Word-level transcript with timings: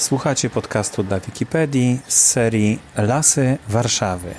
Słuchacie 0.00 0.50
podcastu 0.50 1.02
dla 1.02 1.20
Wikipedii 1.20 2.00
z 2.06 2.14
serii 2.14 2.78
Lasy 2.96 3.58
Warszawy. 3.68 4.34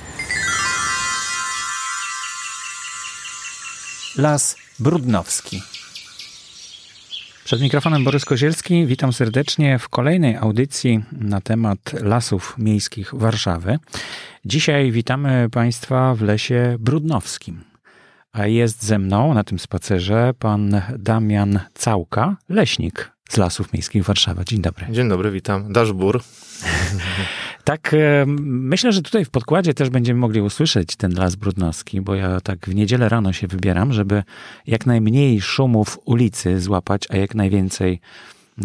Las 4.18 4.56
Brudnowski. 4.80 5.62
Przed 7.44 7.62
mikrofonem 7.62 8.04
Borys 8.04 8.26
Kozielski. 8.26 8.86
Witam 8.86 9.14
serdecznie 9.14 9.80
w 9.80 9.90
kolejnej 9.90 10.36
audycji 10.36 11.04
na 11.12 11.42
temat 11.42 11.94
lasów 11.94 12.56
miejskich 12.58 13.16
Warszawy. 13.16 13.80
Dzisiaj 14.46 14.92
witamy 14.92 15.50
Państwa 15.52 16.16
w 16.16 16.22
lesie 16.22 16.76
Brudnowskim. 16.80 17.64
A 18.34 18.48
jest 18.48 18.84
ze 18.84 19.00
mną 19.00 19.34
na 19.34 19.44
tym 19.44 19.60
spacerze 19.60 20.34
pan 20.40 20.82
Damian 20.98 21.60
Całka, 21.74 22.38
leśnik 22.50 23.11
z 23.32 23.38
Lasów 23.38 23.74
Miejskich 23.74 24.04
Warszawa. 24.04 24.44
Dzień 24.44 24.62
dobry. 24.62 24.88
Dzień 24.90 25.10
dobry, 25.10 25.32
witam. 25.32 25.74
Daszbur. 25.74 26.22
Tak, 27.64 27.94
e, 27.94 28.26
myślę, 28.46 28.92
że 28.92 29.02
tutaj 29.02 29.26
w 29.26 29.30
podkładzie 29.30 29.74
też 29.74 29.90
będziemy 29.90 30.20
mogli 30.20 30.42
usłyszeć 30.42 30.96
ten 30.96 31.14
las 31.14 31.36
brudnowski, 31.36 32.02
bo 32.02 32.16
ja 32.16 32.42
tak 32.42 32.66
w 32.66 32.76
niedzielę 32.76 33.10
rano 33.10 33.34
się 33.34 33.48
wybieram, 33.48 33.94
żeby 33.94 34.24
jak 34.68 34.86
najmniej 34.86 35.42
szumów 35.42 36.00
ulicy 36.06 36.60
złapać, 36.60 37.04
a 37.10 37.18
jak 37.18 37.36
najwięcej 37.36 38.00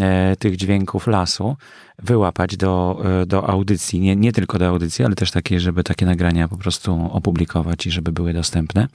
e, 0.00 0.36
tych 0.38 0.56
dźwięków 0.56 1.06
lasu 1.06 1.56
wyłapać 1.98 2.56
do, 2.56 3.02
e, 3.22 3.26
do 3.26 3.48
audycji. 3.48 4.00
Nie, 4.00 4.16
nie 4.16 4.32
tylko 4.32 4.58
do 4.58 4.66
audycji, 4.66 5.04
ale 5.04 5.14
też 5.14 5.30
takie, 5.30 5.60
żeby 5.60 5.84
takie 5.84 6.06
nagrania 6.06 6.48
po 6.48 6.56
prostu 6.56 7.08
opublikować 7.12 7.86
i 7.86 7.90
żeby 7.90 8.12
były 8.12 8.32
dostępne. 8.32 8.88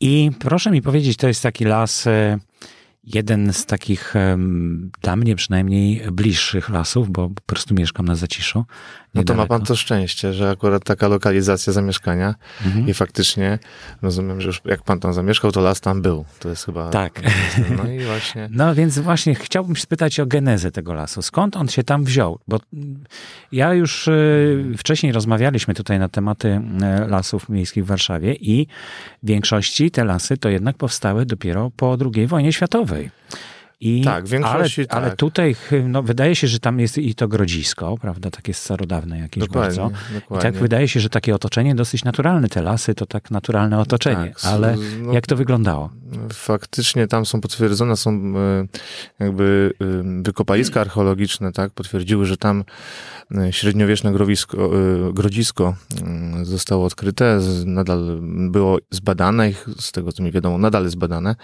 I 0.00 0.30
proszę 0.38 0.70
mi 0.70 0.82
powiedzieć, 0.82 1.16
to 1.16 1.28
jest 1.28 1.42
taki 1.42 1.64
las 1.64 2.08
jeden 3.06 3.52
z 3.52 3.66
takich 3.66 4.14
dla 5.02 5.16
mnie 5.16 5.36
przynajmniej 5.36 6.02
bliższych 6.12 6.68
lasów, 6.68 7.10
bo 7.10 7.30
po 7.30 7.42
prostu 7.46 7.74
mieszkam 7.74 8.06
na 8.06 8.16
Zaciszu. 8.16 8.64
No 9.14 9.24
to 9.24 9.34
ma 9.34 9.46
pan 9.46 9.62
to 9.62 9.76
szczęście, 9.76 10.32
że 10.32 10.50
akurat 10.50 10.84
taka 10.84 11.08
lokalizacja 11.08 11.72
zamieszkania 11.72 12.34
mhm. 12.64 12.88
i 12.88 12.94
faktycznie 12.94 13.58
rozumiem, 14.02 14.40
że 14.40 14.46
już 14.46 14.60
jak 14.64 14.82
pan 14.82 15.00
tam 15.00 15.14
zamieszkał, 15.14 15.52
to 15.52 15.60
las 15.60 15.80
tam 15.80 16.02
był. 16.02 16.24
To 16.38 16.48
jest 16.48 16.64
chyba... 16.64 16.90
Tak. 16.90 17.20
No 17.76 17.90
i 17.90 18.00
właśnie... 18.10 18.48
No 18.50 18.74
więc 18.74 18.98
właśnie 18.98 19.34
chciałbym 19.34 19.76
spytać 19.76 20.20
o 20.20 20.26
genezę 20.26 20.70
tego 20.70 20.94
lasu. 20.94 21.22
Skąd 21.22 21.56
on 21.56 21.68
się 21.68 21.82
tam 21.82 22.04
wziął? 22.04 22.38
Bo 22.48 22.60
ja 23.52 23.74
już 23.74 24.08
y, 24.08 24.74
wcześniej 24.78 25.12
rozmawialiśmy 25.12 25.74
tutaj 25.74 25.98
na 25.98 26.08
tematy 26.08 26.48
y, 26.48 27.08
lasów 27.08 27.48
miejskich 27.48 27.84
w 27.84 27.86
Warszawie 27.86 28.34
i 28.34 28.66
w 29.22 29.26
większości 29.26 29.90
te 29.90 30.04
lasy 30.04 30.36
to 30.36 30.48
jednak 30.48 30.76
powstały 30.76 31.26
dopiero 31.26 31.70
po 31.76 31.96
II 32.14 32.26
wojnie 32.26 32.52
światowej. 32.52 33.10
I, 33.84 34.02
tak, 34.04 34.24
ale, 34.44 34.68
tak. 34.70 34.86
ale 34.88 35.16
tutaj 35.16 35.56
no, 35.88 36.02
wydaje 36.02 36.36
się, 36.36 36.48
że 36.48 36.60
tam 36.60 36.80
jest 36.80 36.98
i 36.98 37.14
to 37.14 37.28
grodzisko, 37.28 37.96
prawda, 38.00 38.30
takie 38.30 38.54
starodawne 38.54 39.18
jakieś 39.18 39.44
dokładnie, 39.44 39.76
bardzo. 39.78 39.96
Dokładnie. 40.14 40.48
I 40.48 40.52
tak 40.52 40.60
wydaje 40.60 40.88
się, 40.88 41.00
że 41.00 41.08
takie 41.08 41.34
otoczenie 41.34 41.74
dosyć 41.74 42.04
naturalne. 42.04 42.48
Te 42.48 42.62
lasy 42.62 42.94
to 42.94 43.06
tak 43.06 43.30
naturalne 43.30 43.78
otoczenie. 43.78 44.32
Tak, 44.42 44.52
ale 44.52 44.76
no, 45.02 45.12
jak 45.12 45.26
to 45.26 45.36
wyglądało? 45.36 45.90
Faktycznie 46.32 47.06
tam 47.06 47.26
są 47.26 47.40
potwierdzone, 47.40 47.96
są 47.96 48.10
e, 48.10 48.66
jakby 49.24 49.72
e, 49.80 50.22
wykopaliska 50.22 50.80
archeologiczne, 50.80 51.52
tak, 51.52 51.72
potwierdziły, 51.72 52.26
że 52.26 52.36
tam 52.36 52.64
średniowieczne 53.50 54.12
growisko, 54.12 54.70
grodzisko 55.12 55.74
mm, 56.02 56.44
zostało 56.44 56.84
odkryte, 56.84 57.40
nadal 57.66 58.18
było 58.50 58.78
zbadane, 58.90 59.50
z 59.80 59.92
tego 59.92 60.12
co 60.12 60.22
mi 60.22 60.32
wiadomo, 60.32 60.58
nadal 60.58 60.84
jest 60.84 60.96
badane. 60.96 61.36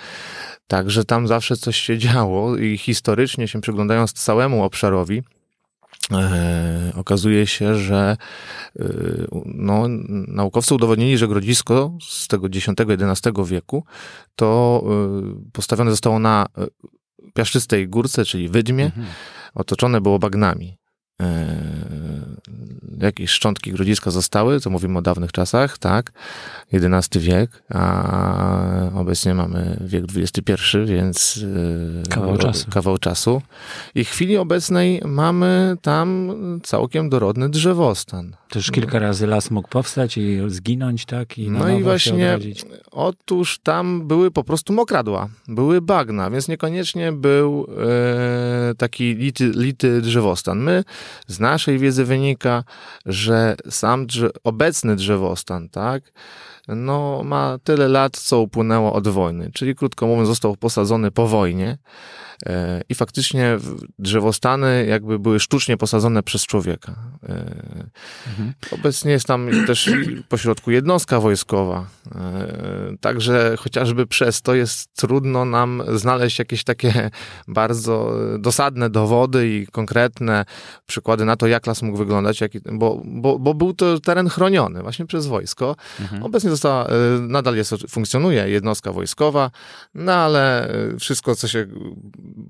Także 0.66 1.04
tam 1.04 1.28
zawsze 1.28 1.56
coś 1.56 1.76
się 1.76 1.98
działo 1.98 2.56
i 2.56 2.78
historycznie 2.78 3.48
się 3.48 3.60
przyglądając 3.60 4.12
całemu 4.12 4.64
obszarowi, 4.64 5.22
E, 6.12 6.92
okazuje 6.96 7.46
się, 7.46 7.74
że 7.74 8.16
e, 8.78 8.84
no, 9.46 9.84
naukowcy 10.28 10.74
udowodnili, 10.74 11.18
że 11.18 11.28
grodzisko 11.28 11.98
z 12.08 12.28
tego 12.28 12.46
X-XI 12.46 13.30
wieku 13.44 13.84
to 14.34 14.82
e, 14.84 15.50
postawione 15.52 15.90
zostało 15.90 16.18
na 16.18 16.46
piaszczystej 17.34 17.88
górce, 17.88 18.24
czyli 18.24 18.48
wydmie, 18.48 18.84
mhm. 18.84 19.06
otoczone 19.54 20.00
było 20.00 20.18
bagnami. 20.18 20.79
E, 21.20 21.56
jakieś 23.00 23.30
szczątki 23.30 23.72
grodziska 23.72 24.10
zostały, 24.10 24.60
to 24.60 24.70
mówimy 24.70 24.98
o 24.98 25.02
dawnych 25.02 25.32
czasach, 25.32 25.78
tak, 25.78 26.12
XI 26.72 27.18
wiek, 27.18 27.62
a 27.74 28.90
obecnie 28.94 29.34
mamy 29.34 29.76
wiek 29.80 30.04
XXI, 30.16 30.54
więc 30.86 31.44
e, 32.04 32.08
kawał 32.08 32.38
czasu. 32.38 32.70
kawał 32.70 32.98
czasu. 32.98 33.42
I 33.94 34.04
w 34.04 34.10
chwili 34.10 34.36
obecnej 34.36 35.02
mamy 35.04 35.76
tam 35.82 36.30
całkiem 36.62 37.08
dorodny 37.08 37.48
drzewostan. 37.48 38.39
Też 38.50 38.70
kilka 38.70 38.98
razy 38.98 39.26
las 39.26 39.50
mógł 39.50 39.68
powstać 39.68 40.16
i 40.16 40.40
zginąć, 40.46 41.04
tak? 41.04 41.38
I 41.38 41.50
no 41.50 41.68
i 41.68 41.82
właśnie, 41.82 42.38
otóż 42.90 43.58
tam 43.58 44.08
były 44.08 44.30
po 44.30 44.44
prostu 44.44 44.72
mokradła, 44.72 45.28
były 45.48 45.80
bagna, 45.80 46.30
więc 46.30 46.48
niekoniecznie 46.48 47.12
był 47.12 47.66
e, 48.70 48.74
taki 48.74 49.14
lity, 49.14 49.52
lity 49.56 50.00
drzewostan. 50.00 50.58
My 50.58 50.84
z 51.26 51.40
naszej 51.40 51.78
wiedzy 51.78 52.04
wynika, 52.04 52.64
że 53.06 53.56
sam 53.70 54.06
drze 54.06 54.30
obecny 54.44 54.96
drzewostan, 54.96 55.68
tak, 55.68 56.12
no 56.68 57.22
ma 57.24 57.58
tyle 57.64 57.88
lat, 57.88 58.16
co 58.16 58.40
upłynęło 58.40 58.92
od 58.92 59.08
wojny, 59.08 59.50
czyli 59.54 59.74
krótko 59.74 60.06
mówiąc 60.06 60.28
został 60.28 60.56
posadzony 60.56 61.10
po 61.10 61.26
wojnie 61.26 61.78
i 62.88 62.94
faktycznie 62.94 63.58
drzewostany 63.98 64.86
jakby 64.88 65.18
były 65.18 65.40
sztucznie 65.40 65.76
posadzone 65.76 66.22
przez 66.22 66.46
człowieka. 66.46 66.94
E, 67.22 67.28
mhm. 68.28 68.52
Obecnie 68.70 69.12
jest 69.12 69.26
tam 69.26 69.48
też 69.66 69.90
pośrodku 70.28 70.70
jednostka 70.70 71.20
wojskowa, 71.20 71.86
e, 72.14 72.96
także 73.00 73.56
chociażby 73.58 74.06
przez 74.06 74.42
to 74.42 74.54
jest 74.54 74.94
trudno 74.96 75.44
nam 75.44 75.82
znaleźć 75.94 76.38
jakieś 76.38 76.64
takie 76.64 77.10
bardzo 77.48 78.14
dosadne 78.38 78.90
dowody 78.90 79.48
i 79.48 79.66
konkretne 79.66 80.44
przykłady 80.86 81.24
na 81.24 81.36
to, 81.36 81.46
jak 81.46 81.66
las 81.66 81.82
mógł 81.82 81.98
wyglądać, 81.98 82.40
jak, 82.40 82.52
bo, 82.72 83.02
bo, 83.04 83.38
bo 83.38 83.54
był 83.54 83.74
to 83.74 84.00
teren 84.00 84.28
chroniony 84.28 84.82
właśnie 84.82 85.06
przez 85.06 85.26
wojsko. 85.26 85.76
Mhm. 86.00 86.22
Obecnie 86.22 86.50
została, 86.50 86.86
nadal 87.20 87.56
jest, 87.56 87.74
funkcjonuje 87.88 88.48
jednostka 88.48 88.92
wojskowa, 88.92 89.50
no 89.94 90.12
ale 90.12 90.72
wszystko, 90.98 91.36
co 91.36 91.48
się 91.48 91.66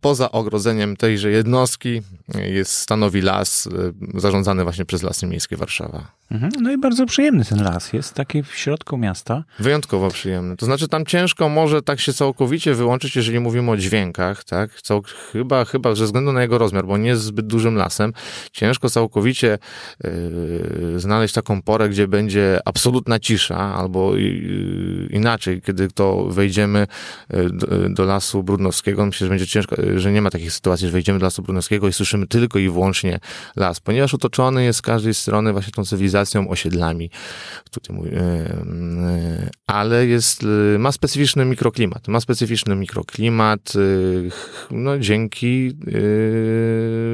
poza 0.01 0.33
ogrodzeniem 0.33 0.97
tejże 0.97 1.31
jednostki 1.31 2.03
jest, 2.35 2.73
stanowi 2.73 3.21
las 3.21 3.69
zarządzany 4.15 4.63
właśnie 4.65 4.85
przez 4.85 5.03
Lasy 5.03 5.27
Miejskie 5.27 5.57
Warszawa. 5.57 6.21
Mhm. 6.31 6.53
No 6.61 6.73
i 6.73 6.79
bardzo 6.79 7.07
przyjemny 7.07 7.45
ten 7.45 7.63
las 7.63 7.93
jest, 7.93 8.15
taki 8.15 8.43
w 8.43 8.55
środku 8.55 8.99
miasta. 8.99 9.45
Wyjątkowo 9.59 10.11
przyjemny. 10.11 10.57
To 10.57 10.67
znaczy 10.67 10.89
tam 10.89 11.07
ciężko 11.07 11.49
może 11.49 11.83
tak 11.83 12.01
się 12.01 12.13
całkowicie 12.13 12.75
wyłączyć, 12.75 13.17
jeżeli 13.17 13.41
mówimy 13.41 13.71
o 13.71 13.77
dźwiękach, 13.77 14.45
tak? 14.45 14.83
Cał, 14.83 15.03
chyba, 15.33 15.65
chyba, 15.65 15.95
ze 15.95 16.05
względu 16.05 16.33
na 16.33 16.43
jego 16.43 16.59
rozmiar, 16.59 16.87
bo 16.87 16.99
nie 16.99 17.09
jest 17.09 17.23
zbyt 17.23 17.47
dużym 17.47 17.75
lasem, 17.75 18.13
ciężko 18.53 18.91
całkowicie 18.91 19.59
yy, 20.05 21.01
znaleźć 21.01 21.35
taką 21.35 21.63
porę, 21.63 21.89
gdzie 21.89 22.09
będzie 22.09 22.59
absolutna 22.65 23.19
cisza, 23.19 23.75
albo 23.75 24.17
yy, 24.17 25.09
inaczej, 25.11 25.63
kiedy 25.63 25.89
to 25.89 26.25
wejdziemy 26.25 26.87
yy, 27.31 27.51
do, 27.51 27.67
do, 27.89 28.05
lasu 28.05 28.43
Brudnowskiego, 28.43 29.07
myślę, 29.07 29.25
że 29.25 29.29
będzie 29.29 29.47
ciężko, 29.47 29.70
że 29.97 30.13
nie 30.13 30.23
ma 30.23 30.31
takich 30.31 30.53
sytuacji, 30.53 30.87
że 30.87 30.93
wejdziemy 30.93 31.19
do 31.19 31.27
lasu 31.27 31.43
Brudnowskiego 31.43 31.89
i 31.89 31.93
słyszymy 31.93 32.27
tylko 32.27 32.59
i 32.59 32.69
wyłącznie 32.69 33.21
las, 33.57 33.81
ponieważ 33.81 34.15
otoczony 34.15 34.65
jest 34.65 34.79
z 34.79 34.83
każdej 34.83 35.15
strony 35.15 35.53
właśnie 35.53 35.73
tą 35.73 35.85
cywilizacją 35.85 36.49
osiedlami. 36.49 37.11
Tutaj 37.71 37.97
mówię, 37.97 38.21
e, 38.21 39.51
ale 39.67 40.07
jest, 40.07 40.45
e, 40.75 40.79
ma 40.79 40.93
specyficzny 40.93 41.45
mikroklimat. 41.45 42.09
Ma 42.09 42.21
specyficzny 42.21 42.77
mikroklimat 42.77 43.73
e, 43.77 43.81
no, 44.71 44.99
dzięki 44.99 45.77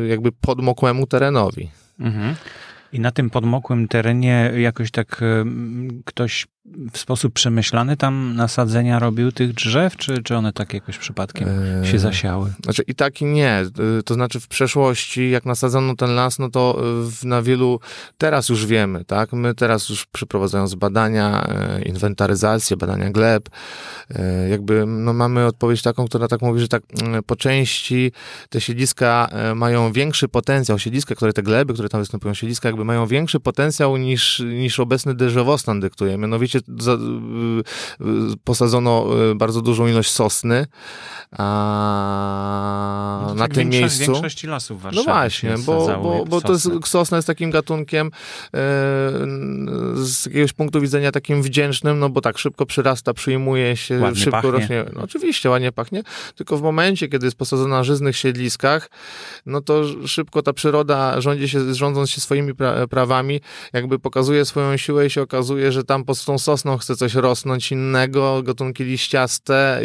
jakby 0.09 0.33
podmokłemu 0.33 1.07
terenowi. 1.07 1.71
Mhm. 2.01 2.35
I 2.93 3.01
na 3.01 3.11
tym 3.11 3.31
podmokłym 3.31 3.89
terenie 3.89 4.53
jakoś 4.57 4.91
tak 4.91 5.21
ktoś 6.05 6.47
w 6.93 6.99
sposób 6.99 7.33
przemyślany 7.33 7.97
tam 7.97 8.33
nasadzenia 8.37 8.99
robił 8.99 9.33
tych 9.33 9.53
drzew, 9.53 9.97
czy, 9.97 10.23
czy 10.23 10.37
one 10.37 10.53
tak 10.53 10.75
jakoś 10.75 10.99
przypadkiem 10.99 11.49
się 11.85 11.93
eee, 11.93 11.99
zasiały? 11.99 12.53
Znaczy 12.65 12.83
i 12.87 12.95
tak 12.95 13.21
i 13.23 13.25
nie. 13.25 13.65
Y, 13.99 14.03
to 14.03 14.15
znaczy 14.15 14.41
w 14.41 14.49
przeszłości, 14.49 15.31
jak 15.31 15.45
nasadzono 15.45 15.97
ten 15.97 16.15
las, 16.15 16.39
no 16.39 16.51
to 16.51 16.83
y, 17.23 17.27
na 17.27 17.43
wielu, 17.43 17.81
teraz 18.19 18.49
już 18.49 18.67
wiemy, 18.67 19.05
tak? 19.05 19.33
My 19.33 19.55
teraz 19.55 19.89
już 19.89 20.07
przeprowadzając 20.07 20.75
badania, 20.75 21.49
y, 21.79 21.83
inwentaryzację, 21.83 22.77
badania 22.77 23.11
gleb, 23.11 23.49
jakby 24.51 24.87
no 24.87 25.13
mamy 25.13 25.47
odpowiedź 25.47 25.83
taką, 25.83 26.07
która 26.07 26.29
tak 26.29 26.43
mówi, 26.43 26.61
że 26.61 26.69
tak 26.69 26.83
po 27.27 27.37
części 27.37 28.13
te 28.51 28.61
siedliska 28.61 29.29
mają 29.55 29.93
większy 29.93 30.29
potencjał, 30.29 30.79
siedliska, 30.79 31.15
które 31.15 31.33
te 31.33 31.43
gleby, 31.43 31.75
które 31.75 31.89
tam 31.89 32.01
występują, 32.01 32.35
siedliska 32.35 32.69
jakby 32.69 32.85
mają 32.85 33.07
większy 33.07 33.41
potencjał 33.41 33.97
niż, 33.97 34.39
niż 34.39 34.81
obecny 34.81 35.15
drzewostan 35.15 35.81
dyktuje. 35.81 36.19
Mianowicie 36.19 36.56
oczywiście 36.57 36.83
za, 36.83 36.99
posadzono 38.45 39.07
bardzo 39.35 39.63
dużą 39.63 39.87
ilość 39.87 40.11
sosny, 40.11 40.67
a 41.39 43.25
no 43.29 43.35
na 43.35 43.49
tym 43.49 43.69
miejscu... 43.69 44.13
większości 44.13 44.47
lasów 44.47 44.83
w 44.83 44.93
No 44.93 45.05
właśnie, 45.05 45.55
bo, 45.67 45.99
bo, 46.03 46.25
bo 46.25 46.41
to 46.41 46.53
jest, 46.53 46.71
sosna 46.85 47.17
jest 47.17 47.27
takim 47.27 47.51
gatunkiem 47.51 48.07
e, 48.07 48.11
z 49.95 50.27
jakiegoś 50.27 50.53
punktu 50.53 50.81
widzenia 50.81 51.13
takim 51.13 51.43
wdzięcznym, 51.43 51.99
no 51.99 52.09
bo 52.09 52.21
tak 52.21 52.39
szybko 52.39 52.67
przyrasta, 52.67 53.15
przyjmuje 53.15 53.77
się, 53.77 53.99
ładnie 53.99 54.21
szybko 54.21 54.43
pachnie. 54.43 54.51
rośnie. 54.51 54.85
No, 54.93 55.03
oczywiście 55.03 55.51
ładnie 55.51 55.73
pachnie, 55.73 56.03
tylko 56.35 56.57
w 56.57 56.63
momencie, 56.63 57.09
kiedy 57.09 57.27
jest 57.27 57.39
posadzona 57.39 57.77
na 57.77 57.85
żyznych 57.85 58.17
siedliskach, 58.17 58.91
no 59.47 59.61
to 59.61 59.83
szybko 60.07 60.43
ta 60.43 60.53
przyroda 60.53 61.21
rządzi 61.21 61.49
się, 61.49 61.75
rządząc 61.75 62.11
się 62.11 62.21
swoimi 62.21 62.55
pra 62.55 62.87
prawami, 62.87 63.41
jakby 63.73 63.99
pokazuje 63.99 64.45
swoją 64.45 64.77
siłę 64.77 65.07
i 65.07 65.11
się 65.11 65.23
okazuje, 65.23 65.73
że 65.73 65.85
tam 65.85 66.05
pod 66.05 66.25
tą 66.25 66.39
sosną 66.47 66.79
chce 66.79 66.97
coś 66.97 67.15
rosnąć 67.15 67.73
innego, 67.73 68.43
gatunki 68.43 68.85
liściaste, 68.85 69.81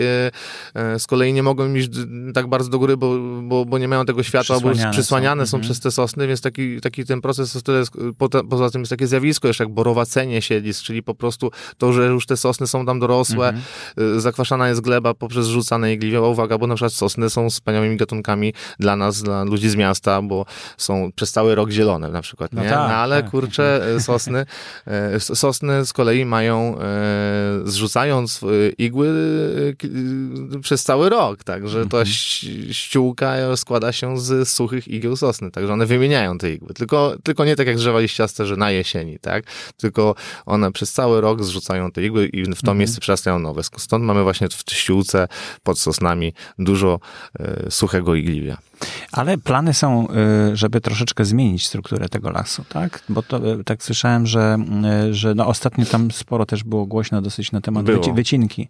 e, 0.76 0.92
e, 0.94 1.00
z 1.00 1.08
kolei 1.08 1.34
nie 1.34 1.44
mogą 1.44 1.74
iść 1.74 1.90
tak 2.34 2.48
bardzo 2.48 2.70
do 2.70 2.80
góry, 2.80 2.98
bo, 2.98 3.18
bo, 3.42 3.66
bo 3.66 3.78
nie 3.78 3.88
mają 3.88 4.06
tego 4.06 4.24
światła, 4.24 4.60
bo 4.60 4.70
przysłaniane 4.92 5.44
są, 5.46 5.52
są 5.52 5.58
mhm. 5.58 5.64
przez 5.64 5.80
te 5.80 5.92
sosny, 5.92 6.28
więc 6.28 6.42
taki, 6.42 6.82
taki 6.82 7.06
ten 7.06 7.22
proces 7.22 7.64
poza 8.50 8.70
tym 8.70 8.82
jest 8.82 8.90
takie 8.90 9.08
zjawisko 9.08 9.48
jeszcze 9.48 9.64
jak 9.64 9.74
borowacenie 9.74 10.42
siedlisk, 10.42 10.84
czyli 10.84 11.04
po 11.04 11.16
prostu 11.16 11.52
to, 11.78 11.94
że 11.94 12.06
już 12.06 12.26
te 12.26 12.38
sosny 12.38 12.68
są 12.68 12.86
tam 12.86 13.00
dorosłe, 13.00 13.48
mhm. 13.48 13.64
Y, 14.18 14.22
zakwaszana 14.22 14.70
jest 14.70 14.82
gleba 14.82 15.14
poprzez 15.14 15.48
rzucane 15.48 15.94
igliwie. 15.94 16.22
Uwaga, 16.22 16.58
bo 16.58 16.68
na 16.68 16.76
przykład 16.76 16.94
sosny 16.94 17.30
są 17.30 17.50
wspaniałymi 17.50 17.98
gatunkami 17.98 18.54
dla 18.80 18.96
nas, 18.96 19.24
dla 19.24 19.44
ludzi 19.44 19.70
z 19.70 19.76
miasta, 19.76 20.22
bo 20.22 20.46
są 20.78 21.12
przez 21.16 21.32
cały 21.32 21.56
rok 21.56 21.70
zielone 21.70 22.10
na 22.10 22.22
przykład, 22.22 22.54
no 22.54 22.64
nie? 22.64 22.70
No, 22.70 22.76
tak, 22.76 22.90
no 22.90 22.96
ale 22.96 23.22
tak. 23.22 23.32
kurczę, 23.32 23.96
y, 23.98 24.02
sosny, 24.02 24.46
y, 25.16 25.36
sosny 25.36 25.86
z 25.86 25.94
kolei 25.94 26.26
mają, 26.26 26.51
zrzucając 27.64 28.42
igły 28.78 29.08
przez 30.62 30.84
cały 30.84 31.10
rok, 31.10 31.44
także 31.44 31.86
to 31.86 32.00
mhm. 32.00 32.06
ściółka 32.72 33.56
składa 33.56 33.92
się 33.92 34.20
z 34.20 34.50
suchych 34.50 34.88
igieł 34.88 35.16
sosny, 35.16 35.52
także 35.52 35.74
one 35.74 35.86
wymieniają 35.86 36.38
te 36.38 36.54
igły, 36.54 36.74
tylko, 36.74 37.16
tylko 37.24 37.46
nie 37.46 37.56
tak 37.56 37.68
jak 37.68 37.76
drzewa 37.78 38.00
liściaste, 38.00 38.46
że 38.46 38.56
na 38.56 38.72
jesieni, 38.72 39.20
tak? 39.20 39.44
Tylko 39.78 40.16
one 40.46 40.72
przez 40.72 40.92
cały 40.94 41.22
rok 41.22 41.44
zrzucają 41.44 41.92
te 41.92 42.04
igły 42.04 42.28
i 42.28 42.44
w 42.44 42.46
to 42.46 42.52
mhm. 42.52 42.78
miejsce 42.78 43.02
przerastają 43.02 43.40
nowe. 43.40 43.62
Stąd 43.64 44.06
mamy 44.06 44.24
właśnie 44.24 44.48
w 44.50 44.72
ściółce 44.72 45.28
pod 45.64 45.80
sosnami 45.80 46.34
dużo 46.60 47.00
e, 47.40 47.72
suchego 47.72 48.16
igliwia. 48.16 48.58
Ale 49.12 49.38
plany 49.38 49.74
są, 49.74 50.08
y, 50.52 50.56
żeby 50.56 50.82
troszeczkę 50.82 51.26
zmienić 51.26 51.68
strukturę 51.68 52.10
tego 52.10 52.30
lasu, 52.30 52.64
tak? 52.70 53.04
Bo 53.10 53.24
to, 53.24 53.60
y, 53.60 53.64
tak 53.64 53.84
słyszałem, 53.84 54.28
że, 54.28 54.58
y, 55.10 55.14
że 55.14 55.36
no 55.36 55.48
ostatnio 55.48 55.86
tam 55.86 56.12
sporo 56.12 56.46
też 56.46 56.64
było 56.64 56.86
głośno 56.86 57.22
dosyć 57.22 57.52
na 57.52 57.62
temat 57.62 57.86
było. 57.86 58.14
wycinki 58.14 58.68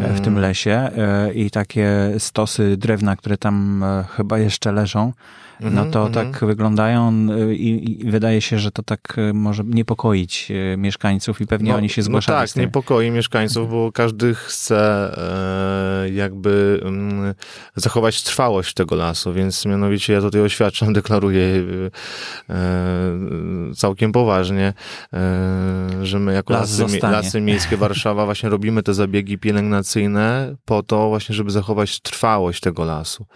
w 0.00 0.20
tym 0.20 0.32
mm. 0.32 0.42
lesie 0.42 0.90
i 1.34 1.50
takie 1.50 2.14
stosy 2.18 2.76
drewna, 2.76 3.16
które 3.16 3.38
tam 3.38 3.84
chyba 4.16 4.38
jeszcze 4.38 4.72
leżą, 4.72 5.12
no 5.60 5.68
mhm, 5.68 5.90
to 5.90 6.08
tak 6.08 6.26
mhm. 6.26 6.46
wyglądają 6.46 7.26
i, 7.50 8.00
i, 8.06 8.10
wydaje 8.10 8.40
się, 8.40 8.58
że 8.58 8.70
to 8.70 8.82
tak 8.82 9.16
może 9.34 9.64
niepokoić 9.64 10.52
mieszkańców 10.76 11.40
i 11.40 11.46
pewnie 11.46 11.70
no, 11.70 11.76
oni 11.76 11.88
się 11.88 12.02
zgłaszają. 12.02 12.40
No 12.40 12.46
tak, 12.46 12.56
niepokoi 12.56 13.10
mieszkańców, 13.10 13.70
bo 13.70 13.92
każdy 13.92 14.34
chce 14.34 15.10
e, 16.04 16.10
jakby 16.10 16.80
mm, 16.84 17.34
zachować 17.76 18.22
trwałość 18.22 18.74
tego 18.74 18.96
lasu, 18.96 19.32
więc 19.32 19.48
więc 19.48 19.66
mianowicie 19.66 20.12
ja 20.12 20.20
tutaj 20.20 20.40
oświadczam, 20.40 20.92
deklaruję 21.00 21.42
e, 22.50 22.70
całkiem 23.76 24.12
poważnie, 24.12 24.72
e, 25.12 26.06
że 26.06 26.18
my 26.18 26.32
jako 26.32 26.52
Las 26.52 26.78
lasy, 26.78 26.98
lasy 27.02 27.40
Miejskie 27.40 27.76
Warszawa 27.76 28.24
właśnie 28.30 28.48
robimy 28.48 28.82
te 28.82 28.94
zabiegi 28.94 29.38
pielęgnacyjne 29.38 30.56
po 30.64 30.82
to 30.82 31.08
właśnie, 31.08 31.34
żeby 31.34 31.50
zachować 31.50 32.00
trwałość 32.00 32.60
tego 32.60 32.84
lasu. 32.84 33.26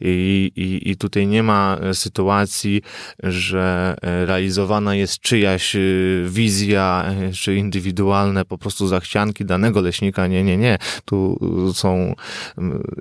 I, 0.00 0.52
i, 0.56 0.90
i 0.90 0.96
tutaj 0.96 1.26
nie 1.26 1.42
ma 1.42 1.69
sytuacji, 1.92 2.82
że 3.22 3.94
realizowana 4.02 4.94
jest 4.94 5.20
czyjaś 5.20 5.76
e, 5.76 5.80
wizja, 6.26 7.04
czy 7.32 7.56
indywidualne 7.56 8.44
po 8.44 8.58
prostu 8.58 8.88
zachcianki 8.88 9.44
danego 9.44 9.80
leśnika. 9.80 10.26
Nie, 10.26 10.44
nie, 10.44 10.56
nie. 10.56 10.78
Tu 11.04 11.38
są 11.74 12.14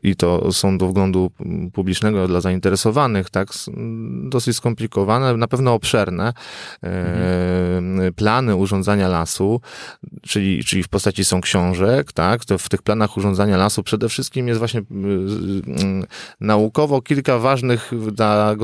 i 0.04 0.16
to 0.16 0.51
są 0.51 0.77
do 0.77 0.88
wglądu 0.88 1.31
publicznego 1.74 2.27
dla 2.27 2.42
zainteresowanych 2.42 2.60
zainteresowanych, 2.60 3.30
tak, 3.30 3.48
dosyć 4.30 4.56
skomplikowane, 4.56 5.38
na 5.38 5.48
pewno 5.48 5.74
obszerne 5.74 6.33
mhm. 6.81 8.13
plany 8.13 8.56
urządzania 8.56 9.07
lasu, 9.07 9.62
czyli, 10.22 10.63
czyli 10.63 10.83
w 10.83 10.88
postaci 10.88 11.25
są 11.25 11.42
książek, 11.42 12.13
tak, 12.13 12.45
to 12.45 12.57
w 12.57 12.69
tych 12.69 12.81
planach 12.81 13.18
urządzania 13.18 13.57
lasu 13.57 13.83
przede 13.83 14.10
wszystkim 14.10 14.48
jest 14.48 14.60
właśnie 14.60 14.81
naukowo 16.39 17.01
kilka 17.01 17.39
ważnych 17.39 17.92
dla, 18.12 18.56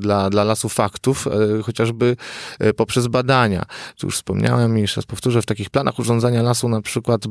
dla, 0.00 0.30
dla 0.30 0.44
lasu 0.44 0.68
faktów, 0.68 1.26
e, 1.26 1.62
chociażby 1.62 2.16
e, 2.58 2.72
poprzez 2.72 3.06
badania. 3.06 3.64
Tu 3.98 4.06
już 4.06 4.16
wspomniałem 4.16 4.78
i 4.78 4.80
jeszcze 4.80 5.00
raz 5.00 5.06
powtórzę, 5.06 5.42
w 5.42 5.46
takich 5.46 5.70
planach 5.70 5.98
urządzania 5.98 6.42
lasu 6.42 6.68
na 6.68 6.82
przykład 6.82 7.22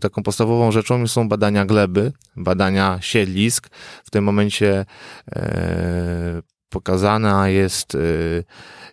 taką 0.00 0.22
podstawową 0.22 0.72
rzeczą 0.72 1.06
są 1.06 1.28
badania 1.28 1.66
gleby, 1.66 2.12
badania 2.36 2.98
siedlisk. 3.00 3.68
W 4.04 4.10
tym 4.10 4.24
momencie 4.24 4.84
E, 5.36 6.42
pokazana 6.68 7.48
jest 7.48 7.94
e, 7.94 7.98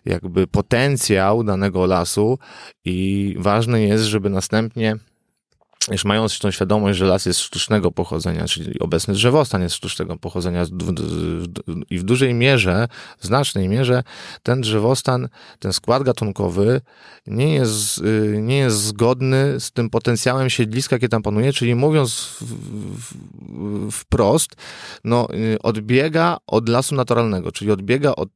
jakby 0.04 0.46
potencjał 0.46 1.44
danego 1.44 1.86
lasu 1.86 2.38
i 2.84 3.34
ważne 3.38 3.82
jest, 3.82 4.04
żeby 4.04 4.30
następnie 4.30 4.96
już 5.90 6.04
mając 6.04 6.38
tą 6.38 6.50
świadomość, 6.50 6.98
że 6.98 7.06
las 7.06 7.26
jest 7.26 7.40
sztucznego 7.40 7.92
pochodzenia, 7.92 8.44
czyli 8.44 8.78
obecny 8.78 9.14
drzewostan 9.14 9.62
jest 9.62 9.74
sztucznego 9.74 10.16
pochodzenia 10.16 10.64
i 11.90 11.98
w 11.98 12.02
dużej 12.02 12.34
mierze, 12.34 12.88
w 13.18 13.26
znacznej 13.26 13.68
mierze 13.68 14.02
ten 14.42 14.60
drzewostan, 14.60 15.28
ten 15.58 15.72
skład 15.72 16.02
gatunkowy 16.02 16.80
nie 17.26 17.54
jest, 17.54 17.98
y, 17.98 18.38
nie 18.42 18.58
jest 18.58 18.76
zgodny 18.76 19.60
z 19.60 19.72
tym 19.72 19.90
potencjałem 19.90 20.50
siedliska, 20.50 20.96
jakie 20.96 21.08
tam 21.08 21.22
panuje, 21.22 21.52
czyli 21.52 21.74
mówiąc 21.74 22.38
wprost, 23.92 24.56
no, 25.04 25.28
y, 25.34 25.58
odbiega 25.62 26.36
od 26.46 26.68
lasu 26.68 26.94
naturalnego, 26.94 27.52
czyli 27.52 27.70
odbiega 27.70 28.14
od 28.14 28.28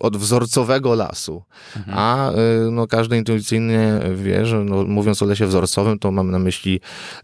od 0.00 0.16
wzorcowego 0.16 0.94
lasu. 0.94 1.42
Mhm. 1.76 1.98
A 1.98 2.32
y, 2.32 2.70
no, 2.70 2.86
każdy 2.86 3.16
intuicyjnie 3.16 4.00
wie, 4.14 4.46
że 4.46 4.64
no, 4.64 4.84
mówiąc 4.84 5.22
o 5.22 5.26
lesie 5.26 5.46
wzorcowym, 5.46 5.98
to 5.98 6.10
mam 6.10 6.30
na 6.30 6.38
myśli 6.38 6.80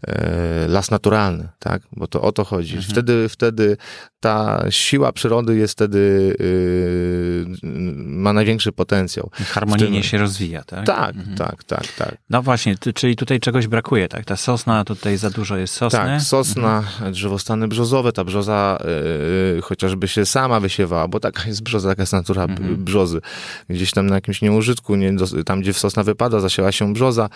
e, 0.07 0.67
las 0.67 0.91
naturalny, 0.91 1.49
tak? 1.59 1.81
Bo 1.91 2.07
to 2.07 2.21
o 2.21 2.31
to 2.31 2.43
chodzi. 2.43 2.75
Mhm. 2.75 2.91
Wtedy, 2.91 3.29
wtedy 3.29 3.77
ta 4.19 4.63
siła 4.69 5.11
przyrody 5.11 5.57
jest 5.57 5.73
wtedy 5.73 5.99
y, 6.41 7.45
ma 7.95 8.33
największy 8.33 8.71
potencjał. 8.71 9.29
Harmonijnie 9.33 10.03
się 10.03 10.17
rozwija, 10.17 10.63
tak? 10.63 10.85
Tak, 10.85 11.15
mhm. 11.15 11.37
tak, 11.37 11.63
tak, 11.63 11.87
tak. 11.87 12.17
No 12.29 12.41
właśnie, 12.41 12.75
czyli 12.95 13.15
tutaj 13.15 13.39
czegoś 13.39 13.67
brakuje, 13.67 14.07
tak? 14.07 14.25
Ta 14.25 14.37
sosna, 14.37 14.83
tutaj 14.83 15.17
za 15.17 15.29
dużo 15.29 15.57
jest 15.57 15.73
sosny. 15.73 15.99
Tak, 15.99 16.21
sosna, 16.21 16.77
mhm. 16.77 17.13
drzewostany 17.13 17.67
brzozowe, 17.67 18.11
ta 18.11 18.23
brzoza 18.23 18.77
y, 19.57 19.61
chociażby 19.61 20.07
się 20.07 20.25
sama 20.25 20.59
wysiewała, 20.59 21.07
bo 21.07 21.19
taka 21.19 21.47
jest 21.47 21.63
brzoza, 21.63 21.89
taka 21.89 22.01
jest 22.01 22.13
natura 22.17 22.43
mhm. 22.43 22.83
brzozy. 22.83 23.21
Gdzieś 23.69 23.91
tam 23.91 24.07
na 24.07 24.15
jakimś 24.15 24.41
nieużytku, 24.41 24.95
nie, 24.95 25.15
tam 25.45 25.61
gdzie 25.61 25.73
sosna 25.73 26.03
wypada, 26.03 26.39
zasiała 26.39 26.71
się 26.71 26.93
brzoza, 26.93 27.29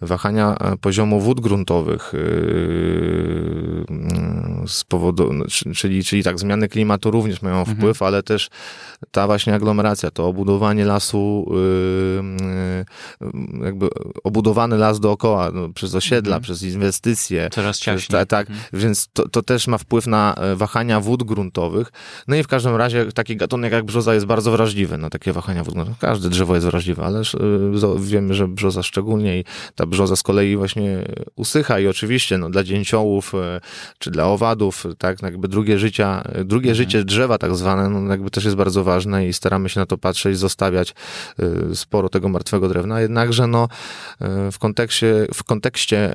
wahania 0.00 0.54
e, 0.54 0.76
poziomu 0.76 1.20
wód 1.20 1.40
gruntowych 1.40 2.12
yy, 2.12 3.77
z 4.68 4.84
powodu, 4.84 5.32
no, 5.32 5.44
czyli, 5.76 6.04
czyli 6.04 6.22
tak, 6.22 6.38
zmiany 6.38 6.68
klimatu 6.68 7.10
również 7.10 7.42
mają 7.42 7.58
mhm. 7.58 7.76
wpływ, 7.76 8.02
ale 8.02 8.22
też 8.22 8.48
ta 9.10 9.26
właśnie 9.26 9.54
aglomeracja, 9.54 10.10
to 10.10 10.26
obudowanie 10.26 10.84
lasu, 10.84 11.50
yy, 11.50 12.22
yy, 13.20 13.64
jakby 13.64 13.88
obudowany 14.24 14.76
las 14.78 15.00
dookoła, 15.00 15.50
no, 15.50 15.68
przez 15.68 15.94
osiedla, 15.94 16.36
mhm. 16.36 16.42
przez 16.42 16.62
inwestycje. 16.62 17.48
Coraz 17.52 17.78
ciaśniej. 17.78 18.26
tak, 18.26 18.50
mhm. 18.50 18.68
więc 18.72 19.08
to, 19.12 19.28
to 19.28 19.42
też 19.42 19.66
ma 19.66 19.78
wpływ 19.78 20.06
na 20.06 20.34
e, 20.34 20.56
wahania 20.56 21.00
wód 21.00 21.22
gruntowych. 21.22 21.92
No 22.28 22.36
i 22.36 22.42
w 22.42 22.48
każdym 22.48 22.76
razie 22.76 23.12
taki 23.12 23.36
gatunek 23.36 23.72
jak 23.72 23.84
brzoza 23.84 24.14
jest 24.14 24.26
bardzo 24.26 24.50
wrażliwy 24.50 24.98
na 24.98 25.10
takie 25.10 25.32
wahania 25.32 25.64
wód 25.64 25.74
gruntowych. 25.74 25.98
Każde 25.98 26.28
drzewo 26.28 26.54
jest 26.54 26.66
wrażliwe, 26.66 27.04
ale 27.04 27.22
wiemy, 27.98 28.34
że 28.34 28.48
brzoza 28.48 28.82
szczególnie 28.82 29.38
i 29.40 29.44
ta 29.74 29.86
brzoza 29.86 30.16
z 30.16 30.22
kolei 30.22 30.56
właśnie 30.56 31.04
usycha 31.36 31.80
i 31.80 31.86
oczywiście 31.86 32.38
no, 32.38 32.50
dla 32.50 32.64
dzięciołów 32.64 33.34
e, 33.34 33.60
czy 33.98 34.10
dla 34.10 34.26
owadów, 34.26 34.57
tak, 34.98 35.22
jakby 35.22 35.48
drugie 35.48 35.78
życia, 35.78 36.22
drugie 36.44 36.70
mhm. 36.70 36.74
życie 36.74 37.04
drzewa 37.04 37.38
tak 37.38 37.56
zwane, 37.56 37.88
no, 37.88 38.10
jakby 38.10 38.30
też 38.30 38.44
jest 38.44 38.56
bardzo 38.56 38.84
ważne 38.84 39.26
i 39.26 39.32
staramy 39.32 39.68
się 39.68 39.80
na 39.80 39.86
to 39.86 39.98
patrzeć, 39.98 40.38
zostawiać 40.38 40.94
e, 41.38 41.74
sporo 41.74 42.08
tego 42.08 42.28
martwego 42.28 42.68
drewna, 42.68 43.00
jednakże 43.00 43.46
no, 43.46 43.68
e, 44.20 44.52
w 44.52 44.58
kontekście, 44.58 45.26
w 45.34 45.44
kontekście 45.44 46.14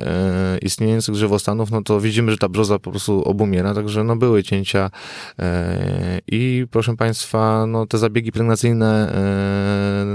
istniejących 0.62 1.14
drzewostanów, 1.14 1.70
no 1.70 1.82
to 1.82 2.00
widzimy, 2.00 2.30
że 2.32 2.38
ta 2.38 2.48
brzoza 2.48 2.78
po 2.78 2.90
prostu 2.90 3.22
obumiera, 3.22 3.74
także 3.74 4.04
no 4.04 4.16
były 4.16 4.42
cięcia 4.42 4.90
i 6.26 6.66
proszę 6.70 6.96
Państwa, 6.96 7.66
no 7.66 7.86
te 7.86 7.98
zabiegi 7.98 8.32
pielęgnacyjne 8.32 9.12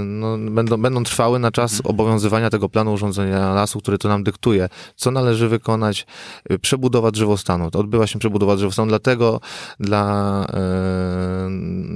no, 0.04 0.38
będą, 0.38 0.76
będą 0.76 1.04
trwały 1.04 1.38
na 1.38 1.50
czas 1.50 1.72
mhm. 1.72 1.94
obowiązywania 1.94 2.50
tego 2.50 2.68
planu 2.68 2.92
urządzenia 2.92 3.54
lasu, 3.54 3.80
który 3.80 3.98
to 3.98 4.08
nam 4.08 4.24
dyktuje, 4.24 4.68
co 4.96 5.10
należy 5.10 5.48
wykonać, 5.48 6.06
y, 6.52 6.58
przebudowa 6.58 7.10
drzewostanu. 7.10 7.70
To 7.70 7.78
odbywa 7.78 8.06
się 8.06 8.18
przebudowa 8.20 8.56
drzewostanu, 8.56 8.88
dlatego 8.88 9.40
dla, 9.80 10.46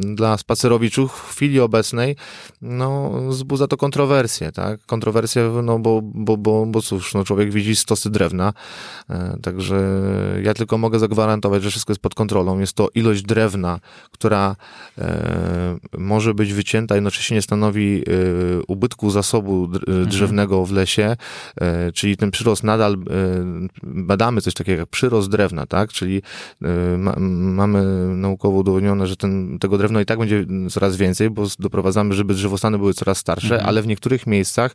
yy, 0.03 0.15
dla 0.15 0.39
spacerowiczów 0.39 1.13
w 1.13 1.31
chwili 1.31 1.61
obecnej 1.61 2.17
no, 2.63 3.11
wzbudza 3.29 3.67
to 3.67 3.77
kontrowersje, 3.77 4.53
tak? 4.53 4.87
Kontrowersje, 4.87 5.51
no 5.63 5.79
bo, 5.79 6.01
bo, 6.03 6.37
bo, 6.37 6.67
bo 6.67 6.83
cóż, 6.83 7.15
no, 7.15 7.25
człowiek 7.25 7.53
widzi 7.53 7.77
stosy 7.77 8.11
drewna, 8.11 8.53
yy, 9.09 9.17
także 9.43 9.81
ja 10.43 10.55
tylko 10.55 10.79
mogę 10.79 10.99
zagwarantować, 10.99 11.63
że 11.63 11.71
wszystko 11.71 11.93
jest 11.93 12.03
pod 12.03 12.15
kontrolą. 12.15 12.59
Jest 12.59 12.73
to 12.73 12.89
ilość 12.95 13.23
drewna, 13.23 13.81
która 14.11 14.57
yy, 14.99 15.05
może 15.99 16.35
być 16.35 16.53
wycięta, 16.53 16.95
jednocześnie 16.95 17.35
nie 17.35 17.43
stanowi 17.43 18.05
ubytku 18.69 19.11
zasobu 19.11 19.65
mhm. 19.65 20.09
drzewnego 20.09 20.65
w 20.65 20.73
lesie, 20.73 21.17
czyli 21.95 22.17
ten 22.17 22.31
przyrost 22.31 22.65
nadal 22.65 22.97
badamy 23.83 24.41
coś 24.41 24.55
takiego 24.55 24.81
jak 24.81 24.89
przyrost 24.89 25.29
drewna, 25.29 25.67
tak? 25.67 25.93
Czyli 25.93 26.04
ma, 26.99 27.15
mamy 27.19 27.85
naukowo 28.17 28.59
udowodnione, 28.59 29.07
że 29.07 29.17
ten, 29.17 29.59
tego 29.59 29.79
drewna 29.79 30.01
i 30.01 30.07
tak 30.07 30.19
będzie 30.19 30.47
coraz 30.71 30.97
więcej, 30.97 31.31
bo 31.31 31.47
doprowadzamy, 31.59 32.15
żeby 32.15 32.35
drzewostany 32.35 32.79
były 32.79 32.95
coraz 32.95 33.19
starsze, 33.19 33.55
mhm. 33.55 33.69
ale 33.69 33.83
w 33.83 33.87
niektórych 33.87 34.27
miejscach 34.27 34.75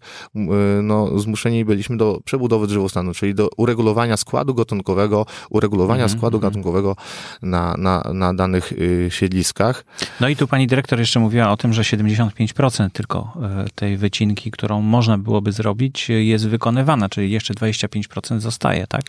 no, 0.84 1.20
zmuszeni 1.20 1.66
byliśmy 1.66 1.98
do 1.98 2.20
przebudowy 2.26 2.68
drzewostanu, 2.68 3.14
czyli 3.14 3.36
do 3.36 3.50
uregulowania 3.58 4.18
składu 4.18 4.54
gatunkowego, 4.54 5.26
uregulowania 5.50 6.04
mhm. 6.04 6.20
składu 6.20 6.38
mhm. 6.38 6.52
gatunkowego 6.52 6.96
na, 7.42 7.76
na, 7.78 8.04
na 8.14 8.34
danych 8.34 8.72
y, 8.72 9.08
siedliskach. 9.12 9.86
No 10.20 10.30
i 10.30 10.36
tu 10.36 10.48
pani 10.48 10.68
dyrektor 10.68 11.00
jeszcze 11.00 11.20
mówiła 11.20 11.52
o 11.52 11.58
tym, 11.58 11.74
że 11.74 11.82
75% 11.82 12.90
tylko 12.90 13.34
e, 13.44 13.66
tej 13.76 13.98
wycinki, 13.98 14.52
którą 14.52 14.82
można 14.82 15.18
byłoby 15.18 15.52
zrobić, 15.52 16.10
jest 16.10 16.48
wykonywana, 16.48 17.10
czyli 17.10 17.32
jeszcze 17.32 17.54
25% 17.54 18.40
zostaje, 18.40 18.88
tak? 18.88 19.02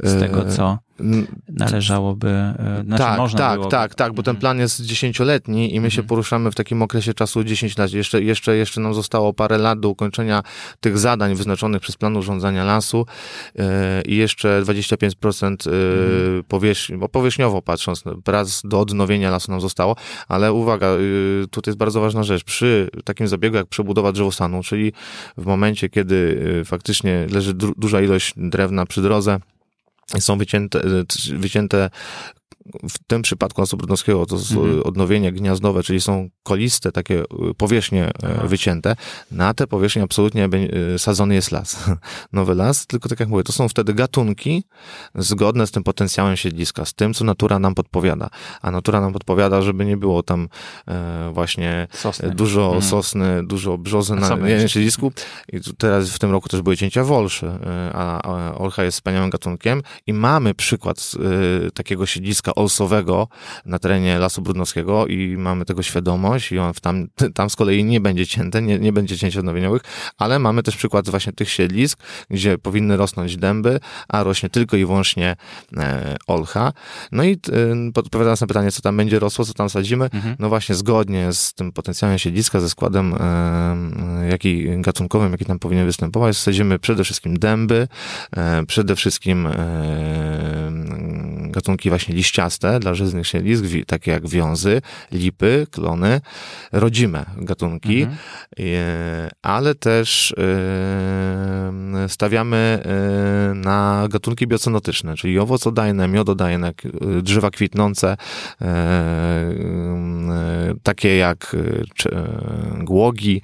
Z 0.00 0.20
tego, 0.20 0.44
co 0.44 0.78
należałoby, 1.48 2.28
e, 2.28 2.82
znaczy 2.86 3.02
tak, 3.02 3.18
można 3.18 3.38
tak, 3.38 3.70
tak, 3.70 3.94
tak, 3.94 4.12
bo 4.12 4.22
ten 4.22 4.36
plan 4.36 4.58
jest 4.58 4.82
dziesięcioletni 4.82 5.74
i 5.74 5.80
my 5.80 5.90
się 5.90 6.00
mhm. 6.00 6.08
poruszamy 6.08 6.50
w 6.50 6.54
takim 6.54 6.82
okresie 6.82 7.14
czasu 7.14 7.44
10 7.44 7.78
lat. 7.78 7.92
Jeszcze, 7.92 8.22
jeszcze, 8.22 8.56
jeszcze 8.56 8.80
nam 8.80 8.94
zostało 8.94 9.32
parę 9.32 9.58
lat 9.58 9.80
do 9.80 9.88
ukończenia 9.88 10.42
tych 10.80 10.98
zadań 10.98 11.34
wyznaczonych 11.34 11.82
przez 11.82 11.96
plan 11.96 12.16
urządzania 12.16 12.64
lasu 12.64 13.06
yy, 13.54 13.64
i 14.06 14.16
jeszcze 14.16 14.62
25% 14.62 15.70
yy, 15.70 16.42
powierzchni, 16.48 16.96
bo 16.96 17.08
powierzchniowo 17.08 17.62
patrząc, 17.62 18.04
prac 18.24 18.62
do 18.64 18.80
odnowienia 18.80 19.30
lasu 19.30 19.50
nam 19.50 19.60
zostało, 19.60 19.96
ale 20.28 20.52
uwaga, 20.52 20.90
yy, 20.90 21.46
tutaj 21.50 21.70
jest 21.70 21.78
bardzo 21.78 22.00
ważna 22.00 22.22
rzecz. 22.22 22.44
Przy 22.44 22.90
takim 23.04 23.28
zabiegu 23.28 23.56
jak 23.56 23.66
przebudowa 23.66 24.12
drzewostanu, 24.12 24.62
czyli 24.62 24.92
w 25.36 25.46
momencie, 25.46 25.88
kiedy 25.88 26.36
faktycznie 26.64 27.26
leży 27.30 27.54
duża 27.54 28.00
ilość 28.00 28.32
drewna 28.36 28.86
przy 28.86 29.02
drodze, 29.02 29.40
są 30.18 30.38
wycięte, 30.38 30.80
wycięte 31.32 31.90
w 32.88 32.98
tym 33.06 33.22
przypadku 33.22 33.60
lasu 33.60 33.76
brudnowskiego 33.76 34.26
to 34.26 34.36
mhm. 34.36 34.82
odnowienie 34.82 35.32
gniazdowe, 35.32 35.82
czyli 35.82 36.00
są 36.00 36.28
koliste 36.42 36.92
takie 36.92 37.20
y, 37.20 37.54
powierzchnie 37.56 38.04
e, 38.04 38.12
Aha. 38.22 38.46
wycięte. 38.46 38.96
Na 39.30 39.54
te 39.54 39.66
powierzchnie 39.66 40.02
absolutnie 40.02 40.48
y, 40.94 40.98
sadzony 40.98 41.34
jest 41.34 41.52
las. 41.52 41.84
Nowy 42.32 42.54
las, 42.54 42.86
tylko 42.86 43.08
tak 43.08 43.20
jak 43.20 43.28
mówię, 43.28 43.42
to 43.42 43.52
są 43.52 43.68
wtedy 43.68 43.94
gatunki 43.94 44.64
zgodne 45.14 45.66
z 45.66 45.70
tym 45.70 45.84
potencjałem 45.84 46.36
siedliska, 46.36 46.84
z 46.84 46.94
tym, 46.94 47.14
co 47.14 47.24
natura 47.24 47.58
nam 47.58 47.74
podpowiada. 47.74 48.28
A 48.62 48.70
natura 48.70 49.00
nam 49.00 49.12
podpowiada, 49.12 49.62
żeby 49.62 49.84
nie 49.84 49.96
było 49.96 50.22
tam 50.22 50.48
e, 50.88 51.30
właśnie 51.32 51.88
sosny. 51.92 52.30
dużo 52.30 52.64
mhm. 52.64 52.82
sosny, 52.82 53.46
dużo 53.46 53.78
brzozy 53.78 54.14
na 54.14 54.48
jednym 54.48 54.68
siedlisku. 54.68 55.12
I 55.52 55.60
teraz 55.78 56.10
w 56.10 56.18
tym 56.18 56.30
roku 56.30 56.48
też 56.48 56.62
były 56.62 56.76
cięcia 56.76 57.04
wolszy, 57.04 57.46
e, 57.46 57.90
a, 57.94 58.22
a 58.22 58.54
olcha 58.54 58.84
jest 58.84 58.96
wspaniałym 58.96 59.30
gatunkiem 59.30 59.82
i 60.06 60.12
mamy 60.12 60.54
przykład 60.54 61.12
takiego 61.74 62.06
siedliska 62.06 62.54
olsowego 62.56 63.28
na 63.64 63.78
terenie 63.78 64.18
Lasu 64.18 64.42
Brudnowskiego 64.42 65.06
i 65.06 65.36
mamy 65.38 65.64
tego 65.64 65.82
świadomość 65.82 66.52
i 66.52 66.58
on 66.58 66.72
tam, 66.82 67.08
tam 67.34 67.50
z 67.50 67.56
kolei 67.56 67.84
nie 67.84 68.00
będzie 68.00 68.26
cięte, 68.26 68.62
nie, 68.62 68.78
nie 68.78 68.92
będzie 68.92 69.18
cięć 69.18 69.36
odnowieniowych, 69.36 69.82
ale 70.18 70.38
mamy 70.38 70.62
też 70.62 70.76
przykład 70.76 71.10
właśnie 71.10 71.32
tych 71.32 71.50
siedlisk, 71.50 71.98
gdzie 72.30 72.58
powinny 72.58 72.96
rosnąć 72.96 73.36
dęby, 73.36 73.80
a 74.08 74.22
rośnie 74.22 74.48
tylko 74.50 74.76
i 74.76 74.86
wyłącznie 74.86 75.36
e, 75.76 76.16
olcha. 76.26 76.72
No 77.12 77.24
i 77.24 77.32
e, 77.32 77.36
odpowiadając 77.94 78.40
na 78.40 78.46
pytanie, 78.46 78.72
co 78.72 78.82
tam 78.82 78.96
będzie 78.96 79.18
rosło, 79.18 79.44
co 79.44 79.54
tam 79.54 79.70
sadzimy, 79.70 80.04
mhm. 80.04 80.36
no 80.38 80.48
właśnie 80.48 80.74
zgodnie 80.74 81.32
z 81.32 81.54
tym 81.54 81.72
potencjałem 81.72 82.18
siedliska, 82.18 82.60
ze 82.60 82.70
składem 82.70 83.14
e, 83.14 84.28
jaki 84.30 84.80
gatunkowym, 84.80 85.32
jaki 85.32 85.44
tam 85.44 85.58
powinien 85.58 85.86
występować, 85.86 86.36
sadzimy 86.36 86.78
przede 86.78 87.04
wszystkim 87.04 87.38
dęby, 87.38 87.88
przede 88.66 88.96
wszystkim 88.96 89.48
gatunki 91.50 91.88
właśnie 91.88 92.14
dla 92.80 92.94
żyznych 92.94 93.26
siedlisk, 93.26 93.64
takie 93.86 94.10
jak 94.10 94.28
wiązy, 94.28 94.82
lipy, 95.12 95.66
klony, 95.70 96.20
rodzime 96.72 97.24
gatunki, 97.36 98.02
mhm. 98.02 98.18
E, 98.60 99.30
ale 99.42 99.74
też 99.74 100.34
e, 100.38 102.08
stawiamy 102.08 102.82
e, 102.84 103.54
na 103.54 104.08
gatunki 104.10 104.46
biocenotyczne, 104.46 105.16
czyli 105.16 105.38
owocodajne, 105.38 106.08
miododajne, 106.08 106.72
drzewa 107.22 107.50
kwitnące, 107.50 108.16
takie 110.82 111.16
jak 111.16 111.56
głogi, 112.80 113.42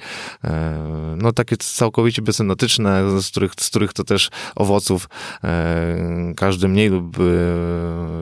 no 1.17 1.33
takie 1.33 1.57
całkowicie 1.57 2.23
biocenotyczne, 2.23 3.21
z 3.21 3.31
których, 3.31 3.53
z 3.61 3.71
których 3.71 3.93
to 3.93 4.05
też 4.05 4.31
owoców 4.57 5.09
każdy 6.37 6.69
mniej 6.69 6.89
lub 6.89 7.17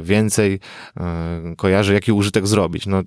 więcej 0.03 0.61
kojarzy, 1.57 1.95
jaki 1.95 2.13
użytek 2.13 2.47
zrobić. 2.47 2.87
No, 2.87 3.03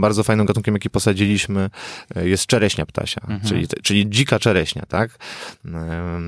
bardzo 0.00 0.24
fajnym 0.24 0.46
gatunkiem, 0.46 0.74
jaki 0.74 0.90
posadziliśmy, 0.90 1.70
e, 2.16 2.28
jest 2.28 2.46
czereśnia 2.46 2.86
ptasia, 2.86 3.20
mhm. 3.20 3.40
czyli, 3.40 3.66
czyli 3.82 4.10
dzika 4.10 4.38
czereśnia, 4.38 4.82
tak? 4.88 5.10
E, 5.64 6.18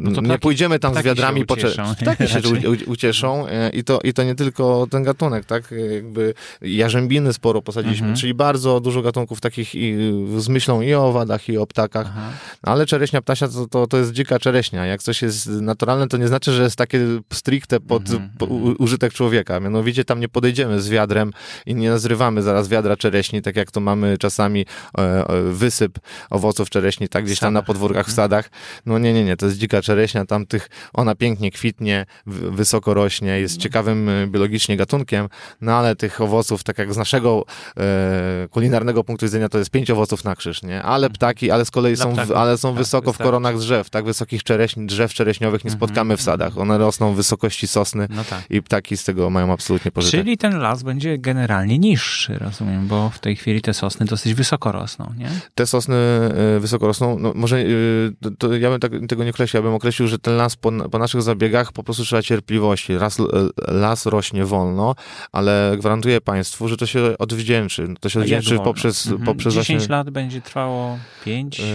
no 0.00 0.20
nie 0.20 0.38
pójdziemy 0.38 0.78
tam 0.78 0.94
z 0.94 1.02
wiadrami 1.02 1.46
po 1.46 1.56
Ptaki 2.00 2.28
się 2.28 2.40
ucieszą 2.86 3.46
i 3.72 3.84
to, 3.84 4.00
i 4.04 4.12
to 4.12 4.22
nie 4.22 4.34
tylko 4.34 4.86
ten 4.90 5.02
gatunek, 5.02 5.44
tak? 5.44 5.74
Jakby 5.94 6.34
jarzębiny 6.62 7.32
sporo 7.32 7.62
posadziliśmy, 7.62 8.06
mhm. 8.06 8.20
czyli 8.20 8.34
bardzo 8.34 8.80
dużo 8.80 9.02
gatunków 9.02 9.40
takich 9.40 9.74
i, 9.74 9.96
z 10.38 10.48
myślą 10.48 10.80
i 10.80 10.94
o 10.94 11.06
owadach, 11.06 11.48
i 11.48 11.58
o 11.58 11.66
ptakach, 11.66 12.06
Aha. 12.10 12.30
ale 12.62 12.86
czereśnia 12.86 13.22
ptasia 13.22 13.48
to, 13.48 13.66
to, 13.66 13.86
to 13.86 13.96
jest 13.96 14.12
dzika 14.12 14.38
czereśnia. 14.38 14.86
Jak 14.86 15.02
coś 15.02 15.22
jest 15.22 15.48
naturalne, 15.48 16.08
to 16.08 16.16
nie 16.16 16.28
znaczy, 16.28 16.52
że 16.52 16.62
jest 16.62 16.76
takie 16.76 17.00
stricte 17.32 17.80
pod, 17.80 18.10
mhm. 18.10 18.30
po, 18.38 18.46
użytek 18.78 19.12
człowieka. 19.12 19.60
Mianowicie 19.64 20.04
tam 20.04 20.20
nie 20.20 20.28
podejdziemy 20.28 20.80
z 20.80 20.88
wiadrem 20.88 21.32
i 21.66 21.74
nie 21.74 21.90
nazrywamy 21.90 22.42
zaraz 22.42 22.68
wiadra 22.68 22.96
czereśni, 22.96 23.42
tak 23.42 23.56
jak 23.56 23.70
to 23.70 23.80
mamy 23.80 24.18
czasami 24.18 24.66
e, 24.98 25.00
e, 25.00 25.42
wysyp 25.42 25.98
owoców 26.30 26.70
czereśni, 26.70 27.08
tak 27.08 27.24
gdzieś 27.24 27.38
tam 27.38 27.54
na 27.54 27.62
podwórkach 27.62 28.06
w 28.06 28.08
mhm. 28.08 28.16
sadach. 28.16 28.50
No 28.86 28.98
nie, 28.98 29.12
nie, 29.12 29.24
nie, 29.24 29.36
to 29.36 29.46
jest 29.46 29.58
dzika 29.58 29.82
czereśnia, 29.82 30.26
tam 30.26 30.46
tych, 30.46 30.68
ona 30.92 31.14
pięknie 31.14 31.50
kwitnie, 31.50 32.06
wysoko 32.26 32.94
rośnie, 32.94 33.40
jest 33.40 33.54
mhm. 33.54 33.62
ciekawym 33.62 34.08
e, 34.08 34.26
biologicznie 34.26 34.76
gatunkiem, 34.76 35.28
no 35.60 35.72
ale 35.72 35.96
tych 35.96 36.20
owoców, 36.20 36.64
tak 36.64 36.78
jak 36.78 36.94
z 36.94 36.96
naszego 36.96 37.44
e, 37.76 38.48
kulinarnego 38.50 39.04
punktu 39.04 39.26
widzenia, 39.26 39.48
to 39.48 39.58
jest 39.58 39.70
pięć 39.70 39.90
owoców 39.90 40.24
na 40.24 40.36
krzyż, 40.36 40.62
nie? 40.62 40.82
Ale 40.82 41.06
mhm. 41.06 41.12
ptaki, 41.12 41.50
ale 41.50 41.64
z 41.64 41.70
kolei 41.70 41.96
są, 41.96 42.16
ale 42.34 42.58
są 42.58 42.68
tak, 42.68 42.78
wysoko 42.78 43.12
w 43.12 43.18
koronach 43.18 43.58
drzew, 43.58 43.90
tak? 43.90 44.04
Wysokich 44.04 44.42
czereśni, 44.42 44.86
drzew 44.86 45.14
czereśniowych 45.14 45.64
nie 45.64 45.70
spotkamy 45.70 46.16
w 46.16 46.22
sadach. 46.22 46.58
One 46.58 46.78
rosną 46.78 47.12
w 47.12 47.16
wysokości 47.16 47.68
sosny 47.68 48.06
no 48.10 48.24
tak. 48.24 48.42
i 48.50 48.62
ptaki 48.62 48.96
z 48.96 49.04
tego 49.04 49.30
mają 49.30 49.43
absolutnie 49.50 49.90
pożytek. 49.90 50.20
Czyli 50.20 50.38
ten 50.38 50.58
las 50.58 50.82
będzie 50.82 51.18
generalnie 51.18 51.78
niższy, 51.78 52.38
rozumiem, 52.38 52.86
bo 52.86 53.10
w 53.10 53.18
tej 53.18 53.36
chwili 53.36 53.62
te 53.62 53.74
sosny 53.74 54.06
dosyć 54.06 54.34
wysoko 54.34 54.72
rosną, 54.72 55.14
nie? 55.18 55.28
Te 55.54 55.66
sosny 55.66 55.96
e, 55.96 56.60
wysoko 56.60 56.86
rosną, 56.86 57.18
no 57.18 57.32
może 57.34 57.58
e, 57.58 57.64
to 58.38 58.56
ja 58.56 58.70
bym 58.70 58.80
tak, 58.80 58.92
tego 59.08 59.24
nie 59.24 59.30
określił, 59.30 59.58
ja 59.58 59.62
bym 59.62 59.74
określił, 59.74 60.08
że 60.08 60.18
ten 60.18 60.36
las 60.36 60.56
po, 60.56 60.72
po 60.72 60.98
naszych 60.98 61.22
zabiegach 61.22 61.72
po 61.72 61.82
prostu 61.82 62.04
trzeba 62.04 62.22
cierpliwości. 62.22 62.92
Las, 62.92 63.20
e, 63.20 63.24
las 63.68 64.06
rośnie 64.06 64.44
wolno, 64.44 64.94
ale 65.32 65.76
gwarantuję 65.78 66.20
Państwu, 66.20 66.68
że 66.68 66.76
to 66.76 66.86
się 66.86 67.18
odwdzięczy. 67.18 67.88
To 68.00 68.08
się 68.08 68.20
odwdzięczy 68.20 68.58
poprzez, 68.58 69.06
mhm. 69.06 69.24
poprzez 69.24 69.54
10 69.54 69.78
właśnie... 69.78 69.96
lat 69.96 70.10
będzie 70.10 70.40
trwało 70.40 70.98
5, 71.24 71.58
yy, 71.58 71.66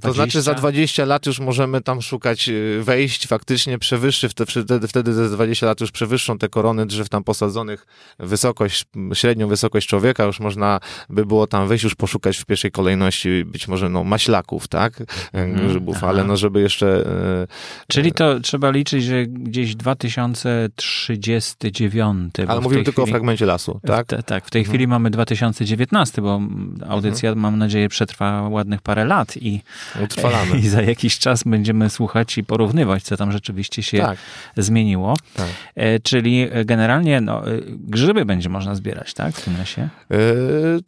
To 0.00 0.12
znaczy 0.12 0.42
za 0.42 0.54
20 0.54 1.04
lat 1.04 1.26
już 1.26 1.40
możemy 1.40 1.80
tam 1.80 2.02
szukać 2.02 2.50
wejść, 2.80 3.26
faktycznie 3.26 3.78
przewyższy, 3.78 4.28
wtedy, 4.28 4.88
wtedy 4.88 5.14
te 5.14 5.28
20 5.28 5.66
lat 5.66 5.80
już 5.80 5.90
przewyższą 5.90 6.38
te 6.38 6.48
korony 6.48 6.86
drzew 6.86 7.08
tam 7.12 7.24
posadzonych 7.24 7.86
wysokość, 8.18 8.84
średnią 9.14 9.48
wysokość 9.48 9.88
człowieka, 9.88 10.24
już 10.24 10.40
można 10.40 10.80
by 11.10 11.26
było 11.26 11.46
tam 11.46 11.68
wejść, 11.68 11.84
już 11.84 11.94
poszukać 11.94 12.38
w 12.38 12.44
pierwszej 12.44 12.70
kolejności 12.70 13.44
być 13.44 13.68
może 13.68 13.88
no 13.88 14.04
maślaków, 14.04 14.68
tak, 14.68 15.02
mm, 15.32 15.68
grzybów, 15.68 15.96
aha. 15.96 16.08
ale 16.08 16.24
no 16.24 16.36
żeby 16.36 16.60
jeszcze... 16.60 17.06
E, 17.06 17.46
Czyli 17.88 18.12
to 18.12 18.40
trzeba 18.40 18.70
liczyć, 18.70 19.04
że 19.04 19.26
gdzieś 19.26 19.76
2039. 19.76 22.34
Ale 22.48 22.60
mówimy 22.60 22.84
tylko 22.84 23.02
chwili, 23.02 23.12
o 23.12 23.14
fragmencie 23.14 23.46
lasu, 23.46 23.80
tak? 23.86 24.06
Tak, 24.26 24.46
w 24.46 24.50
tej 24.50 24.60
mhm. 24.60 24.72
chwili 24.72 24.86
mamy 24.86 25.10
2019, 25.10 26.22
bo 26.22 26.40
audycja, 26.88 27.30
mhm. 27.30 27.42
mam 27.42 27.58
nadzieję, 27.58 27.88
przetrwa 27.88 28.48
ładnych 28.48 28.82
parę 28.82 29.04
lat 29.04 29.36
i, 29.36 29.62
Utrwalamy. 30.04 30.58
i 30.60 30.68
za 30.68 30.82
jakiś 30.82 31.18
czas 31.18 31.42
będziemy 31.46 31.90
słuchać 31.90 32.38
i 32.38 32.44
porównywać, 32.44 33.02
co 33.02 33.16
tam 33.16 33.32
rzeczywiście 33.32 33.82
się 33.82 33.98
tak. 33.98 34.18
zmieniło. 34.56 35.16
Tak. 35.34 35.48
E, 35.74 36.00
czyli 36.00 36.48
generalnie 36.64 37.01
no, 37.02 37.46
e, 37.46 37.60
grzyby 37.78 38.24
będzie 38.24 38.48
można 38.48 38.74
zbierać, 38.74 39.14
tak, 39.14 39.34
w 39.34 39.44
tym 39.44 39.56
lesie? 39.58 39.88
E, 40.10 40.16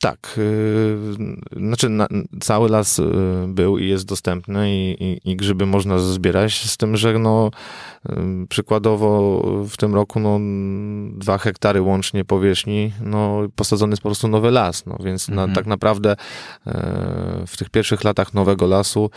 tak. 0.01 0.39
E, 1.57 1.59
znaczy 1.59 1.89
na, 1.89 2.07
cały 2.41 2.69
las 2.69 2.99
e, 2.99 3.05
był 3.49 3.79
i 3.79 3.89
jest 3.89 4.07
dostępny 4.09 4.71
i, 4.71 5.05
i, 5.05 5.31
i 5.31 5.37
grzyby 5.37 5.67
można 5.67 5.99
zbierać, 5.99 6.55
z 6.55 6.77
tym, 6.77 6.97
że 6.97 7.19
no 7.19 7.51
Przykładowo 8.49 9.43
w 9.69 9.77
tym 9.77 9.95
roku 9.95 10.21
no, 10.21 10.39
dwa 11.19 11.39
hektary 11.39 11.83
łącznie 11.83 12.25
powierzchni, 12.25 12.93
no, 13.01 13.41
posadzony 13.57 13.93
jest 13.93 14.03
po 14.03 14.09
prostu 14.09 14.29
nowy 14.29 14.51
las, 14.51 14.87
no, 14.87 14.97
więc 15.05 15.29
na, 15.29 15.43
mhm. 15.43 15.55
tak 15.55 15.67
naprawdę 15.67 16.17
e, 16.67 17.45
w 17.47 17.57
tych 17.57 17.71
pierwszych 17.71 18.05
latach 18.05 18.35
nowego 18.35 18.67
lasu 18.67 19.11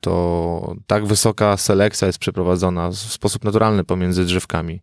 to 0.00 0.74
tak 0.86 1.06
wysoka 1.06 1.56
selekcja 1.56 2.06
jest 2.06 2.18
przeprowadzona 2.18 2.90
w 2.90 2.96
sposób 2.96 3.44
naturalny 3.44 3.84
pomiędzy 3.84 4.24
drzewkami. 4.24 4.80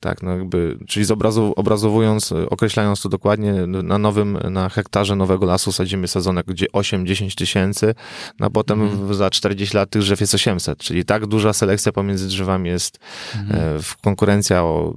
Tak, 0.00 0.22
no 0.30 0.38
jakby, 0.38 0.78
czyli 0.86 1.04
zobrazu, 1.04 1.52
obrazowując, 1.56 2.32
określając 2.50 3.02
to 3.02 3.08
dokładnie, 3.08 3.52
na 3.66 3.98
nowym, 3.98 4.38
na 4.50 4.68
hektarze 4.68 5.16
nowego 5.16 5.46
lasu 5.46 5.72
sadzimy 5.72 6.08
sezonek, 6.08 6.46
gdzie 6.46 6.66
8-10 6.66 7.34
tysięcy, 7.34 7.94
no 8.38 8.46
a 8.46 8.50
potem 8.50 8.82
mm. 8.82 9.14
za 9.14 9.30
40 9.30 9.76
lat 9.76 9.90
tych 9.90 10.02
drzew 10.02 10.20
jest 10.20 10.34
800, 10.34 10.78
czyli 10.78 11.04
tak 11.04 11.26
duża 11.26 11.52
selekcja 11.52 11.92
pomiędzy 11.92 12.26
drzewami 12.26 12.68
jest 12.68 12.98
mm. 13.34 13.82
w 13.82 13.96
konkurencja 13.96 14.62
o 14.62 14.94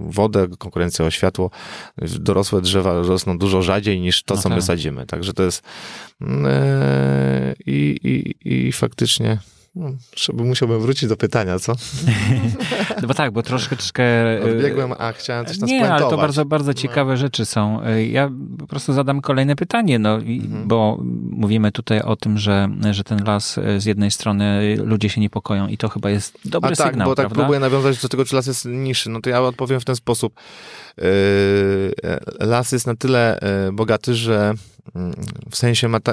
wodę, 0.00 0.48
konkurencja 0.58 1.04
o 1.04 1.10
światło. 1.10 1.50
Dorosłe 2.20 2.60
drzewa 2.60 2.94
rosną 2.94 3.38
dużo 3.38 3.62
rzadziej 3.62 4.00
niż 4.00 4.22
to, 4.22 4.34
no 4.34 4.42
co 4.42 4.48
tak. 4.48 4.56
my 4.56 4.62
sadzimy. 4.62 5.06
Także 5.06 5.32
to 5.32 5.42
jest 5.42 5.62
mm, 6.20 6.46
e, 6.46 7.54
i, 7.66 7.96
i, 8.04 8.68
i 8.68 8.72
faktycznie 8.72 9.38
żeby 10.16 10.44
musiałbym 10.44 10.80
wrócić 10.80 11.08
do 11.08 11.16
pytania, 11.16 11.58
co? 11.58 11.72
no 13.02 13.08
bo 13.08 13.14
tak, 13.14 13.32
bo 13.32 13.42
troszkę, 13.42 13.76
troszkę... 13.76 14.02
E, 14.02 14.42
Odbiegłem, 14.44 14.92
a 14.98 15.12
chciałem 15.12 15.46
coś 15.46 15.58
tam 15.58 15.68
Nie, 15.68 15.92
ale 15.92 16.10
to 16.10 16.16
bardzo, 16.16 16.44
bardzo 16.44 16.70
no. 16.70 16.74
ciekawe 16.74 17.10
no. 17.10 17.16
rzeczy 17.16 17.46
są. 17.46 17.82
E, 17.82 18.06
ja 18.06 18.30
po 18.58 18.66
prostu 18.66 18.92
zadam 18.92 19.20
kolejne 19.20 19.56
pytanie, 19.56 19.98
no, 19.98 20.14
mhm. 20.14 20.68
bo 20.68 20.98
mówimy 21.30 21.72
tutaj 21.72 22.00
o 22.00 22.16
tym, 22.16 22.38
że, 22.38 22.68
że 22.90 23.04
ten 23.04 23.24
las 23.24 23.58
e, 23.58 23.80
z 23.80 23.84
jednej 23.84 24.10
strony 24.10 24.76
ludzie 24.84 25.08
się 25.08 25.20
niepokoją 25.20 25.66
i 25.66 25.76
to 25.76 25.88
chyba 25.88 26.10
jest 26.10 26.38
dobry 26.44 26.72
a 26.72 26.76
tak, 26.76 26.86
sygnał, 26.86 27.08
bo 27.08 27.14
tak 27.14 27.26
prawda? 27.26 27.40
próbuję 27.40 27.60
nawiązać 27.60 28.02
do 28.02 28.08
tego, 28.08 28.24
czy 28.24 28.34
las 28.34 28.46
jest 28.46 28.64
niższy. 28.64 29.10
No 29.10 29.20
to 29.20 29.30
ja 29.30 29.42
odpowiem 29.42 29.80
w 29.80 29.84
ten 29.84 29.96
sposób. 29.96 30.34
Las 32.40 32.72
jest 32.72 32.86
na 32.86 32.96
tyle 32.96 33.40
bogaty, 33.72 34.14
że 34.14 34.54
w 35.50 35.56
sensie 35.56 35.88
mata, 35.88 36.12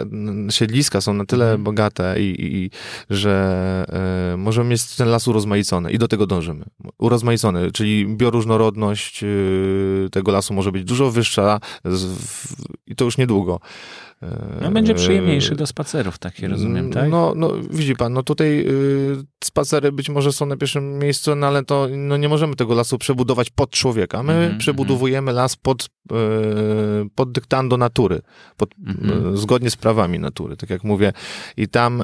siedliska 0.50 1.02
są 1.02 1.14
na 1.14 1.26
tyle 1.26 1.46
mhm. 1.46 1.64
bogate 1.64 2.22
i, 2.22 2.36
i, 2.40 2.72
że 3.10 3.86
e, 4.34 4.38
możemy 4.38 4.70
mieć 4.70 4.96
ten 4.96 5.10
las 5.10 5.28
urozmaicony 5.28 5.92
i 5.92 5.98
do 5.98 6.08
tego 6.08 6.28
dążymy. 6.28 6.66
Urozmaicony, 6.98 7.72
czyli 7.72 8.08
bioróżnorodność 8.08 9.24
e, 9.24 9.28
tego 10.12 10.32
lasu 10.32 10.54
może 10.54 10.72
być 10.72 10.84
dużo 10.84 11.12
wyższa 11.12 11.60
z, 11.86 12.04
w, 12.06 12.56
i 12.88 12.96
to 12.96 13.06
już 13.06 13.18
niedługo. 13.18 13.60
No, 14.62 14.72
będzie 14.72 14.94
przyjemniejszy 14.94 15.56
do 15.56 15.68
spacerów, 15.68 16.18
takie 16.18 16.48
rozumiem, 16.48 16.92
tak? 16.92 17.10
No, 17.10 17.34
no 17.36 17.52
widzi 17.72 17.96
pan, 17.96 18.14
no 18.14 18.24
tutaj 18.24 18.66
y, 18.68 19.16
spacery 19.44 19.92
być 19.92 20.10
może 20.10 20.34
są 20.34 20.46
na 20.46 20.58
pierwszym 20.58 21.00
miejscu, 21.00 21.36
no 21.36 21.48
ale 21.48 21.64
to 21.64 21.88
no, 21.98 22.18
nie 22.18 22.30
możemy 22.30 22.56
tego 22.56 22.76
lasu 22.76 22.98
przebudować 22.98 23.50
pod 23.50 23.72
człowieka. 23.72 24.24
My 24.24 24.34
mm 24.34 24.52
-hmm. 24.52 24.58
przebudowujemy 24.58 25.32
las 25.34 25.56
pod, 25.56 25.84
y, 25.86 25.86
pod 27.16 27.32
dyktando 27.32 27.78
natury, 27.78 28.22
pod, 28.58 28.70
mm 28.86 28.96
-hmm. 28.96 29.34
y, 29.34 29.38
zgodnie 29.38 29.70
z 29.70 29.76
prawami 29.76 30.20
natury, 30.20 30.58
tak 30.58 30.70
jak 30.70 30.84
mówię. 30.84 31.14
I 31.58 31.68
tam 31.68 32.04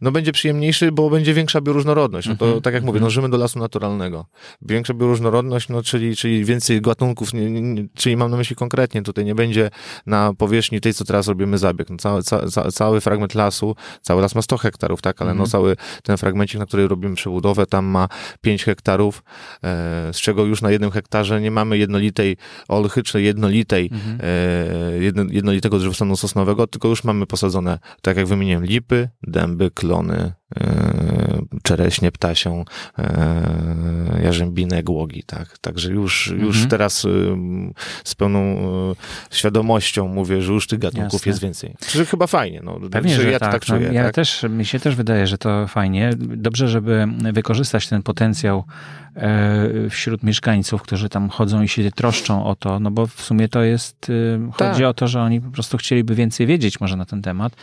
no, 0.00 0.12
będzie 0.12 0.32
przyjemniejszy, 0.32 0.92
bo 0.92 1.10
będzie 1.10 1.34
większa 1.34 1.60
bioróżnorodność. 1.60 2.28
No 2.28 2.36
to 2.36 2.46
mm 2.46 2.58
-hmm. 2.58 2.62
tak 2.62 2.74
jak 2.74 2.82
mówię, 2.82 2.96
mhm. 2.96 3.04
dążymy 3.04 3.28
do 3.28 3.36
lasu 3.36 3.58
naturalnego. 3.58 4.26
Większa 4.62 4.94
bioróżnorodność, 4.94 5.68
no 5.68 5.82
czyli, 5.82 6.16
czyli 6.16 6.44
więcej 6.44 6.80
gatunków, 6.80 7.34
nie, 7.34 7.50
nie, 7.50 7.84
czyli 7.94 8.16
mam 8.16 8.30
na 8.30 8.36
myśli 8.36 8.56
konkretnie, 8.56 9.02
tutaj 9.02 9.24
nie 9.24 9.34
będzie 9.34 9.70
na 10.06 10.34
powierzchni 10.34 10.80
tej, 10.80 10.94
co 10.94 11.04
teraz 11.12 11.28
robimy 11.28 11.58
zabieg. 11.58 11.90
No, 11.90 11.96
cały, 11.96 12.22
ca, 12.22 12.70
cały 12.70 13.00
fragment 13.00 13.34
lasu, 13.34 13.76
cały 14.00 14.22
las 14.22 14.34
ma 14.34 14.42
100 14.42 14.58
hektarów, 14.58 15.02
tak, 15.02 15.22
ale 15.22 15.30
no 15.30 15.44
mhm. 15.44 15.50
cały 15.50 15.76
ten 16.02 16.16
fragmencik, 16.16 16.58
na 16.58 16.66
który 16.66 16.88
robimy 16.88 17.14
przebudowę, 17.14 17.66
tam 17.66 17.84
ma 17.84 18.08
5 18.40 18.64
hektarów, 18.64 19.22
e, 19.64 20.12
z 20.12 20.16
czego 20.16 20.44
już 20.44 20.62
na 20.62 20.70
jednym 20.70 20.90
hektarze 20.90 21.40
nie 21.40 21.50
mamy 21.50 21.78
jednolitej 21.78 22.36
olchy, 22.68 23.02
czy 23.02 23.22
jednolitej, 23.22 23.90
-hmm. 23.90 24.18
e, 24.22 24.98
jedno, 25.02 25.24
jednolitego 25.30 25.78
drzewostanu 25.78 26.16
sosnowego, 26.16 26.66
tylko 26.66 26.88
już 26.88 27.04
mamy 27.04 27.26
posadzone, 27.26 27.78
tak 28.02 28.16
jak 28.16 28.26
wymieniłem, 28.26 28.64
lipy, 28.64 29.08
dęby, 29.22 29.70
klony, 29.70 30.32
E, 30.60 30.64
czereśnie 31.76 32.12
ptasią, 32.12 32.64
e, 32.98 34.20
jarzębinę, 34.24 34.82
głogi, 34.82 35.22
tak. 35.26 35.58
Także 35.58 35.92
już, 35.92 36.28
mhm. 36.28 36.46
już 36.46 36.68
teraz 36.68 37.04
y, 37.04 37.08
z 38.04 38.14
pełną 38.14 38.40
y, 39.30 39.36
świadomością 39.36 40.08
mówię, 40.08 40.42
że 40.42 40.52
już 40.52 40.66
tych 40.66 40.78
gatunków 40.78 41.12
Jasne. 41.12 41.30
jest 41.30 41.40
więcej. 41.42 41.74
Że 41.94 42.06
chyba 42.06 42.26
fajnie, 42.26 42.60
no. 42.64 42.80
Pewnie, 42.90 43.14
że 43.14 43.30
ja 43.30 43.38
tak, 43.38 43.52
tak 43.52 43.64
czuję. 43.64 43.88
No, 43.88 43.94
ja 43.94 44.04
tak? 44.04 44.14
też, 44.14 44.42
mi 44.50 44.64
się 44.64 44.78
też 44.78 44.94
wydaje, 44.94 45.26
że 45.26 45.38
to 45.38 45.66
fajnie. 45.66 46.10
Dobrze, 46.18 46.68
żeby 46.68 47.08
wykorzystać 47.32 47.88
ten 47.88 48.02
potencjał 48.02 48.64
e, 49.16 49.90
wśród 49.90 50.22
mieszkańców, 50.22 50.82
którzy 50.82 51.08
tam 51.08 51.28
chodzą 51.28 51.62
i 51.62 51.68
się 51.68 51.90
troszczą 51.90 52.44
o 52.44 52.56
to, 52.56 52.80
no 52.80 52.90
bo 52.90 53.06
w 53.06 53.22
sumie 53.22 53.48
to 53.48 53.62
jest, 53.62 54.10
y, 54.10 54.38
chodzi 54.52 54.80
tak. 54.80 54.88
o 54.88 54.94
to, 54.94 55.08
że 55.08 55.22
oni 55.22 55.40
po 55.40 55.50
prostu 55.50 55.78
chcieliby 55.78 56.14
więcej 56.14 56.46
wiedzieć 56.46 56.80
może 56.80 56.96
na 56.96 57.04
ten 57.04 57.22
temat. 57.22 57.56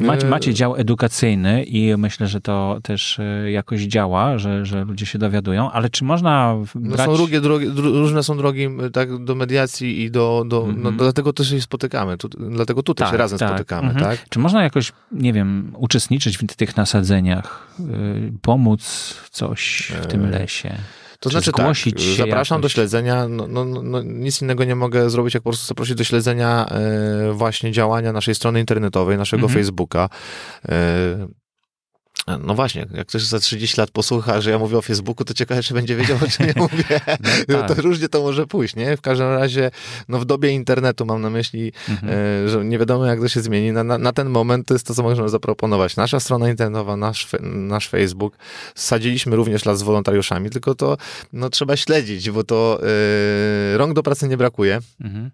Macie, 0.00 0.26
macie 0.26 0.54
dział 0.54 0.76
edukacyjny 0.76 1.64
i 1.64 1.96
myślę, 1.96 2.26
że 2.26 2.40
to 2.40 2.78
też 2.90 3.18
e, 3.18 3.50
jakoś 3.50 3.80
działa, 3.80 4.38
że, 4.38 4.66
że 4.66 4.84
ludzie 4.84 5.06
się 5.06 5.18
dowiadują, 5.18 5.70
ale 5.70 5.90
czy 5.90 6.04
można 6.04 6.56
brać... 6.74 6.98
No 6.98 7.04
są 7.06 7.14
drugie, 7.14 7.40
drogi, 7.40 7.66
różne 7.76 8.22
są 8.22 8.36
drogi 8.36 8.68
tak, 8.92 9.24
do 9.24 9.34
mediacji 9.34 10.02
i 10.02 10.10
do, 10.10 10.44
do 10.46 10.62
mm 10.62 10.70
-hmm. 10.70 10.82
no, 10.82 10.88
mhm. 10.88 10.96
dlatego 10.96 11.32
też 11.32 11.50
się 11.50 11.60
spotykamy, 11.60 12.16
tu, 12.18 12.28
dlatego 12.28 12.82
tutaj 12.82 13.06
tak, 13.06 13.12
się 13.12 13.18
razem 13.18 13.38
tak. 13.38 13.48
spotykamy, 13.48 13.90
mm 13.90 13.96
-hmm. 13.96 14.04
tak? 14.04 14.28
Czy 14.28 14.38
można 14.38 14.62
jakoś, 14.62 14.92
nie 15.12 15.32
wiem, 15.32 15.72
uczestniczyć 15.76 16.38
w 16.38 16.46
tych 16.46 16.76
nasadzeniach, 16.76 17.76
yy, 17.78 18.32
pomóc 18.42 19.14
coś 19.30 19.92
w 20.02 20.06
tym 20.06 20.24
e, 20.24 20.30
lesie? 20.30 20.74
To 21.20 21.30
znaczy 21.30 21.52
tak, 21.52 21.76
zapraszam 22.16 22.58
jakoś? 22.58 22.62
do 22.62 22.68
śledzenia, 22.68 23.28
no, 23.28 23.46
no, 23.46 23.64
no, 23.64 24.02
nic 24.02 24.42
innego 24.42 24.64
nie 24.64 24.74
mogę 24.74 25.10
zrobić, 25.10 25.34
jak 25.34 25.42
po 25.42 25.50
prostu 25.50 25.66
zaprosić 25.66 25.94
do 25.94 26.04
śledzenia 26.04 26.66
e, 26.68 27.32
właśnie 27.32 27.72
działania 27.72 28.12
naszej 28.12 28.34
strony 28.34 28.60
internetowej, 28.60 29.18
naszego 29.18 29.40
mm 29.40 29.50
-hmm. 29.50 29.54
Facebooka. 29.54 30.08
E, 30.68 31.39
no 32.40 32.54
właśnie, 32.54 32.86
jak 32.94 33.06
ktoś 33.06 33.22
za 33.22 33.40
30 33.40 33.80
lat 33.80 33.90
posłucha, 33.90 34.40
że 34.40 34.50
ja 34.50 34.58
mówię 34.58 34.78
o 34.78 34.82
Facebooku, 34.82 35.24
to 35.24 35.34
ciekawe, 35.34 35.62
czy 35.62 35.74
będzie 35.74 35.96
wiedział, 35.96 36.16
o 36.24 36.28
czym 36.28 36.46
ja 36.46 36.52
mówię. 36.62 37.00
No, 37.48 37.58
tak. 37.62 37.76
To 37.76 37.82
różnie 37.82 38.08
to 38.08 38.22
może 38.22 38.46
pójść, 38.46 38.76
nie? 38.76 38.96
W 38.96 39.00
każdym 39.00 39.28
razie, 39.28 39.70
no 40.08 40.18
w 40.18 40.24
dobie 40.24 40.50
internetu 40.50 41.06
mam 41.06 41.22
na 41.22 41.30
myśli, 41.30 41.72
mhm. 41.88 42.12
e, 42.12 42.48
że 42.48 42.64
nie 42.64 42.78
wiadomo, 42.78 43.06
jak 43.06 43.20
to 43.20 43.28
się 43.28 43.40
zmieni. 43.40 43.72
Na, 43.72 43.84
na, 43.84 43.98
na, 43.98 44.12
ten 44.12 44.28
moment 44.28 44.66
to 44.66 44.74
jest 44.74 44.86
to, 44.86 44.94
co 44.94 45.02
możemy 45.02 45.28
zaproponować. 45.28 45.96
Nasza 45.96 46.20
strona 46.20 46.50
internetowa, 46.50 46.96
nasz, 46.96 47.26
nasz 47.42 47.88
Facebook. 47.88 48.36
Sadziliśmy 48.74 49.36
również 49.36 49.64
las 49.64 49.78
z 49.78 49.82
wolontariuszami, 49.82 50.50
tylko 50.50 50.74
to 50.74 50.96
no, 51.32 51.50
trzeba 51.50 51.76
śledzić, 51.76 52.30
bo 52.30 52.44
to 52.44 52.80
e, 53.74 53.78
rąk 53.78 53.92
do 53.92 54.02
pracy 54.02 54.28
nie 54.28 54.36
brakuje. 54.36 54.78
Mhm. 55.00 55.30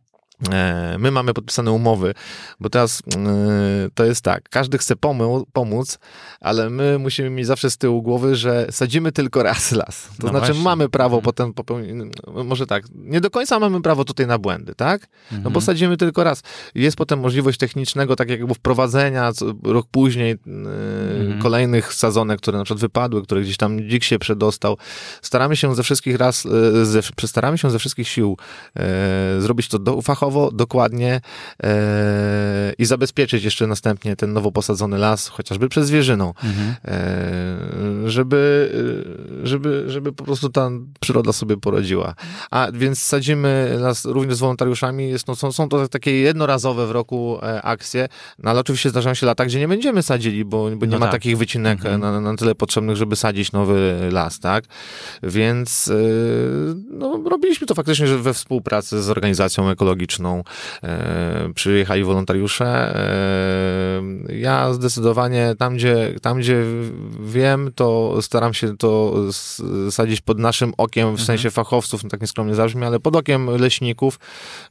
E, 0.53 0.96
my 0.99 1.11
mamy 1.11 1.35
podpisane 1.35 1.72
umowy, 1.72 2.14
bo 2.61 2.68
teraz 2.68 3.03
e, 3.16 3.88
to 3.94 4.05
jest 4.05 4.20
tak, 4.20 4.49
każdy 4.49 4.79
chce 4.79 4.94
pomóc, 5.53 5.99
ale 6.40 6.70
my 6.70 6.99
musimy 6.99 7.31
mieć 7.31 7.46
zawsze 7.46 7.70
z 7.70 7.77
tyłu 7.77 8.03
głowy, 8.03 8.37
że 8.37 8.66
sadzimy 8.70 9.12
tylko 9.12 9.42
raz 9.42 9.72
las. 9.72 10.03
To 10.03 10.12
no 10.22 10.29
znaczy 10.29 10.46
właśnie. 10.46 10.64
mamy 10.64 10.88
prawo 10.88 11.16
mhm. 11.16 11.25
potem 11.25 11.53
popełnić, 11.53 11.90
no, 11.94 12.44
może 12.44 12.66
tak, 12.66 12.85
nie 12.94 13.20
do 13.20 13.31
końca 13.31 13.59
mamy 13.59 13.83
prawo 13.83 14.05
tutaj 14.05 14.27
na 14.27 14.38
błędy, 14.38 14.75
tak? 14.75 15.09
No 15.33 15.38
bo 15.38 15.46
mhm. 15.46 15.61
sadzimy 15.61 15.96
tylko 15.96 16.25
raz. 16.25 16.42
Jest 16.75 16.96
potem 16.96 17.20
możliwość 17.20 17.59
technicznego, 17.59 18.16
tak 18.16 18.31
jakby 18.31 18.55
wprowadzenia 18.55 19.33
rok 19.62 19.87
później 19.90 20.31
e, 20.31 20.37
mhm. 21.20 21.42
kolejnych 21.42 21.94
sadzonek, 21.94 22.40
które 22.40 22.59
na 22.59 22.64
przykład 22.64 22.81
wypadły, 22.81 23.22
które 23.22 23.40
gdzieś 23.40 23.57
tam 23.57 23.88
dzik 23.88 24.05
się 24.05 24.18
przedostał. 24.18 24.77
Staramy 25.22 25.57
się 25.57 25.75
ze 25.75 25.83
wszystkich 25.83 26.16
raz, 26.16 26.49
ze, 26.83 27.03
staramy 27.27 27.59
się 27.59 27.70
ze 27.70 27.79
wszystkich 27.79 28.09
sił 28.09 28.37
zrobić 29.38 29.68
to 29.68 29.79
do, 29.79 30.03
fachowo 30.03 30.25
fachowo, 30.26 30.50
dokładnie 30.52 31.20
e, 31.62 32.72
i 32.78 32.84
zabezpieczyć 32.84 33.44
jeszcze 33.44 33.66
następnie 33.66 34.16
ten 34.16 34.32
nowo 34.32 34.52
posadzony 34.52 34.98
las, 34.98 35.28
chociażby 35.28 35.68
przez 35.68 35.86
zwierzyną, 35.86 36.34
mhm. 36.44 36.74
e, 36.84 38.10
żeby, 38.10 38.70
żeby, 39.42 39.84
żeby 39.86 40.12
po 40.12 40.24
prostu 40.24 40.48
ta 40.48 40.70
przyroda 41.00 41.32
sobie 41.32 41.56
poradziła. 41.56 42.14
A 42.50 42.68
więc 42.72 43.02
sadzimy 43.02 43.76
las 43.80 44.04
również 44.04 44.36
z 44.36 44.40
wolontariuszami, 44.40 45.08
jest, 45.08 45.28
no, 45.28 45.36
są, 45.36 45.52
są 45.52 45.68
to 45.68 45.88
takie 45.88 46.12
jednorazowe 46.12 46.86
w 46.86 46.90
roku 46.90 47.38
e, 47.42 47.62
akcje, 47.62 48.08
no 48.38 48.50
ale 48.50 48.60
oczywiście 48.60 48.90
zdarzają 48.90 49.14
się 49.14 49.26
lata, 49.26 49.46
gdzie 49.46 49.58
nie 49.58 49.68
będziemy 49.68 50.02
sadzili, 50.02 50.44
bo, 50.44 50.70
bo 50.76 50.86
nie 50.86 50.92
no 50.92 50.98
ma 50.98 51.06
tak. 51.06 51.12
takich 51.12 51.38
wycinek 51.38 51.78
mhm. 51.78 52.00
na, 52.00 52.20
na 52.20 52.36
tyle 52.36 52.54
potrzebnych, 52.54 52.96
żeby 52.96 53.16
sadzić 53.16 53.52
nowy 53.52 54.08
las, 54.12 54.40
tak? 54.40 54.64
Więc 55.22 55.88
e, 55.88 55.94
no, 56.90 57.20
robiliśmy 57.24 57.66
to 57.66 57.74
faktycznie 57.74 58.06
we 58.06 58.34
współpracy 58.34 59.02
z 59.02 59.10
organizacją 59.10 59.70
ekologiczną. 59.70 60.15
E, 60.83 61.50
przyjechali 61.55 62.05
wolontariusze. 62.05 62.96
Ja 64.29 64.72
zdecydowanie 64.72 65.55
tam 65.59 65.74
gdzie, 65.74 66.14
tam, 66.22 66.38
gdzie 66.38 66.64
wiem, 67.20 67.72
to 67.74 68.18
staram 68.22 68.55
się 68.55 68.76
to 68.76 69.14
sadzić 69.90 70.20
pod 70.20 70.38
naszym 70.38 70.72
okiem, 70.76 71.07
w 71.07 71.11
mhm. 71.11 71.26
sensie 71.26 71.50
fachowców, 71.50 72.05
no 72.05 72.11
tak 72.11 72.20
nieskromnie 72.20 72.55
zabrzmi, 72.55 72.85
ale 72.85 73.00
pod 73.00 73.16
okiem 73.16 73.46
leśników, 73.46 74.18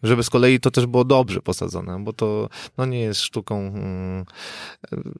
żeby 0.03 0.23
z 0.23 0.29
kolei 0.29 0.59
to 0.59 0.71
też 0.71 0.85
było 0.85 1.05
dobrze 1.05 1.41
posadzone, 1.41 2.03
bo 2.03 2.13
to 2.13 2.49
no, 2.77 2.85
nie 2.85 2.99
jest 2.99 3.21
sztuką. 3.21 3.59
Mm, 3.59 4.25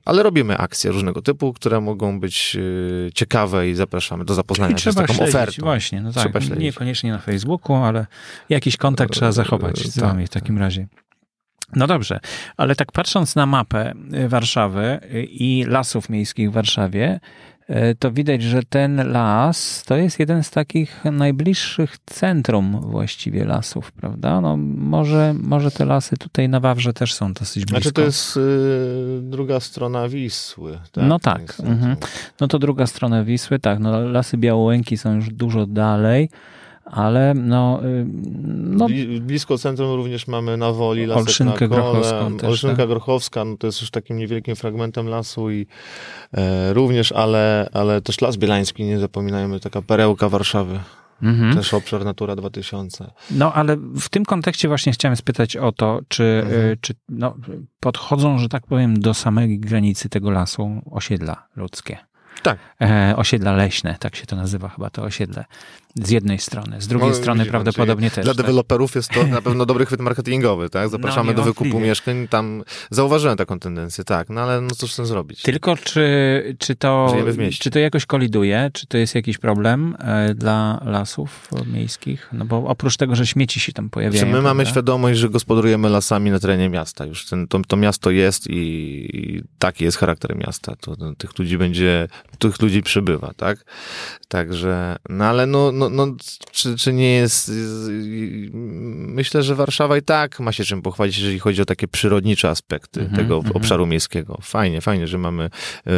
ale 0.06 0.24
robimy 0.24 0.58
akcje 0.58 0.92
różnego 0.92 1.22
typu, 1.22 1.54
które 1.54 1.82
mogą 1.82 2.20
być 2.20 2.56
y, 2.56 3.10
ciekawe 3.14 3.70
i 3.70 3.76
zapraszamy 3.76 4.26
do 4.26 4.34
zapoznania 4.34 4.78
się 4.78 4.92
z 4.92 4.96
taką 4.96 5.14
śledzić, 5.14 5.36
ofertą. 5.36 5.62
Właśnie, 5.62 6.02
no 6.02 6.14
tak, 6.14 6.40
trzeba 6.40 6.56
niekoniecznie 6.56 7.12
na 7.12 7.20
Facebooku, 7.20 7.76
ale 7.76 8.06
jakiś 8.50 8.78
kontakt 8.78 9.14
trzeba 9.14 9.32
zachować 9.32 9.84
tak, 9.84 10.15
w 10.24 10.30
takim 10.30 10.58
razie. 10.58 10.88
No 11.76 11.88
dobrze, 11.88 12.20
ale 12.58 12.76
tak 12.76 12.92
patrząc 12.92 13.36
na 13.36 13.46
mapę 13.46 13.94
y, 14.14 14.30
Warszawy 14.30 15.00
y, 15.14 15.24
i 15.24 15.64
lasów 15.64 16.10
miejskich 16.10 16.50
w 16.50 16.54
Warszawie, 16.54 17.20
y, 17.70 17.96
to 18.00 18.12
widać, 18.12 18.44
że 18.44 18.64
ten 18.64 19.12
las 19.12 19.84
to 19.84 19.96
jest 19.96 20.20
jeden 20.20 20.44
z 20.44 20.52
takich 20.52 21.06
najbliższych 21.06 21.98
centrum 22.06 22.82
właściwie 22.82 23.46
lasów, 23.46 23.92
prawda? 23.92 24.42
No 24.42 24.58
może, 24.78 25.36
może 25.40 25.72
te 25.72 25.86
lasy 25.86 26.18
tutaj 26.18 26.50
na 26.50 26.60
Wawrze 26.60 26.94
też 26.94 27.14
są 27.14 27.34
dosyć 27.34 27.66
blisko. 27.66 27.82
Znaczy 27.82 27.94
to 27.94 28.02
jest 28.02 28.38
y, 28.38 29.20
druga 29.22 29.60
strona 29.60 30.10
Wisły. 30.10 30.80
Tak? 30.92 31.04
No 31.08 31.20
tak. 31.20 31.54
Mhm. 31.64 31.96
No 32.40 32.48
to 32.48 32.60
druga 32.60 32.88
strona 32.88 33.24
Wisły, 33.24 33.60
tak. 33.60 33.80
No 33.80 34.00
lasy 34.00 34.38
Białołęki 34.38 34.98
są 34.98 35.16
już 35.16 35.30
dużo 35.30 35.66
dalej 35.66 36.30
ale 36.86 37.34
no... 37.34 37.82
Y, 37.86 38.06
no 38.54 38.88
Blisko 39.22 39.58
centrum 39.58 39.96
również 39.96 40.28
mamy 40.28 40.58
na 40.58 40.72
Woli 40.72 41.06
Lasek 41.06 41.28
Olszynkę 41.28 41.68
na 41.68 41.76
Grochowską 41.76 42.38
też, 42.38 42.50
Olszynka 42.50 42.78
tak? 42.78 42.88
Grochowska, 42.88 43.46
no 43.46 43.58
to 43.58 43.68
jest 43.68 43.82
już 43.82 43.92
takim 43.92 44.18
niewielkim 44.18 44.56
fragmentem 44.56 45.08
lasu 45.08 45.52
i 45.52 45.68
e, 46.34 46.74
również, 46.74 47.12
ale, 47.12 47.70
ale 47.74 48.02
też 48.02 48.22
Las 48.22 48.38
Bielański, 48.38 48.84
nie 48.84 49.00
zapominajmy, 49.00 49.60
taka 49.60 49.82
perełka 49.82 50.30
Warszawy. 50.30 50.80
Mhm. 51.22 51.56
Też 51.56 51.74
obszar 51.74 52.06
Natura 52.06 52.36
2000. 52.36 53.12
No, 53.32 53.54
ale 53.54 53.78
w 53.78 54.10
tym 54.10 54.26
kontekście 54.26 54.68
właśnie 54.68 54.94
chciałem 54.94 55.16
spytać 55.16 55.58
o 55.58 55.72
to, 55.72 56.00
czy, 56.08 56.42
mhm. 56.44 56.62
Y, 56.62 56.78
czy 56.82 56.94
no, 57.10 57.36
podchodzą, 57.80 58.38
że 58.38 58.50
tak 58.50 58.68
powiem, 58.68 59.00
do 59.00 59.14
samej 59.14 59.60
granicy 59.60 60.10
tego 60.10 60.32
lasu 60.32 60.82
osiedla 60.92 61.48
ludzkie. 61.56 61.98
Tak. 62.44 62.60
E, 62.82 63.14
osiedla 63.18 63.52
leśne, 63.56 63.96
tak 64.00 64.16
się 64.16 64.26
to 64.26 64.36
nazywa 64.36 64.70
chyba, 64.70 64.90
to 64.90 65.04
osiedle. 65.04 65.46
Z 66.04 66.10
jednej 66.10 66.40
strony. 66.40 66.82
Z 66.82 66.88
drugiej 66.88 67.10
no, 67.10 67.16
strony 67.16 67.46
prawdopodobnie 67.46 68.12
też. 68.12 68.26
Dla 68.26 68.34
tak? 68.34 68.46
deweloperów 68.46 68.96
jest 68.96 69.10
to 69.10 69.28
na 69.28 69.42
pewno 69.42 69.66
dobry 69.66 69.86
chwyt 69.86 70.00
marketingowy, 70.00 70.70
tak? 70.70 70.90
Zapraszamy 70.90 71.32
no, 71.32 71.38
do 71.38 71.44
wykupu 71.44 71.80
mieszkań. 71.80 72.28
Tam 72.28 72.64
zauważyłem 72.90 73.38
taką 73.38 73.60
tendencję, 73.60 74.04
tak. 74.04 74.30
No 74.30 74.42
ale 74.42 74.62
no 74.62 74.70
cóż 74.70 74.94
z 74.94 74.96
tym 74.96 75.06
zrobić? 75.06 75.42
Tylko 75.42 75.76
czy, 75.78 76.56
czy, 76.60 76.76
to, 76.76 77.16
czy 77.60 77.72
to 77.72 77.80
jakoś 77.80 78.06
koliduje? 78.06 78.70
Czy 78.74 78.88
to 78.88 78.98
jest 78.98 79.16
jakiś 79.16 79.38
problem 79.38 79.98
e, 80.00 80.34
dla 80.34 80.82
lasów 80.86 81.50
miejskich? 81.74 82.30
No 82.34 82.46
bo 82.46 82.58
oprócz 82.68 82.98
tego, 82.98 83.16
że 83.16 83.28
śmieci 83.28 83.60
się 83.60 83.74
tam 83.74 83.90
pojawiają. 83.90 84.20
Czy 84.20 84.26
my 84.26 84.32
prawda? 84.32 84.50
mamy 84.50 84.66
świadomość, 84.66 85.20
że 85.20 85.30
gospodarujemy 85.30 85.90
lasami 85.90 86.32
na 86.32 86.40
terenie 86.40 86.70
miasta 86.70 87.06
już. 87.06 87.26
Ten, 87.26 87.48
to, 87.48 87.60
to 87.68 87.78
miasto 87.78 88.12
jest 88.12 88.48
i, 88.48 88.56
i 89.14 89.44
taki 89.60 89.84
jest 89.84 89.98
charakter 89.98 90.36
miasta. 90.36 90.76
To, 90.76 90.96
to, 90.96 91.14
tych 91.16 91.40
ludzi 91.40 91.58
będzie, 91.58 92.08
tych 92.40 92.62
ludzi 92.62 92.84
przybywa, 92.84 93.34
tak? 93.38 93.66
Także, 94.28 94.96
no 95.10 95.26
ale 95.26 95.46
no, 95.46 95.72
no 95.72 95.85
no, 95.90 96.06
no 96.06 96.16
czy, 96.52 96.78
czy 96.78 96.94
nie 96.94 97.12
jest. 97.12 97.52
Myślę, 98.54 99.44
że 99.44 99.56
Warszawa 99.56 99.98
i 99.98 100.02
tak 100.02 100.40
ma 100.40 100.52
się 100.52 100.64
czym 100.64 100.82
pochwalić, 100.82 101.18
jeżeli 101.18 101.40
chodzi 101.40 101.62
o 101.62 101.66
takie 101.66 101.88
przyrodnicze 101.88 102.50
aspekty 102.50 103.00
mm 103.00 103.14
-hmm, 103.14 103.16
tego 103.16 103.38
mm 103.38 103.52
-hmm. 103.52 103.58
obszaru 103.58 103.86
miejskiego. 103.86 104.38
Fajnie, 104.42 104.82
fajnie, 104.82 105.08
że 105.08 105.18
mamy 105.18 105.44
e, 105.44 105.92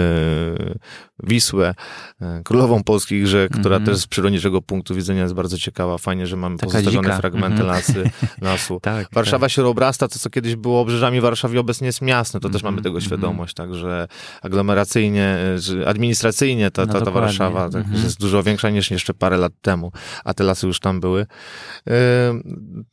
Wisłę, 1.24 1.76
e, 2.22 2.42
królową 2.44 2.84
polskich 2.84 3.28
rzek, 3.28 3.52
która 3.52 3.76
mm 3.76 3.84
-hmm. 3.84 3.92
też 3.92 3.98
z 3.98 4.08
przyrodniczego 4.08 4.62
punktu 4.62 4.96
widzenia 4.96 5.22
jest 5.22 5.34
bardzo 5.34 5.58
ciekawa. 5.58 5.98
Fajnie, 5.98 6.28
że 6.28 6.38
mamy 6.38 6.58
Taka 6.58 6.66
pozostawione 6.66 7.08
dzika. 7.08 7.18
fragmenty 7.20 7.62
mhm. 7.62 7.68
lasy, 7.68 8.10
lasu. 8.42 8.80
tak, 8.82 9.08
Warszawa 9.14 9.46
tak. 9.46 9.52
się 9.52 9.66
obrasta, 9.66 10.08
to 10.08 10.20
co 10.20 10.30
kiedyś 10.30 10.56
było 10.56 10.82
obrzeżami 10.82 11.22
Warszawy 11.22 11.60
obecnie 11.60 11.88
jest 11.88 12.02
miasto, 12.02 12.40
to 12.40 12.50
też 12.50 12.64
mamy 12.64 12.78
tego 12.78 12.90
mhm, 12.90 13.02
świadomość, 13.02 13.54
także 13.54 14.08
aglomeracyjnie, 14.42 15.38
administracyjnie 15.86 16.72
ta, 16.72 16.86
ta, 16.88 16.94
ta 16.94 17.06
no 17.06 17.12
Warszawa 17.12 17.70
tak, 17.70 17.86
jest 18.04 18.20
dużo 18.20 18.44
większa 18.44 18.70
niż 18.70 18.92
jeszcze 18.92 19.14
parę 19.14 19.38
lat 19.38 19.54
temu 19.62 19.77
temu, 19.78 19.92
a 20.26 20.34
te 20.34 20.44
lasy 20.44 20.68
już 20.68 20.80
tam 20.80 21.00
były. 21.00 21.26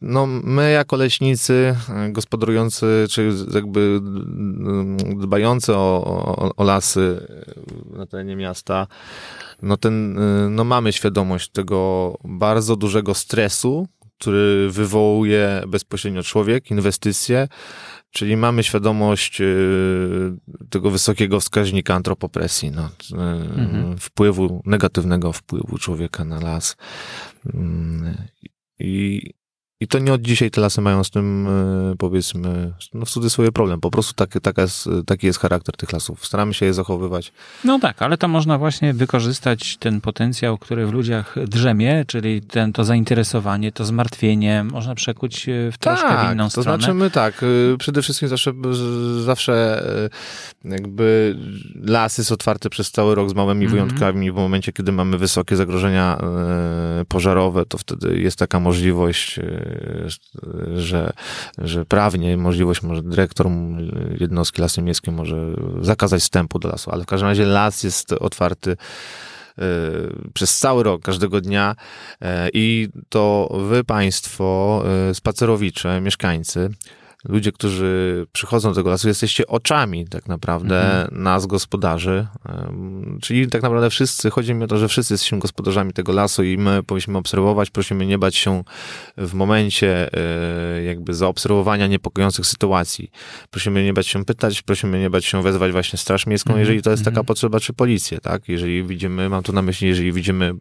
No, 0.01 0.27
my 0.27 0.73
jako 0.73 0.97
leśnicy, 0.97 1.77
gospodarujący, 2.11 3.07
czy 3.11 3.31
jakby 3.55 4.01
dbający 5.16 5.75
o, 5.75 6.05
o, 6.05 6.57
o 6.57 6.64
lasy 6.64 7.27
na 7.90 8.07
terenie 8.07 8.37
miasta, 8.37 8.87
no, 9.62 9.77
ten, 9.77 10.14
yy, 10.14 10.51
no 10.51 10.64
mamy 10.64 10.92
świadomość 10.92 11.51
tego 11.51 12.14
bardzo 12.25 12.77
dużego 12.77 13.14
stresu, 13.14 13.88
który 14.18 14.70
wywołuje 14.70 15.62
bezpośrednio 15.68 16.23
człowiek, 16.23 16.70
inwestycje, 16.70 17.49
Czyli 18.14 18.37
mamy 18.37 18.62
świadomość 18.62 19.40
y, 19.40 19.44
tego 20.70 20.90
wysokiego 20.90 21.40
wskaźnika 21.40 21.94
antropopresji, 21.94 22.70
no, 22.70 22.90
y, 23.12 23.16
mhm. 23.61 23.98
wpływu, 23.98 24.62
negatywnego 24.66 25.33
wpływu 25.33 25.79
człowieka 25.79 26.24
na 26.24 26.40
las. 26.40 26.77
Mm, 27.55 28.16
I, 28.79 29.20
i 29.81 29.89
to 29.89 29.99
nie 29.99 30.13
od 30.13 30.23
dzisiaj 30.23 30.51
te 30.51 30.61
lasy 30.61 30.81
mają 30.81 31.05
z 31.05 31.11
tym, 31.11 31.47
e, 31.93 31.97
powiedzmy, 31.99 32.73
no 32.95 33.05
w 33.05 33.11
cudzysłowie 33.11 33.53
problem. 33.53 33.81
Po 33.81 33.91
prostu 33.91 34.15
taki, 34.15 34.41
taka 34.41 34.63
jest, 34.63 34.89
taki 35.07 35.27
jest 35.27 35.39
charakter 35.39 35.77
tych 35.77 35.93
lasów. 35.93 36.27
Staramy 36.27 36.55
się 36.55 36.67
je 36.67 36.75
zachowywać. 36.75 37.33
No 37.65 37.79
tak, 37.79 38.03
ale 38.03 38.19
to 38.19 38.29
można 38.29 38.59
właśnie 38.59 38.95
wykorzystać 38.95 39.77
ten 39.77 40.01
potencjał, 40.01 40.59
który 40.59 40.87
w 40.87 40.93
ludziach 40.93 41.35
drzemie, 41.47 42.05
czyli 42.07 42.43
ten, 42.43 42.73
to 42.73 42.85
zainteresowanie, 42.85 43.73
to 43.73 43.85
zmartwienie, 43.85 44.65
można 44.65 44.95
przekuć 44.95 45.49
e, 45.49 45.73
w 45.73 45.79
troszkę 45.79 46.09
tak, 46.09 46.29
w 46.29 46.33
inną 46.33 46.45
to 46.45 46.51
stronę. 46.51 46.79
to 46.79 46.79
znaczy 46.79 46.95
my 46.95 47.11
tak, 47.11 47.43
e, 47.43 47.77
przede 47.79 48.03
wszystkim 48.03 48.29
zawsze, 48.29 48.53
zawsze 49.25 49.85
jakby 50.65 51.37
las 51.85 52.19
jest 52.19 52.33
otwarty 52.33 52.71
przez 52.71 52.91
cały 52.91 53.15
rok 53.15 53.31
z 53.31 53.35
małymi 53.35 53.61
mm 53.61 53.69
-hmm. 53.69 53.73
wyjątkami. 53.73 54.33
W 54.33 54.35
momencie, 54.35 54.73
kiedy 54.73 54.93
mamy 54.93 55.19
wysokie 55.19 55.57
zagrożenia 55.57 56.19
pożarowe, 57.09 57.67
to 57.67 57.79
wtedy 57.79 58.21
jest 58.21 58.39
taka 58.39 58.61
możliwość 58.61 59.41
że, 60.77 61.12
że 61.59 61.85
prawnie 61.85 62.37
możliwość, 62.37 62.83
może 62.83 63.03
dyrektor 63.03 63.46
jednostki 64.20 64.61
Lasy 64.61 64.83
Miejskie 64.83 65.11
może 65.11 65.37
zakazać 65.81 66.22
wstępu 66.22 66.59
do 66.59 66.68
lasu, 66.68 66.90
ale 66.90 67.03
w 67.03 67.07
każdym 67.07 67.29
razie 67.29 67.44
las 67.44 67.83
jest 67.83 68.12
otwarty 68.12 68.77
e, 69.59 69.64
przez 70.35 70.59
cały 70.59 70.83
rok, 70.83 71.03
każdego 71.03 71.40
dnia 71.40 71.77
e, 72.20 72.48
i 72.53 72.88
to 73.09 73.48
wy, 73.68 73.85
państwo, 73.85 74.83
e, 75.11 75.14
spacerowicze, 75.14 76.00
mieszkańcy, 76.00 76.70
ludzie, 77.29 77.53
którzy 77.53 78.27
przychodzą 78.33 78.69
do 78.69 78.75
tego 78.75 78.91
lasu, 78.91 79.09
jesteście 79.09 79.47
oczami 79.47 80.07
tak 80.09 80.29
naprawdę 80.29 81.01
mhm. 81.01 81.23
nas, 81.23 81.47
gospodarzy. 81.47 82.27
Czyli 83.23 83.49
tak 83.49 83.63
naprawdę 83.63 83.91
wszyscy, 83.91 84.31
chodzi 84.31 84.55
mi 84.55 84.65
o 84.65 84.67
to, 84.67 84.79
że 84.79 84.89
wszyscy 84.89 85.15
jesteśmy 85.15 85.39
gospodarzami 85.39 85.93
tego 85.93 86.13
lasu 86.13 86.43
i 86.43 86.59
my 86.59 86.83
powinniśmy 86.83 87.19
obserwować, 87.19 87.71
prosimy 87.71 88.07
nie 88.07 88.19
bać 88.19 88.37
się 88.37 88.65
w 89.19 89.35
momencie 89.35 90.11
e, 90.13 90.83
jakby 90.83 91.15
zaobserwowania 91.15 91.87
niepokojących 91.87 92.47
sytuacji. 92.47 93.11
Prosimy 93.51 93.85
nie 93.85 93.93
bać 93.93 94.07
się 94.07 94.25
pytać, 94.25 94.63
prosimy 94.63 95.01
nie 95.01 95.11
bać 95.11 95.25
się 95.25 95.43
wezwać 95.43 95.73
właśnie 95.73 95.99
Straż 95.99 96.27
Miejską, 96.27 96.51
mhm. 96.51 96.61
jeżeli 96.61 96.83
to 96.83 96.91
jest 96.91 97.03
taka 97.03 97.11
mhm. 97.11 97.27
potrzeba, 97.27 97.61
czy 97.61 97.73
policję, 97.73 98.19
tak? 98.19 98.49
Jeżeli 98.49 98.85
widzimy, 98.85 99.29
mam 99.29 99.43
tu 99.43 99.53
na 99.53 99.63
myśli, 99.63 99.89
jeżeli 99.89 100.13
widzimy 100.13 100.55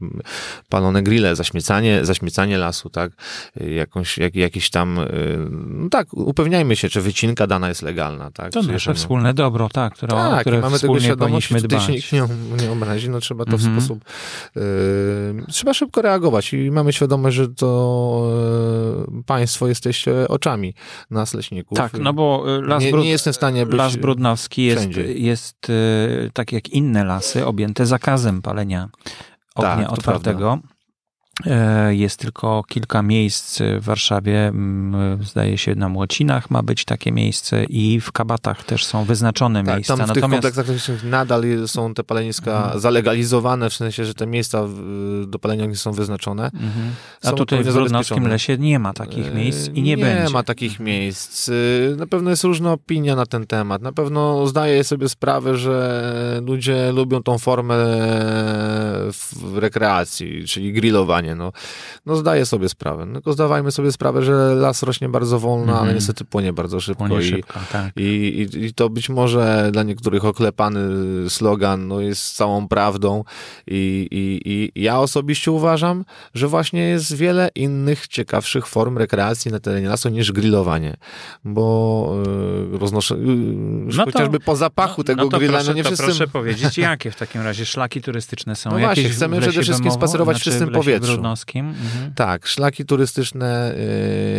palone 0.70 1.04
grille, 1.04 1.36
zaśmiecanie, 1.36 2.06
zaśmiecanie 2.06 2.58
lasu, 2.58 2.90
tak? 2.90 3.12
Jakąś, 3.56 4.18
jak, 4.18 4.36
jakiś 4.36 4.70
tam, 4.70 5.00
e, 5.00 5.08
no 5.68 5.90
tak, 5.90 6.14
upewnienie 6.14 6.53
upewniajmy 6.54 6.76
się, 6.76 6.90
czy 6.90 7.02
wycinka 7.02 7.48
dana 7.48 7.68
jest 7.70 7.82
legalna. 7.82 8.32
Tak? 8.32 8.52
To 8.52 8.62
czy 8.64 8.72
nasze 8.72 8.92
nie. 8.92 8.96
wspólne 8.96 9.34
dobro, 9.34 9.70
tak, 9.70 9.94
które, 9.94 10.14
Tak, 10.14 10.42
które 10.42 10.60
mamy 10.62 10.80
tego 10.80 11.00
świadomość, 11.00 11.48
że 11.48 11.62
tutaj 11.62 11.80
się 11.82 11.92
nikt 11.92 12.12
nie, 12.14 12.28
nie 12.62 12.72
obrazi, 12.72 13.10
no 13.10 13.20
trzeba 13.20 13.46
to 13.46 13.52
Mhm. 13.52 13.80
w 13.80 13.84
sposób... 13.84 14.06
Yy, 14.56 14.62
trzeba 15.50 15.74
szybko 15.74 16.02
reagować 16.02 16.54
i 16.54 16.72
mamy 16.72 16.94
świadomość, 16.94 17.36
że 17.36 17.48
to 17.50 18.28
yy, 19.12 19.24
państwo 19.24 19.68
jesteście 19.68 20.28
oczami 20.28 20.74
nas, 21.12 21.34
leśników. 21.34 21.78
Tak, 21.78 21.94
no 22.00 22.14
bo 22.14 22.44
y, 22.58 22.62
las, 22.62 22.84
nie, 22.84 22.92
brud... 22.92 23.04
nie 23.04 23.10
jestem 23.10 23.34
w 23.34 23.36
stanie 23.36 23.66
być... 23.66 23.76
las 23.78 23.96
brudnowski 23.96 24.64
jest, 24.64 24.80
wszędzie. 24.82 25.14
jest 25.14 25.70
y, 25.70 26.32
tak 26.34 26.52
jak 26.52 26.70
inne 26.70 27.04
lasy, 27.04 27.46
objęte 27.46 27.86
zakazem 27.86 28.42
palenia 28.42 28.90
ognia 29.56 29.76
Tak, 29.86 29.94
otwartego. 29.94 30.60
E, 31.46 31.96
Jest 31.96 32.20
tylko 32.20 32.64
kilka 32.68 33.02
miejsc 33.02 33.60
w 33.80 33.84
Warszawie, 33.84 34.48
mm, 34.48 35.24
zdaje 35.24 35.58
się 35.58 35.76
na 35.76 35.90
Młocinach 35.90 36.52
ma 36.52 36.64
być 36.64 36.86
takie 36.86 37.12
miejsce 37.12 37.64
i 37.64 38.00
w 38.00 38.12
Kabatach 38.12 38.64
też 38.64 38.86
są 38.86 39.04
wyznaczone 39.06 39.64
Tak, 39.64 39.76
miejsca. 39.76 39.98
tam 39.98 40.06
w 40.06 40.14
tych 40.14 40.16
Natomiast 40.24 40.32
kompleksach 40.44 40.68
leczniczych 40.68 41.04
nadal 41.04 41.44
są 41.68 41.94
te 41.94 42.04
paleniska 42.04 42.58
Mhm. 42.64 42.80
zalegalizowane, 42.80 43.70
w 43.70 43.74
sensie, 43.74 44.06
że 44.06 44.14
te 44.14 44.28
miejsca 44.28 44.64
do 45.28 45.40
palenia 45.40 45.64
ognia 45.64 45.76
są 45.76 45.92
wyznaczone. 45.92 46.46
Mhm. 46.46 46.72
A 47.24 47.30
Są 47.30 47.36
tutaj 47.36 47.64
w 47.64 47.72
zabezpieczone. 47.72 48.30
lesie 48.30 48.58
nie 48.58 48.80
ma 48.80 48.94
takich 48.94 49.34
miejsc 49.34 49.68
i 49.68 49.82
nie, 49.82 49.96
nie 49.96 50.06
będzie. 50.06 50.34
ma 50.34 50.44
takich 50.44 50.80
miejsc. 50.80 51.50
Y, 51.50 51.96
Na 51.98 52.08
pewno 52.08 52.30
jest 52.30 52.44
różna 52.44 52.72
opinia 52.72 53.16
na 53.16 53.26
ten 53.26 53.48
temat. 53.48 53.82
Na 53.82 53.92
pewno 53.92 54.48
zdaję 54.48 54.84
sobie 54.84 55.10
sprawę, 55.10 55.58
że 55.58 56.42
ludzie 56.46 56.92
lubią 56.92 57.24
tą 57.24 57.38
formę 57.38 57.76
w 59.12 59.58
rekreacji, 59.58 60.48
czyli 60.48 60.74
grillowanie. 60.74 61.23
No, 61.36 61.52
no 62.06 62.16
zdaję 62.16 62.46
sobie 62.46 62.70
sprawę. 62.70 63.06
No, 63.06 63.14
Tylko 63.14 63.34
zdawajmy 63.34 63.72
sobie 63.72 63.92
sprawę, 63.92 64.24
że 64.24 64.56
las 64.56 64.84
rośnie 64.84 65.10
bardzo 65.10 65.40
wolno, 65.40 65.72
ale 65.72 65.80
Mhm. 65.80 65.96
niestety 65.96 66.26
płynie 66.26 66.54
bardzo 66.54 66.80
szybko. 66.80 67.06
Płynie 67.06 67.26
i, 67.28 67.30
szybko, 67.30 67.60
tak. 67.72 67.92
i, 67.98 68.02
i, 68.02 68.66
I 68.66 68.74
to 68.74 68.90
być 68.90 69.10
może 69.10 69.70
dla 69.74 69.84
niektórych 69.84 70.26
oklepany 70.26 70.80
slogan 71.30 71.88
no, 71.88 72.02
jest 72.02 72.36
całą 72.36 72.68
prawdą. 72.68 73.24
I, 73.68 74.08
i, 74.12 74.42
I 74.76 74.84
ja 74.84 75.00
osobiście 75.00 75.52
uważam, 75.52 76.06
że 76.34 76.48
właśnie 76.48 76.82
jest 76.82 77.16
wiele 77.16 77.50
innych 77.56 78.08
ciekawszych 78.08 78.68
form 78.68 78.98
rekreacji 78.98 79.52
na 79.52 79.60
terenie 79.60 79.88
lasu 79.90 80.10
niż 80.10 80.32
grillowanie. 80.32 80.94
Bo 81.46 82.16
y, 82.74 82.78
roznoszę. 82.78 83.16
Y, 83.16 83.18
No 83.18 84.06
to- 84.06 84.12
chociażby 84.12 84.40
po 84.40 84.56
zapachu 84.56 85.04
tego 85.04 85.24
no 85.24 85.30
to 85.30 85.38
grilla, 85.38 85.54
proszę, 85.54 85.68
no 85.70 85.74
nie 85.76 85.84
to 85.84 85.90
wszyscy. 85.90 86.06
proszę 86.06 86.28
powiedzieć, 86.28 86.78
jakie 86.78 87.12
w 87.12 87.16
takim 87.16 87.42
razie 87.42 87.66
szlaki 87.66 88.02
turystyczne 88.02 88.56
są? 88.56 88.70
No 88.70 88.78
Jakieś 88.80 88.96
właśnie, 89.04 89.10
chcemy 89.16 89.42
przede 89.42 89.62
wszystkim 89.62 89.92
spacerować 89.92 90.38
Znaczy 90.38 90.50
czystym 90.50 90.70
powietrzu. 90.72 91.13
Brudnowskim? 91.14 91.70
Mhm. 91.70 92.14
Tak, 92.16 92.48
szlaki 92.48 92.86
turystyczne, 92.86 93.76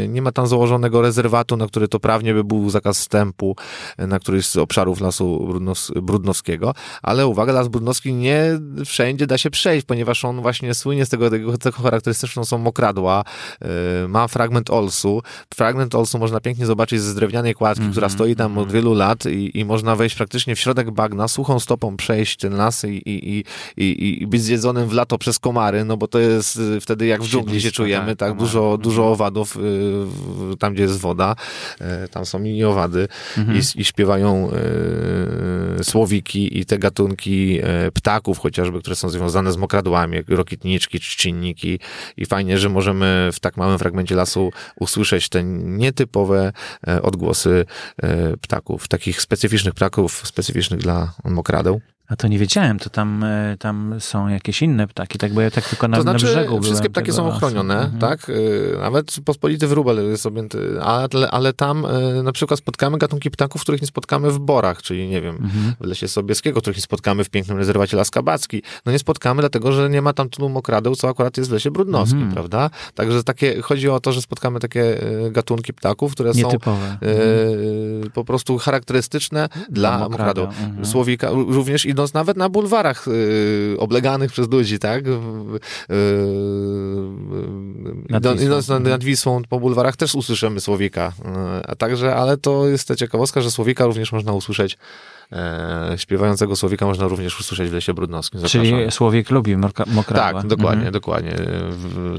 y, 0.05 0.09
nie 0.09 0.23
ma 0.23 0.33
tam 0.33 0.47
założonego 0.47 1.03
rezerwatu, 1.03 1.57
na 1.57 1.67
który 1.67 1.89
to 1.89 2.01
prawnie 2.01 2.35
by 2.35 2.45
był 2.45 2.71
zakaz 2.71 2.99
wstępu 2.99 3.57
y, 4.01 4.07
na 4.07 4.19
któryś 4.19 4.47
z 4.47 4.57
obszarów 4.57 5.01
Lasu 5.01 5.47
Brudnos, 5.47 5.93
Brudnowskiego, 6.03 6.75
ale 7.03 7.27
uwaga, 7.27 7.53
Las 7.53 7.69
Brudnowski 7.69 8.15
nie 8.15 8.45
wszędzie 8.85 9.27
da 9.27 9.39
się 9.39 9.51
przejść, 9.51 9.87
ponieważ 9.87 10.25
on 10.25 10.43
właśnie 10.43 10.75
słynie 10.75 11.07
z 11.07 11.09
tego, 11.09 11.31
tego 11.31 11.59
cechą 11.59 11.83
charakterystyczną 11.83 12.45
są 12.45 12.59
mokradła, 12.59 13.25
y, 14.05 14.09
ma 14.09 14.29
fragment 14.29 14.71
olsu. 14.71 15.23
Fragment 15.55 15.95
olsu 15.95 16.19
można 16.19 16.41
pięknie 16.41 16.67
zobaczyć 16.67 17.01
ze 17.01 17.15
drewnianej 17.15 17.55
kładki, 17.55 17.85
Mhm, 17.85 17.93
która 17.93 18.09
stoi 18.09 18.37
tam 18.37 18.51
mhm. 18.53 18.67
od 18.67 18.73
wielu 18.73 18.95
lat 18.95 19.27
i, 19.27 19.59
i 19.59 19.65
można 19.65 19.97
wejść 19.97 20.17
praktycznie 20.17 20.57
w 20.57 20.61
środek 20.61 20.91
bagna, 20.91 21.29
suchą 21.29 21.61
stopą 21.61 21.97
przejść 21.97 22.37
ten 22.37 22.57
las 22.57 22.85
i, 22.85 23.03
i, 23.07 23.45
i, 23.77 24.23
i, 24.23 24.27
być 24.27 24.43
zjedzonym 24.43 24.89
w 24.89 24.93
lato 24.93 25.19
przez 25.19 25.39
komary, 25.39 25.85
no 25.85 25.97
bo 25.97 26.09
to 26.09 26.19
jest 26.19 26.59
wtedy 26.81 27.07
jak 27.07 27.22
w 27.22 27.29
dżungli 27.29 27.61
się 27.61 27.70
czujemy, 27.70 28.16
tak, 28.16 28.29
tak, 28.29 28.38
dużo, 28.38 28.79
dużo 28.79 29.11
owadów 29.11 29.57
y, 29.57 30.57
tam, 30.57 30.74
gdzie 30.74 30.83
jest 30.83 30.98
woda, 30.98 31.37
y, 31.81 32.09
tam 32.09 32.27
są 32.27 32.38
mini 32.38 32.64
owady 32.64 33.09
Mhm. 33.38 33.59
i, 33.59 33.81
i 33.81 33.85
śpiewają 33.85 34.50
y, 35.81 35.85
słowiki 35.85 36.59
i 36.59 36.66
te 36.66 36.79
gatunki 36.79 37.61
ptaków 37.94 38.38
chociażby, 38.38 38.81
które 38.81 38.96
są 38.96 39.09
związane 39.09 39.53
z 39.53 39.57
mokradłami, 39.57 40.16
jak 40.16 40.29
rokitniczki, 40.29 41.00
trzcinniki 41.00 41.79
i 42.16 42.27
fajnie, 42.27 42.59
że 42.59 42.68
możemy 42.68 43.31
w 43.33 43.40
tak 43.40 43.57
małym 43.57 43.79
fragmencie 43.79 44.14
lasu 44.14 44.53
usłyszeć 44.81 45.29
te 45.29 45.44
nietypowe 45.44 46.53
odgłosy 47.03 47.64
ptaków, 48.40 48.88
takich 48.88 49.20
specyficznych 49.20 49.74
ptaków, 49.74 50.22
specyficznych 50.27 50.81
dla 50.81 51.14
mokradeł. 51.24 51.81
A 52.09 52.17
to 52.17 52.29
nie 52.29 52.38
wiedziałem, 52.38 52.79
to 52.79 52.90
tam, 52.90 53.25
e, 53.25 53.57
tam 53.59 53.95
są 53.99 54.29
jakieś 54.29 54.62
inne 54.62 54.87
ptaki, 54.87 55.19
tak? 55.19 55.33
Bo 55.33 55.40
ja 55.40 55.51
tak 55.51 55.69
tylko 55.69 55.88
na, 55.88 55.97
To 55.97 56.03
znaczy, 56.03 56.25
na 56.27 56.31
brzegu 56.33 56.62
wszystkie 56.62 56.90
ptaki 56.90 57.12
są 57.12 57.29
ochronione, 57.29 57.75
Mhm. 57.75 57.99
tak? 57.99 58.29
Y, 58.29 58.77
Nawet 58.81 59.17
pospolity 59.25 59.67
wróbel 59.67 60.11
jest 60.11 60.27
objęty, 60.27 60.59
ale, 60.83 61.31
ale 61.31 61.53
tam 61.53 61.87
na 62.25 62.33
przykład 62.33 62.59
spotkamy 62.61 62.99
gatunki 62.99 63.31
ptaków, 63.31 63.62
których 63.62 63.81
nie 63.81 63.87
spotkamy 63.87 64.31
w 64.31 64.38
borach, 64.38 64.83
czyli 64.83 65.09
nie 65.09 65.21
wiem, 65.21 65.35
Mhm. 65.37 65.75
w 65.81 65.85
lesie 65.87 66.09
Sobieskiego, 66.09 66.61
których 66.61 66.77
nie 66.77 66.83
spotkamy 66.83 67.25
w 67.25 67.31
pięknym 67.31 67.59
rezerwacie 67.59 67.97
Las 67.97 68.11
Kabacki. 68.11 68.62
No 68.87 68.93
nie 68.93 68.99
spotkamy, 68.99 69.43
dlatego 69.43 69.73
że 69.73 69.90
nie 69.90 70.03
ma 70.03 70.12
tam 70.12 70.31
tylu 70.31 70.49
mokradeł, 70.49 70.95
co 70.97 71.09
akurat 71.09 71.37
jest 71.37 71.51
w 71.51 71.53
lesie 71.53 71.71
Brudnowskim, 71.71 72.19
Mhm. 72.19 72.35
prawda? 72.35 72.71
Także 72.95 73.25
takie, 73.25 73.62
chodzi 73.62 73.88
o 73.88 74.01
to, 74.01 74.12
że 74.12 74.23
spotkamy 74.23 74.61
takie 74.61 74.97
gatunki 75.31 75.73
ptaków, 75.75 76.12
które 76.12 76.35
są 76.35 76.38
Nietypowe. 76.38 76.97
Y, 78.07 78.11
po 78.11 78.25
prostu 78.25 78.59
charakterystyczne 78.59 79.49
dla 79.71 80.09
mokradeł. 80.09 80.45
Mhm. 80.45 80.85
Słowika, 80.87 81.31
ró- 81.31 81.53
również 81.55 81.87
idąc 81.87 82.14
nawet 82.14 82.37
na 82.37 82.49
bulwarach 82.49 83.09
y, 83.09 83.77
obleganych 83.79 84.33
przez 84.33 84.51
ludzi, 84.51 84.79
tak? 84.79 85.05
W- 85.09 85.59
y, 85.90 85.95
Nad 88.12 88.23
idąc, 88.23 88.35
Wisłą. 88.40 88.47
idąc 88.47 88.69
nad, 88.69 88.77
Mhm. 88.79 88.93
nad 88.95 89.05
Wisłą 89.05 89.43
po 89.49 89.61
bulwarach 89.61 89.97
też 89.97 90.14
usłyszymy 90.14 90.61
Słowika. 90.61 91.12
Y, 91.62 91.67
A 91.67 91.75
także, 91.77 92.17
ale 92.17 92.37
to 92.37 92.69
jest 92.69 92.88
ta 92.88 92.97
ciekawostka, 92.97 93.40
że 93.40 93.51
Słowika 93.51 93.87
również 93.87 94.12
można 94.12 94.33
usłyszeć 94.33 94.79
E, 95.35 95.94
śpiewającego 95.97 96.57
Słowika 96.57 96.87
można 96.87 97.09
również 97.09 97.40
usłyszeć 97.40 97.70
w 97.70 97.73
Lesie 97.73 97.94
Brudnowskim. 97.94 98.40
Czyli 98.42 98.73
Słowik 98.90 99.31
lubi 99.31 99.57
morka- 99.57 99.87
mokradła. 99.92 100.40
Tak, 100.42 100.51
dokładnie, 100.51 100.75
Mhm. 100.87 100.92
dokładnie. 100.92 101.37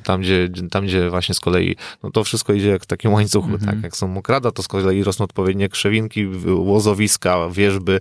Tam 0.04 0.22
gdzie, 0.22 0.50
tam, 0.72 0.86
gdzie 0.86 1.10
właśnie 1.10 1.36
z 1.36 1.40
kolei, 1.40 1.76
no 2.04 2.12
to 2.12 2.24
wszystko 2.24 2.54
idzie 2.54 2.70
jak 2.70 2.84
w 2.84 2.86
takim 2.86 3.14
łańcuchu, 3.14 3.50
Mhm. 3.50 3.72
tak? 3.76 3.84
Jak 3.84 3.98
są 3.98 4.08
mokrada, 4.08 4.52
to 4.52 4.64
z 4.64 4.68
kolei 4.68 5.04
rosną 5.04 5.26
odpowiednie 5.26 5.70
krzewinki, 5.70 6.28
łozowiska, 6.46 7.50
wierzby. 7.52 8.00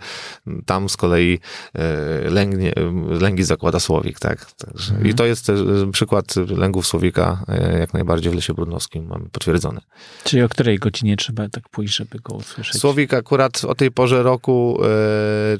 Tam 0.66 0.88
z 0.88 0.96
kolei 0.96 1.38
e, 1.74 2.30
lęgnie, 2.30 2.72
lęgi 3.20 3.42
zakłada 3.44 3.80
słowik, 3.80 4.18
tak? 4.18 4.46
Także, 4.52 4.90
Mhm. 4.94 5.10
I 5.10 5.14
to 5.14 5.24
jest 5.26 5.46
też 5.46 5.60
e, 5.60 5.90
przykład 5.92 6.34
lęgów 6.36 6.86
słowika 6.86 7.44
e, 7.48 7.78
jak 7.78 7.94
najbardziej 7.94 8.32
w 8.32 8.34
Lesie 8.34 8.54
Brudnowskim 8.54 9.06
mamy 9.06 9.24
potwierdzony. 9.32 9.80
Czyli 10.24 10.42
o 10.42 10.48
której 10.48 10.78
godzinie 10.78 11.16
trzeba 11.16 11.48
tak 11.48 11.68
pójść, 11.68 11.96
żeby 11.96 12.18
go 12.18 12.34
usłyszeć? 12.34 12.80
Słowik 12.80 13.14
akurat 13.14 13.64
o 13.64 13.74
tej 13.74 13.90
porze 13.90 14.22
roku, 14.22 14.78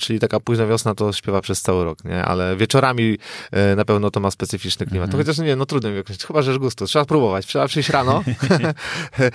czyli 0.01 0.19
taka 0.21 0.41
późna 0.41 0.67
wiosna, 0.67 0.95
to 0.95 1.13
śpiewa 1.13 1.41
przez 1.41 1.63
cały 1.63 1.85
rok, 1.85 2.05
nie? 2.05 2.25
Ale 2.25 2.57
wieczorami 2.57 3.19
e, 3.53 3.77
na 3.77 3.85
pewno 3.85 4.11
to 4.11 4.21
ma 4.21 4.31
specyficzny 4.31 4.87
klimat. 4.87 5.11
To 5.11 5.17
Mhm. 5.17 5.27
chociaż 5.27 5.47
nie, 5.47 5.57
no 5.57 5.67
trudno 5.67 5.91
mi 5.91 5.97
jakoś, 5.97 6.19
chyba 6.19 6.43
rzecz 6.43 6.59
gustu. 6.59 6.87
Trzeba 6.87 7.05
próbować. 7.05 7.47
Trzeba 7.47 7.67
przyjść 7.69 7.89
rano, 7.89 8.23
e, 8.27 9.31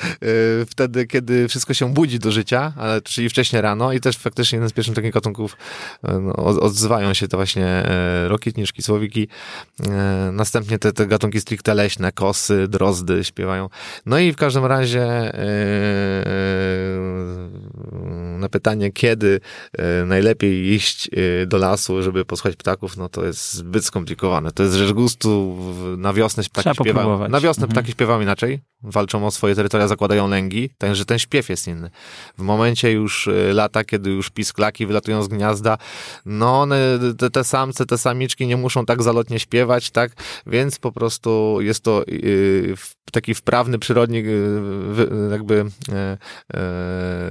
wtedy, 0.66 1.08
kiedy 1.08 1.48
wszystko 1.48 1.74
się 1.74 1.94
budzi 1.94 2.20
do 2.20 2.32
życia, 2.32 2.74
ale, 2.78 3.02
czyli 3.02 3.30
wcześnie 3.30 3.62
rano 3.62 3.94
i 3.94 4.00
też 4.00 4.18
faktycznie 4.18 4.56
jeden 4.56 4.70
z 4.70 4.74
pierwszych 4.74 4.96
takich 4.96 5.12
gatunków 5.14 5.58
e, 6.04 6.20
no, 6.20 6.34
od- 6.34 6.58
odzywają 6.58 7.14
się 7.14 7.28
to 7.28 7.38
właśnie 7.38 7.66
e, 7.66 8.28
rokitniczki, 8.28 8.82
słowiki. 8.84 9.28
E, 9.90 10.30
następnie 10.34 10.80
te, 10.80 10.94
te 10.94 11.08
gatunki 11.08 11.42
stricte 11.42 11.74
leśne, 11.74 12.12
kosy, 12.12 12.68
drozdy 12.68 13.24
śpiewają. 13.24 13.70
No 14.06 14.20
i 14.20 14.34
w 14.34 14.36
każdym 14.36 14.66
razie 14.66 15.04
e, 15.04 15.40
na 18.40 18.50
pytanie, 18.50 18.92
kiedy 18.92 19.40
e, 19.78 19.84
najlepiej 20.06 20.74
iść 20.74 21.10
e, 21.42 21.46
do 21.46 21.58
lasu, 21.58 22.04
żeby 22.04 22.26
posłuchać 22.26 22.56
ptaków, 22.56 22.98
no 22.98 23.10
to 23.10 23.26
jest 23.26 23.54
zbyt 23.54 23.86
skomplikowane. 23.86 24.52
To 24.52 24.64
jest 24.64 24.76
rzecz 24.76 24.92
gustu. 24.92 25.58
Na 25.98 26.14
wiosnę 26.14 26.44
ptaki 26.44 26.64
Trzeba 26.64 26.74
śpiewają. 26.74 26.94
popróbować. 27.06 27.32
Na 27.32 27.40
wiosnę 27.42 27.64
Mhm. 27.64 27.72
ptaki 27.76 27.92
śpiewają 27.92 28.22
inaczej. 28.22 28.60
Walczą 28.84 29.26
o 29.26 29.32
swoje 29.32 29.56
terytoria, 29.56 29.88
zakładają 29.88 30.28
lęgi, 30.28 30.70
także 30.78 31.06
ten 31.06 31.20
śpiew 31.20 31.50
jest 31.50 31.68
inny. 31.68 31.90
W 32.38 32.42
momencie 32.42 32.92
już 32.92 33.28
e, 33.28 33.54
lata, 33.54 33.84
kiedy 33.84 34.10
już 34.10 34.30
pisklaki 34.30 34.86
wylatują 34.86 35.24
z 35.24 35.28
gniazda, 35.28 35.78
no 36.26 36.62
one, 36.62 37.00
te, 37.18 37.30
te 37.30 37.44
samce, 37.44 37.86
te 37.86 37.98
samiczki 37.98 38.48
nie 38.48 38.58
muszą 38.58 38.86
tak 38.86 39.04
zalotnie 39.04 39.40
śpiewać, 39.40 39.92
tak? 39.92 40.12
Więc 40.48 40.80
po 40.80 40.92
prostu 40.92 41.58
jest 41.62 41.84
to 41.84 42.04
y, 42.08 42.74
taki 43.12 43.36
wprawny 43.36 43.80
przyrodnik, 43.80 44.26
y, 44.26 45.30
jakby 45.32 45.66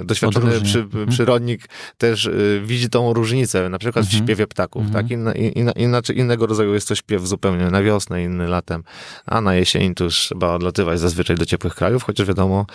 doświadczony 0.05 0.61
przy, 0.61 0.79
Mhm. 0.79 1.09
przyrodnik 1.09 1.68
też 1.99 2.27
y, 2.27 2.47
widzi 2.64 2.88
tą 2.90 3.12
różnicę, 3.12 3.68
na 3.68 3.78
przykład 3.78 4.04
w 4.04 4.08
Mhm. 4.08 4.24
śpiewie 4.24 4.46
ptaków, 4.46 4.82
Mhm. 4.82 5.04
tak? 5.04 5.12
Inna, 5.12 5.32
inna, 5.32 5.72
inaczej, 5.72 6.18
innego 6.18 6.46
rodzaju 6.46 6.74
jest 6.74 6.88
to 6.88 6.94
śpiew 6.94 7.26
zupełnie 7.26 7.64
na 7.70 7.82
wiosnę, 7.82 8.24
inny 8.24 8.48
latem, 8.48 8.82
a 9.26 9.40
na 9.40 9.54
jesień 9.54 9.94
to 9.94 10.04
już 10.04 10.16
trzeba 10.16 10.54
odlatywać 10.54 11.00
zazwyczaj 11.00 11.37
do 11.37 11.46
ciepłych 11.46 11.74
krajów, 11.74 12.02
chociaż 12.02 12.26
wiadomo, 12.26 12.66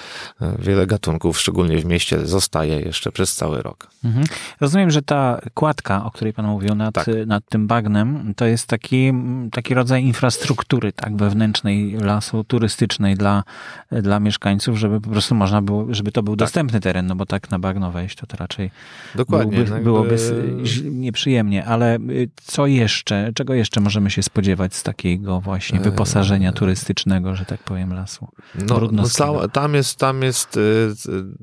wiele 0.60 0.88
gatunków, 0.88 1.40
szczególnie 1.40 1.78
w 1.78 1.86
mieście, 1.86 2.28
zostaje 2.28 2.80
jeszcze 2.80 3.12
przez 3.12 3.36
cały 3.36 3.62
rok. 3.62 3.88
Mhm. 4.04 4.26
Rozumiem, 4.62 4.92
że 4.92 5.02
ta 5.02 5.42
kładka, 5.54 6.06
o 6.06 6.12
której 6.12 6.34
pan 6.34 6.46
mówił 6.48 6.76
nad, 6.76 6.96
tak. 6.96 7.08
nad 7.28 7.44
tym 7.50 7.68
bagnem, 7.68 8.34
to 8.36 8.46
jest 8.46 8.68
taki, 8.68 9.14
taki 9.52 9.74
rodzaj 9.74 10.04
infrastruktury 10.04 10.92
tak, 10.92 11.18
wewnętrznej 11.18 11.92
lasu 11.92 12.44
turystycznej 12.44 13.16
dla, 13.16 13.44
dla 13.92 14.20
mieszkańców, 14.20 14.78
żeby 14.78 15.02
po 15.02 15.10
prostu 15.10 15.36
można 15.36 15.62
było, 15.62 15.88
żeby 15.90 16.12
to 16.12 16.24
był 16.24 16.34
tak. 16.34 16.40
dostępny 16.40 16.80
teren, 16.80 17.08
no 17.08 17.16
bo 17.16 17.26
tak 17.26 17.52
na 17.52 17.60
bagno 17.60 17.92
wejść 17.92 18.16
to, 18.16 18.28
to 18.28 18.38
raczej 18.38 18.72
Dokładnie, 19.16 19.63
byłoby, 19.66 20.10
jakby... 20.10 20.42
byłoby 20.42 20.92
nieprzyjemnie. 20.92 21.66
Ale 21.66 21.96
y, 21.96 22.30
co 22.44 22.68
jeszcze, 22.68 23.32
czego 23.36 23.54
jeszcze 23.54 23.82
możemy 23.82 24.10
się 24.10 24.24
spodziewać 24.24 24.76
z 24.76 24.84
takiego 24.84 25.42
właśnie 25.42 25.80
e, 25.80 25.84
wyposażenia 25.84 26.52
turystycznego, 26.52 27.36
że 27.36 27.46
tak 27.46 27.64
powiem, 27.64 27.94
lasu? 27.94 28.28
No, 28.68 28.90
no 28.92 29.48
tam 29.48 29.74
jest, 29.74 29.98
tam 29.98 30.22
jest 30.22 30.60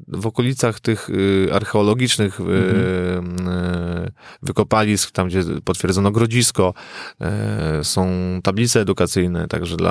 w 0.09 0.27
okolicach 0.27 0.81
tych 0.81 1.09
archeologicznych 1.53 2.41
mhm. 2.41 4.11
wykopalisk, 4.43 5.11
tam 5.11 5.29
gdzie 5.29 5.43
potwierdzono 5.65 6.11
grodzisko, 6.11 6.75
e, 7.21 7.85
są 7.85 8.11
tablice 8.43 8.81
edukacyjne, 8.81 9.49
także 9.49 9.77
dla 9.77 9.91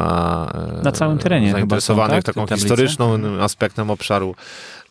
na 0.84 0.92
całym 0.92 1.18
terenie 1.18 1.52
zainteresowanych 1.52 2.18
są, 2.18 2.22
tak? 2.22 2.36
taką 2.36 2.56
historyczną 2.56 3.20
aspektem 3.42 3.90
obszaru 3.90 4.36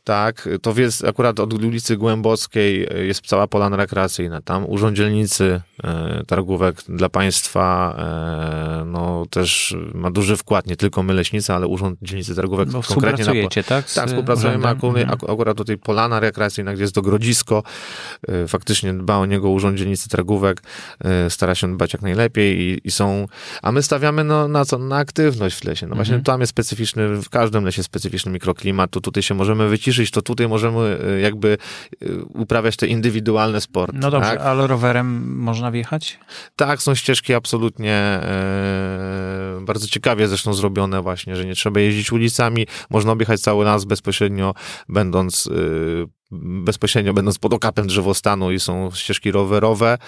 tak, 0.09 0.49
to 0.63 0.75
jest 0.77 1.05
akurat 1.05 1.41
od 1.41 1.53
ulicy 1.53 1.97
Głębockiej 1.97 2.87
e, 2.91 3.05
jest 3.05 3.27
cała 3.27 3.47
polana 3.47 3.77
rekreacyjna. 3.77 4.41
Tam 4.43 4.71
urząd 4.71 4.97
dzielnicy 4.97 5.61
e, 5.85 6.23
targówek 6.27 6.77
dla 6.89 7.09
państwa 7.09 7.97
e, 7.99 8.85
no 8.85 9.27
też 9.31 9.77
ma 9.95 10.11
duży 10.11 10.37
wkład, 10.37 10.67
nie 10.67 10.77
tylko 10.77 11.03
my 11.03 11.15
leśnicy, 11.15 11.53
ale 11.53 11.67
urząd 11.67 11.99
dzielnicy 12.03 12.35
targówek 12.35 12.69
Bo 12.69 12.83
konkretnie 12.83 13.25
współpracujecie, 13.25 13.61
na, 13.61 13.67
tak? 13.67 13.93
Tak, 13.93 14.09
współpracujemy 14.09 14.69
akurat, 14.69 14.97
mhm. 14.97 15.31
akurat 15.31 15.57
tutaj 15.57 15.79
polana 15.79 16.21
rekreacyjna, 16.21 16.75
gdzie 16.75 16.83
jest 16.83 16.95
to 16.95 17.03
grodzisko. 17.03 17.63
Faktycznie 18.49 18.95
dba 18.95 19.17
o 19.17 19.27
niego 19.27 19.51
urząd 19.51 19.79
dzielnicy 19.79 20.09
targówek, 20.09 20.63
stara 21.29 21.55
się 21.55 21.75
dbać 21.75 21.93
jak 21.93 22.03
najlepiej 22.03 22.61
i, 22.61 22.81
i 22.85 22.91
są, 22.91 23.27
a 23.63 23.73
my 23.73 23.83
stawiamy 23.83 24.25
no, 24.25 24.49
na 24.49 24.65
co? 24.65 24.79
Na 24.79 24.97
aktywność 24.97 25.57
w 25.57 25.65
lesie. 25.65 25.87
No 25.87 25.95
właśnie 25.95 26.15
mhm. 26.15 26.25
tam 26.25 26.41
jest 26.41 26.51
specyficzny, 26.51 27.09
w 27.23 27.29
każdym 27.29 27.65
lesie 27.65 27.83
specyficzny 27.83 28.33
mikroklimat, 28.33 28.91
to 28.91 29.01
tutaj 29.01 29.23
się 29.23 29.35
możemy 29.35 29.69
wyciszyć 29.69 29.98
to 30.11 30.23
tutaj 30.23 30.49
możemy 30.49 30.99
y, 31.17 31.21
jakby 31.21 31.59
y, 32.03 32.25
uprawiać 32.25 32.77
te 32.77 32.87
indywidualne 32.87 33.61
sporty. 33.61 33.99
No 34.01 34.11
dobrze, 34.11 34.31
tak? 34.31 34.41
ale 34.41 34.67
rowerem 34.67 35.37
można 35.39 35.71
wjechać? 35.71 36.19
Tak, 36.57 36.83
są 36.83 36.95
ścieżki 36.95 37.35
absolutnie 37.35 37.93
e, 37.93 39.59
bardzo 39.61 39.87
ciekawie 39.87 40.29
zresztą 40.29 40.55
zrobione 40.55 41.03
właśnie, 41.03 41.37
że 41.37 41.45
nie 41.45 41.55
trzeba 41.55 41.81
jeździć 41.81 42.13
ulicami, 42.13 42.67
można 42.91 43.13
objechać 43.13 43.41
cały 43.41 43.65
las 43.65 43.85
bezpośrednio, 43.85 44.55
będąc 44.89 45.47
e, 45.47 46.18
bezpośrednio 46.31 47.15
będąc 47.15 47.39
pod 47.39 47.55
okapem 47.55 47.87
drzewostanu 47.87 48.53
i 48.53 48.61
są 48.61 48.91
ścieżki 48.95 49.31
rowerowe. 49.31 49.99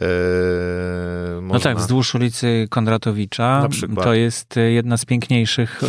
Yy, 0.00 0.06
można... 1.40 1.54
No 1.54 1.60
tak, 1.60 1.76
wzdłuż 1.76 2.14
ulicy 2.14 2.66
Kondratowicza 2.70 3.68
to 4.02 4.14
jest 4.14 4.54
jedna 4.68 4.96
z 4.96 5.04
piękniejszych 5.04 5.80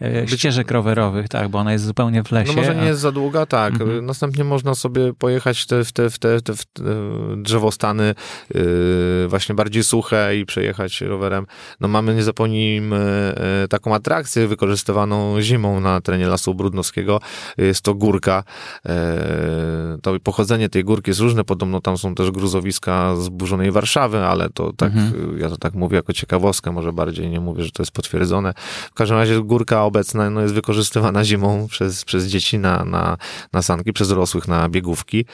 e, 0.00 0.28
ścieżek 0.28 0.70
rowerowych, 0.70 1.28
tak, 1.28 1.48
bo 1.48 1.58
ona 1.58 1.72
jest 1.72 1.84
zupełnie 1.84 2.22
w 2.22 2.32
lesie. 2.32 2.52
No 2.52 2.62
może 2.62 2.74
nie 2.74 2.84
jest 2.84 3.00
za 3.00 3.12
długa, 3.12 3.46
tak. 3.46 3.72
Mhm. 3.72 4.06
Następnie 4.06 4.44
można 4.44 4.74
sobie 4.74 5.14
pojechać 5.14 5.66
te, 5.66 5.84
w, 5.84 5.92
te, 5.92 6.10
w, 6.10 6.18
te, 6.18 6.40
te, 6.40 6.54
w 6.54 6.64
te 6.64 6.82
drzewostany 7.36 8.14
yy, 8.54 9.28
właśnie 9.28 9.54
bardziej 9.54 9.84
suche 9.84 10.36
i 10.36 10.46
przejechać 10.46 11.00
rowerem. 11.00 11.46
No 11.80 11.88
mamy, 11.88 12.14
nie 12.14 12.22
zapomnijmy, 12.22 13.34
yy, 13.62 13.68
taką 13.68 13.94
atrakcję 13.94 14.46
wykorzystywaną 14.46 15.40
zimą 15.40 15.80
na 15.80 16.00
terenie 16.00 16.26
Lasu 16.26 16.54
Brudnowskiego. 16.54 17.20
Jest 17.58 17.80
to 17.80 17.94
górka 17.94 18.44
to 20.02 20.20
pochodzenie 20.20 20.68
tej 20.68 20.84
górki 20.84 21.10
jest 21.10 21.20
różne, 21.20 21.44
podobno 21.44 21.80
tam 21.80 21.98
są 21.98 22.14
też 22.14 22.30
gruzowiska 22.30 23.16
zburzonej 23.16 23.70
Warszawy, 23.70 24.18
ale 24.18 24.50
to 24.50 24.72
tak, 24.72 24.92
mhm. 24.92 25.38
ja 25.38 25.48
to 25.48 25.56
tak 25.56 25.74
mówię 25.74 25.96
jako 25.96 26.12
ciekawostkę, 26.12 26.72
może 26.72 26.92
bardziej 26.92 27.30
nie 27.30 27.40
mówię, 27.40 27.62
że 27.62 27.70
to 27.70 27.82
jest 27.82 27.92
potwierdzone. 27.92 28.52
W 28.90 28.94
każdym 28.94 29.18
razie 29.18 29.40
górka 29.42 29.84
obecna 29.84 30.30
no, 30.30 30.40
jest 30.40 30.54
wykorzystywana 30.54 31.24
zimą 31.28 31.66
przez, 31.70 32.04
przez 32.04 32.26
dzieci 32.26 32.58
na, 32.58 32.84
na, 32.84 33.16
na 33.52 33.62
sanki, 33.62 33.92
przez 33.92 34.08
dorosłych 34.08 34.48
na 34.48 34.68
biegówki. 34.68 35.24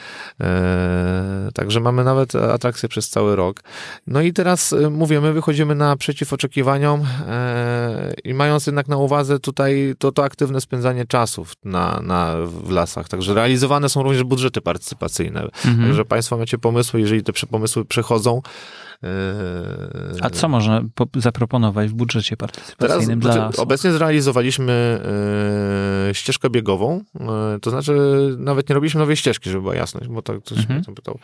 E, 0.41 1.49
także 1.53 1.79
mamy 1.79 2.03
nawet 2.03 2.35
atrakcję 2.35 2.89
przez 2.89 3.09
cały 3.09 3.35
rok. 3.35 3.63
No 4.07 4.21
i 4.21 4.33
teraz 4.33 4.73
e, 4.73 4.89
mówię, 4.89 5.21
my 5.21 5.33
wychodzimy 5.33 5.75
naprzeciw 5.75 6.33
oczekiwaniom 6.33 7.01
e, 7.27 8.13
i 8.23 8.33
mając 8.33 8.67
jednak 8.67 8.87
na 8.87 8.97
uwadze 8.97 9.39
tutaj 9.39 9.95
to, 9.99 10.11
to 10.11 10.23
aktywne 10.23 10.61
spędzanie 10.61 11.05
czasów 11.05 11.53
na, 11.65 11.99
na, 12.03 12.35
w 12.45 12.69
lasach, 12.69 13.09
także 13.09 13.33
realizacja 13.33 13.62
realizowane 13.63 13.89
są 13.89 14.03
również 14.03 14.23
budżety 14.23 14.61
partycypacyjne. 14.61 15.41
Mhm. 15.43 15.83
Także 15.83 16.05
Państwo 16.05 16.37
macie 16.37 16.57
pomysły, 16.57 16.99
jeżeli 16.99 17.23
te 17.23 17.33
pomysły 17.51 17.85
przechodzą, 17.85 18.41
a 20.21 20.29
co 20.29 20.49
można 20.49 20.81
zaproponować 21.15 21.89
w 21.89 21.93
budżecie 21.93 22.37
partycypacyjnym 22.37 23.21
Teraz, 23.21 23.35
dla 23.35 23.45
znaczy, 23.47 23.61
Obecnie 23.61 23.91
zrealizowaliśmy 23.91 24.99
e, 26.09 26.13
ścieżkę 26.13 26.49
biegową, 26.49 27.03
e, 27.19 27.59
to 27.61 27.69
znaczy 27.69 27.93
nawet 28.37 28.69
nie 28.69 28.75
robiliśmy 28.75 28.99
nowej 28.99 29.15
ścieżki, 29.15 29.49
żeby 29.49 29.61
była 29.61 29.75
jasność, 29.75 30.07
bo 30.07 30.21
tak 30.21 30.39
ktoś 30.43 30.57
mhm. 30.57 30.83
mnie 30.87 30.95
pytał. 30.95 31.19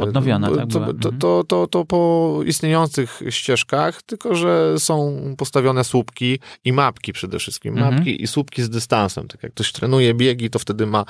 Odnowiona, 0.00 0.50
tak 0.50 0.58
to, 0.58 0.66
to, 0.66 0.78
mhm. 0.78 1.18
to, 1.18 1.44
to, 1.44 1.66
to, 1.66 1.84
po 1.84 2.40
istniejących 2.46 3.22
ścieżkach, 3.30 4.02
tylko 4.02 4.34
że 4.34 4.74
są 4.78 5.20
postawione 5.38 5.84
słupki 5.84 6.38
i 6.64 6.72
mapki 6.72 7.12
przede 7.12 7.38
wszystkim. 7.38 7.74
Mhm. 7.74 7.94
Mapki 7.94 8.22
i 8.22 8.26
słupki 8.26 8.62
z 8.62 8.70
dystansem. 8.70 9.28
Tak 9.28 9.42
jak 9.42 9.52
ktoś 9.52 9.72
trenuje 9.72 10.14
biegi, 10.14 10.50
to 10.50 10.58
wtedy 10.58 10.86
ma 10.86 11.04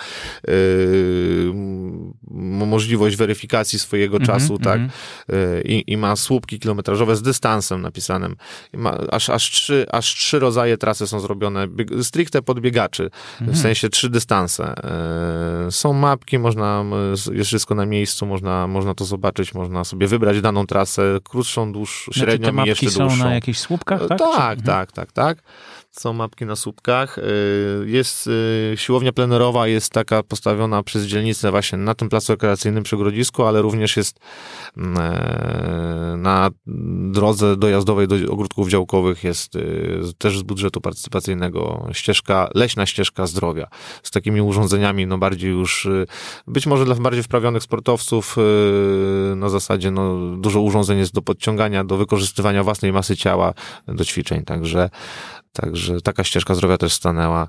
możliwość 2.67 3.17
weryfikacji 3.17 3.79
swojego 3.79 4.17
mhm, 4.17 4.41
czasu, 4.41 4.59
tak, 4.59 4.81
y, 4.81 5.63
i, 5.65 5.93
i 5.93 5.97
ma 6.11 6.17
słupki 6.17 6.59
kilometrażowe 6.59 7.17
z 7.17 7.23
dystansem 7.23 7.83
napisanym. 7.83 8.37
Ma, 8.73 8.99
aż, 9.11 9.31
aż, 9.31 9.51
trzy, 9.51 9.87
aż 9.93 10.15
trzy 10.15 10.39
rodzaje 10.39 10.77
trasy 10.77 11.07
są 11.07 11.21
zrobione 11.21 11.69
stricte 12.03 12.43
pod 12.43 12.61
biegaczy, 12.61 13.11
mhm. 13.41 13.59
w 13.59 13.61
sensie 13.61 13.89
trzy 13.89 14.11
dystanse. 14.11 14.75
E, 15.67 15.71
są 15.71 15.93
mapki, 15.93 16.39
można, 16.39 16.85
jest 17.33 17.49
wszystko 17.49 17.75
na 17.75 17.87
miejscu, 17.87 18.27
można, 18.27 18.67
można 18.67 18.95
to 18.95 19.05
zobaczyć, 19.05 19.55
można 19.55 19.85
sobie 19.85 20.07
wybrać 20.07 20.41
daną 20.41 20.67
trasę, 20.67 21.19
krótszą, 21.25 21.73
dłuższą, 21.73 22.13
znaczy, 22.13 22.21
średnią 22.21 22.53
znaczy, 22.53 22.67
i 22.67 22.69
jeszcze 22.69 22.87
dłuższą. 22.87 23.19
są 23.19 23.25
na 23.25 23.35
jakichś 23.35 23.59
słupkach, 23.59 24.01
tak? 24.09 24.19
Tak, 24.19 24.59
Czy... 24.59 24.65
tak, 24.65 24.93
tak, 24.93 25.13
tak 25.13 25.43
są 25.91 26.13
mapki 26.13 26.47
na 26.47 26.57
słupkach. 26.57 27.19
Y, 27.19 27.23
jest 27.87 28.31
siłownia 28.77 29.13
plenerowa, 29.13 29.67
jest 29.67 29.93
taka 29.93 30.23
postawiona 30.23 30.83
przez 30.83 31.05
dzielnicę 31.05 31.51
właśnie 31.51 31.79
na 31.79 31.95
tym 31.95 32.09
placu 32.09 32.33
rekreacyjnym 32.33 32.83
przy 32.83 32.97
Grodzisku, 32.97 33.45
ale 33.45 33.63
również 33.63 33.97
jest 33.97 34.21
mm, 34.77 34.97
e, 34.99 35.90
na 36.17 36.51
drodze 37.13 37.57
dojazdowej 37.57 38.09
do 38.09 38.33
ogródków 38.33 38.69
działkowych 38.69 39.25
jest 39.25 39.57
y, 39.57 40.01
też 40.19 40.39
z 40.39 40.43
budżetu 40.43 40.81
partycypacyjnego 40.81 41.89
ścieżka, 41.93 42.51
leśna 42.55 42.87
ścieżka 42.87 43.27
zdrowia 43.27 43.69
z 44.03 44.11
takimi 44.11 44.41
urządzeniami, 44.41 45.07
no 45.07 45.19
bardziej 45.19 45.51
już, 45.51 45.89
być 46.47 46.67
może 46.67 46.85
dla 46.85 46.95
bardziej 46.95 47.23
wprawionych 47.23 47.63
sportowców 47.63 48.37
na 49.37 49.49
zasadzie, 49.49 49.91
no 49.91 50.37
dużo 50.37 50.61
urządzeń 50.61 50.99
jest 50.99 51.15
do 51.15 51.23
podciągania, 51.23 51.85
do 51.85 51.97
wykorzystywania 51.97 52.65
własnej 52.65 52.93
masy 52.93 53.17
ciała 53.17 53.55
do 53.89 54.05
ćwiczeń, 54.05 54.45
także 54.45 54.91
Także 55.53 56.01
taka 56.01 56.25
ścieżka 56.25 56.55
zdrowia 56.55 56.79
też 56.79 56.93
stanęła. 56.93 57.49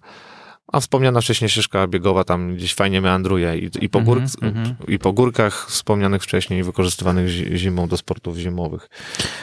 A 0.72 0.80
wspomniana 0.80 1.22
wcześniej 1.22 1.50
ścieżka 1.50 1.88
biegowa 1.88 2.24
tam 2.24 2.56
gdzieś 2.56 2.74
fajnie 2.74 3.02
meandruje 3.02 3.58
i, 3.58 3.70
i, 3.82 3.90
po, 3.90 4.02
gór, 4.02 4.18
mm 4.18 4.54
-hmm. 4.54 4.74
i 4.88 5.00
po 5.00 5.14
górkach 5.14 5.68
wspomnianych 5.68 6.24
wcześniej, 6.24 6.64
wykorzystywanych 6.64 7.30
zimą 7.30 7.88
do 7.88 7.98
sportów 7.98 8.38
zimowych. 8.38 8.90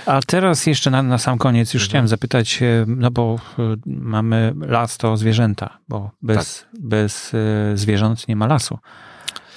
A 0.06 0.20
teraz 0.26 0.66
jeszcze 0.66 0.90
na, 0.90 1.02
na 1.02 1.18
sam 1.18 1.38
koniec 1.38 1.74
już 1.74 1.82
-hmm. 1.82 1.88
chciałem 1.88 2.08
zapytać, 2.08 2.62
e, 2.62 2.84
no 2.86 3.10
bo 3.10 3.38
e, 3.58 3.62
mamy 3.86 4.54
las 4.60 4.98
to 4.98 5.16
zwierzęta, 5.16 5.78
bo 5.88 6.10
bez, 6.22 6.60
tak. 6.60 6.80
bez 6.80 7.34
e, 7.34 7.76
zwierząt 7.76 8.28
nie 8.28 8.36
ma 8.36 8.46
lasu. 8.46 8.78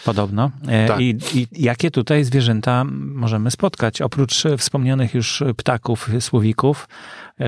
Podobno. 0.06 0.52
Tak. 0.88 1.00
I, 1.00 1.18
I, 1.34 1.48
jakie 1.52 1.92
tutaj 1.92 2.24
zwierzęta 2.24 2.84
możemy 2.94 3.52
spotkać? 3.52 4.02
Oprócz 4.02 4.44
wspomnianych 4.58 5.14
już 5.14 5.44
ptaków, 5.58 6.10
słowików, 6.20 6.88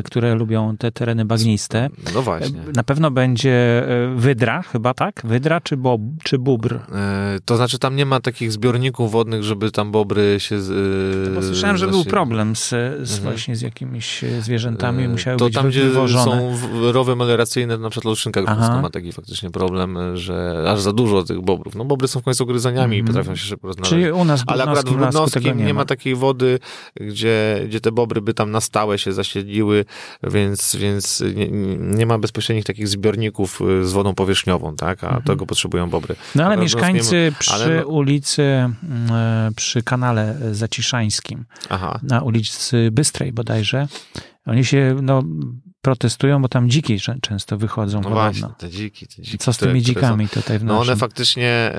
które 0.04 0.36
lubią 0.36 0.78
te 0.78 0.92
tereny 0.92 1.26
bagniste. 1.26 1.90
No 2.14 2.22
właśnie. 2.22 2.60
Na 2.76 2.84
pewno 2.84 3.12
będzie 3.12 3.84
e, 3.88 4.16
wydra, 4.16 4.62
chyba 4.62 4.94
tak? 4.94 5.22
Wydra 5.24 5.62
czy, 5.62 5.78
bob, 5.78 6.02
czy 6.24 6.40
bóbr? 6.40 6.76
E, 6.76 7.40
to 7.46 7.56
znaczy 7.58 7.80
tam 7.80 7.96
nie 7.96 8.06
ma 8.06 8.20
takich 8.20 8.52
zbiorników 8.52 9.12
wodnych, 9.12 9.44
żeby 9.44 9.72
tam 9.72 9.92
bobry 9.92 10.36
się... 10.40 10.60
bo 11.36 11.42
słyszałem, 11.42 11.78
że 11.78 11.88
był 11.88 12.06
problem 12.06 12.56
z, 12.56 12.70
z 12.70 12.74
mhm. 12.74 13.22
właśnie 13.22 13.56
z 13.56 13.62
jakimiś 13.62 14.26
zwierzętami, 14.42 15.08
musiały 15.08 15.38
to 15.38 15.46
być 15.46 15.54
tam, 15.54 15.70
gdzie 15.70 15.84
wywożone. 15.84 16.24
są 16.24 16.58
rowy 16.92 17.16
melioracyjne, 17.16 17.78
na 17.78 17.90
przykład 17.90 18.10
Luszynka 18.10 18.42
Górska 18.42 18.82
ma 18.82 18.90
taki 18.90 19.12
faktycznie 19.12 19.50
problem, 19.52 19.98
że 20.18 20.66
aż 20.68 20.82
za 20.82 20.94
dużo 20.94 21.24
tych 21.24 21.42
bobrów. 21.42 21.76
No 21.76 21.86
bobry 21.86 22.08
są 22.08 22.20
w 22.20 22.24
końcu 22.24 22.44
ugryzoniami 22.44 23.00
mm. 23.00 23.08
potrafią 23.08 23.36
się 23.36 23.46
szybko 23.46 23.68
rozmnażać. 23.68 23.90
Czyli 23.90 24.12
u 24.12 24.26
nas 24.26 24.44
Ale 24.48 24.64
akurat 24.64 24.90
w 24.90 24.96
Brudnowskim 24.96 25.58
nie, 25.58 25.66
nie, 25.66 25.74
ma. 25.74 25.86
takiej 25.86 26.16
wody, 26.16 26.60
gdzie, 26.96 27.64
gdzie 27.68 27.82
te 27.82 27.92
bobry 27.92 28.22
by 28.22 28.34
tam 28.34 28.52
na 28.52 28.62
stałe 28.62 28.98
się 28.98 29.14
zasiedliły, 29.14 29.83
więc, 30.24 30.76
więc 30.76 31.24
nie, 31.36 31.48
nie 31.80 32.06
ma 32.06 32.18
bezpośrednich 32.18 32.66
takich 32.66 32.88
zbiorników 32.88 33.62
y, 33.62 33.86
z 33.86 33.94
wodą 33.94 34.16
powierzchniową, 34.16 34.76
tak? 34.76 35.04
A 35.04 35.10
mm. 35.10 35.22
tego 35.22 35.46
potrzebują 35.46 35.90
bobry. 35.90 36.16
No 36.36 36.46
ale 36.46 36.58
mieszkańcy 36.58 37.34
przy 37.40 37.54
ale 37.54 37.82
no... 37.82 37.88
ulicy, 37.88 38.42
mm, 38.44 38.74
e, 39.12 39.52
przy 39.56 39.84
kanale 39.84 40.38
Zaciszańskim, 40.52 41.46
Aha. 41.70 42.00
na 42.04 42.22
ulicy 42.22 42.90
Bystrej 42.92 43.32
bodajże, 43.32 43.88
oni 44.46 44.66
się, 44.66 44.96
no, 45.02 45.24
protestują, 45.84 46.42
bo 46.42 46.48
tam 46.48 46.70
dziki 46.70 46.98
często 47.22 47.58
wychodzą. 47.58 48.02
No 48.02 48.10
właśnie, 48.10 48.48
te 48.58 48.70
dziki, 48.70 49.08
te 49.08 49.22
dziki. 49.22 49.38
Co 49.38 49.54
z 49.54 49.58
tymi 49.58 49.82
dzikami 49.82 50.28
są, 50.28 50.42
tutaj 50.42 50.60
w 50.60 50.64
No 50.64 50.80
one 50.80 50.96
faktycznie 50.96 51.72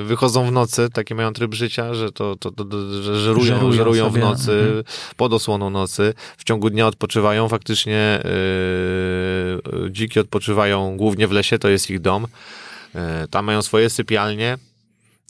y, 0.00 0.04
wychodzą 0.04 0.46
w 0.46 0.52
nocy, 0.52 0.90
taki 0.90 1.14
mają 1.14 1.32
tryb 1.32 1.54
życia, 1.54 1.94
że 1.94 2.12
to, 2.12 2.36
to, 2.36 2.50
to, 2.50 2.64
to 2.64 3.02
że 3.02 3.20
żerują, 3.20 3.44
żerują, 3.44 3.72
żerują 3.72 4.10
w 4.10 4.18
nocy, 4.18 4.52
mhm. 4.52 4.84
pod 5.16 5.32
osłoną 5.32 5.70
nocy. 5.70 6.14
W 6.36 6.44
ciągu 6.44 6.70
dnia 6.70 6.86
odpoczywają. 6.86 7.48
Faktycznie 7.48 8.22
y, 8.24 9.90
dziki 9.90 10.20
odpoczywają 10.20 10.96
głównie 10.96 11.28
w 11.28 11.32
lesie, 11.32 11.58
to 11.58 11.68
jest 11.68 11.90
ich 11.90 12.00
dom. 12.00 12.24
Y, 12.24 12.98
tam 13.30 13.44
mają 13.44 13.62
swoje 13.62 13.90
sypialnie 13.90 14.58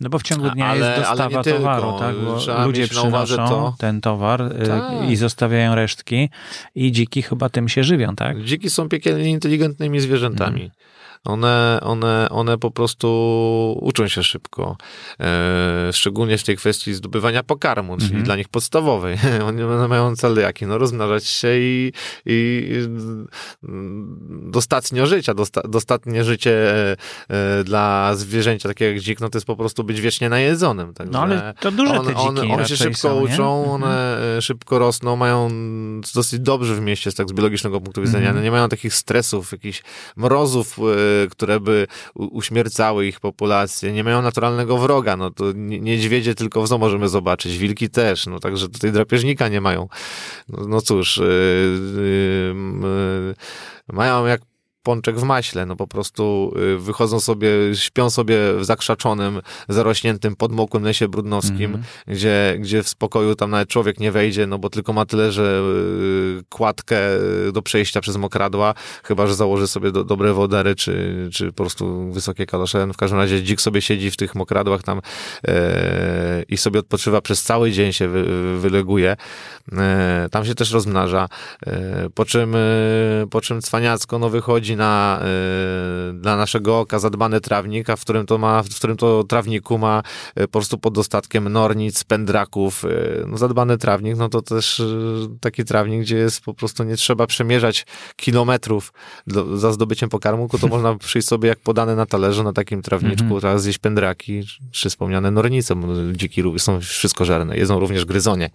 no 0.01 0.09
bo 0.09 0.19
w 0.19 0.23
ciągu 0.23 0.51
dnia 0.51 0.67
ale, 0.67 0.87
jest 0.87 1.09
dostawa 1.09 1.45
towaru, 1.45 1.99
tak? 1.99 2.17
Bo 2.17 2.65
ludzie 2.65 2.89
przynoszą 2.89 3.37
to. 3.37 3.75
ten 3.79 4.01
towar 4.01 4.43
y, 4.43 4.67
tak. 4.67 5.11
i 5.11 5.17
zostawiają 5.17 5.75
resztki 5.75 6.31
i 6.75 6.93
dziki 6.93 7.23
chyba 7.23 7.49
tym 7.49 7.69
się 7.69 7.85
żywią, 7.85 8.17
tak? 8.17 8.43
Dziki 8.43 8.71
są 8.71 8.89
piekielnie 8.89 9.31
inteligentnymi 9.31 10.01
zwierzętami. 10.01 10.63
Mhm. 10.63 10.71
One, 11.25 11.79
one, 11.83 12.29
one 12.31 12.59
po 12.59 12.71
prostu 12.71 13.79
uczą 13.81 14.09
się 14.09 14.23
szybko. 14.23 14.77
E, 15.21 15.93
szczególnie 15.93 16.39
w 16.39 16.45
tej 16.45 16.57
kwestii 16.57 16.95
zdobywania 16.95 17.43
pokarmu, 17.43 17.97
czyli 17.97 18.11
mm 18.11 18.23
-hmm. 18.23 18.25
dla 18.25 18.37
nich 18.37 18.49
podstawowej. 18.49 19.17
One 19.47 19.89
mają 19.89 20.17
cel 20.17 20.37
jaki? 20.37 20.67
No 20.67 20.79
rozmnażać 20.79 21.27
się 21.27 21.49
i, 21.59 21.93
i 22.27 22.71
dostatnio 24.29 25.07
życia. 25.07 25.35
Dosta, 25.35 25.63
dostatnie 25.69 26.25
życie 26.25 26.73
e, 27.29 27.65
dla 27.65 28.15
zwierzęcia 28.15 28.69
takiego 28.69 28.95
jak 28.95 29.03
dzik, 29.03 29.21
no 29.21 29.29
to 29.29 29.39
jest 29.39 29.47
po 29.47 29.57
prostu 29.57 29.85
być 29.85 30.01
wiecznie 30.01 30.29
najedzonym. 30.29 30.95
Także 30.95 31.13
no 31.13 31.23
ale 31.23 31.55
to 31.61 31.71
duże 31.71 32.01
one, 32.01 32.15
te 32.15 32.21
dziki 32.21 32.53
one 32.53 32.69
się 32.69 32.77
szybko 32.77 32.97
są, 32.97 33.21
uczą, 33.21 33.65
nie? 33.65 33.71
one 33.73 34.15
mhm. 34.15 34.41
szybko 34.41 34.79
rosną, 34.79 35.17
mają 35.17 35.51
dosyć 36.15 36.41
dobrze 36.41 36.75
w 36.75 36.81
mieście 36.81 37.11
z 37.11 37.15
tak 37.15 37.29
z 37.29 37.33
biologicznego 37.33 37.81
punktu 37.81 38.03
widzenia. 38.03 38.31
Mm 38.31 38.41
-hmm. 38.41 38.45
Nie 38.45 38.51
mają 38.51 38.69
takich 38.69 38.95
stresów, 38.95 39.53
jakichś 39.53 39.83
mrozów, 40.17 40.79
które 41.31 41.61
by 41.61 41.87
uśmiercały 42.15 43.07
ich 43.07 43.21
populację. 43.21 43.93
Nie 43.93 44.05
mają 44.05 44.23
naturalnego 44.23 44.79
wroga, 44.79 45.17
no 45.17 45.31
to 45.31 45.45
niedźwiedzie 45.55 46.35
tylko 46.35 46.63
w 46.63 46.67
zoo 46.67 46.79
możemy 46.79 47.09
zobaczyć, 47.09 47.59
wilki 47.59 47.91
też, 47.91 48.27
no 48.27 48.39
także 48.39 48.69
tutaj 48.69 48.93
drapieżnika 48.93 49.49
nie 49.49 49.61
mają. 49.61 49.89
No, 50.49 50.67
no 50.69 50.81
cóż, 50.81 51.17
yy, 51.17 51.25
yy, 53.29 53.35
mają 53.89 54.27
jak 54.27 54.41
pączek 54.87 55.19
w 55.19 55.23
maśle, 55.23 55.67
no 55.67 55.77
po 55.77 55.87
prostu 55.87 56.55
y, 56.75 56.79
wychodzą 56.79 57.21
sobie, 57.21 57.49
śpią 57.75 58.11
sobie 58.11 58.39
w 58.59 58.65
zakrzaczonym, 58.65 59.41
zarośniętym, 59.69 60.37
podmokłym 60.37 60.85
lesie 60.85 61.09
brudnowskim, 61.09 61.65
mm 61.65 61.81
-hmm. 61.81 62.13
gdzie, 62.13 62.57
gdzie 62.59 62.83
w 62.83 62.89
spokoju 62.89 63.35
tam 63.35 63.51
nawet 63.51 63.69
człowiek 63.69 64.01
nie 64.01 64.13
wejdzie, 64.13 64.47
no 64.47 64.59
bo 64.59 64.71
tylko 64.71 64.93
ma 64.93 65.07
tyle, 65.07 65.33
że 65.33 65.63
y, 66.41 66.45
kładkę 66.49 66.99
do 67.53 67.63
przejścia 67.63 68.01
przez 68.01 68.17
mokradła, 68.17 68.75
chyba, 69.05 69.27
że 69.27 69.35
założy 69.35 69.67
sobie 69.67 69.93
do, 69.93 70.05
dobre 70.05 70.33
wodery, 70.33 70.75
czy, 70.75 71.29
czy 71.33 71.47
po 71.47 71.63
prostu 71.63 72.13
wysokie 72.13 72.47
kalosze. 72.47 72.87
No 72.87 72.93
w 72.93 72.97
każdym 72.97 73.19
razie 73.19 73.43
dzik 73.43 73.61
sobie 73.61 73.83
siedzi 73.83 74.11
w 74.11 74.17
tych 74.17 74.35
mokradłach 74.35 74.83
tam 74.83 75.01
e, 75.49 76.43
i 76.49 76.57
sobie 76.57 76.81
odpoczywa 76.81 77.21
przez 77.21 77.43
cały 77.43 77.71
dzień 77.71 77.93
się 77.93 78.09
wy, 78.09 78.25
wyleguje. 78.59 79.17
E, 79.73 80.29
tam 80.31 80.45
się 80.45 80.55
też 80.55 80.73
rozmnaża. 80.73 81.29
E, 81.67 82.09
po 82.15 82.25
czym, 82.25 82.55
e, 82.55 82.59
po 83.31 83.41
czym 83.41 83.63
cwaniacko 83.63 84.19
no 84.19 84.31
wychodzi 84.31 84.76
na, 84.77 85.21
y, 86.11 86.13
dla 86.13 86.37
naszego 86.37 86.81
oka 86.81 86.99
zadbany 86.99 87.41
trawnik, 87.41 87.91
a 87.91 87.97
w 87.97 88.01
którym 88.01 88.27
to 88.27 88.39
ma, 88.39 88.63
w 88.63 88.69
którym 88.69 88.97
to 88.97 89.25
trawniku 89.25 89.79
ma 89.79 90.03
y, 90.41 90.43
po 90.43 90.49
prostu 90.49 90.79
pod 90.79 90.95
dostatkiem 90.95 91.49
nornic, 91.49 92.05
pędraków, 92.05 92.85
y, 92.85 93.25
no 93.27 93.39
zadbany 93.39 93.79
trawnik, 93.79 94.17
no 94.17 94.29
to 94.29 94.43
też 94.43 94.83
taki 95.41 95.65
trawnik, 95.65 96.01
gdzie 96.01 96.17
jest 96.17 96.41
po 96.41 96.55
prostu 96.55 96.85
nie 96.85 96.97
trzeba 96.97 97.27
przemierzać 97.27 97.87
kilometrów 98.17 98.93
do, 99.27 99.57
za 99.57 99.73
zdobyciem 99.73 100.09
pokarmu, 100.09 100.49
to 100.61 100.69
można 100.77 100.95
przyjść 100.95 101.29
sobie 101.29 101.49
jak 101.49 101.59
podane 101.59 101.97
na 101.97 102.07
talerzu 102.07 102.43
na 102.43 102.53
takim 102.53 102.83
trawniczku, 102.83 103.25
mm 103.25 103.37
-hmm. 103.37 103.41
teraz 103.41 103.63
zjeść 103.63 103.79
pędraki, 103.79 104.43
czy 104.71 104.91
wspomniane 104.91 105.31
nornice, 105.31 105.75
dziki 106.13 106.43
są 106.59 106.81
wszystko 106.81 107.25
żerne, 107.25 107.57
jedzą 107.57 107.81
również 107.81 108.05
gryzonie. 108.05 108.51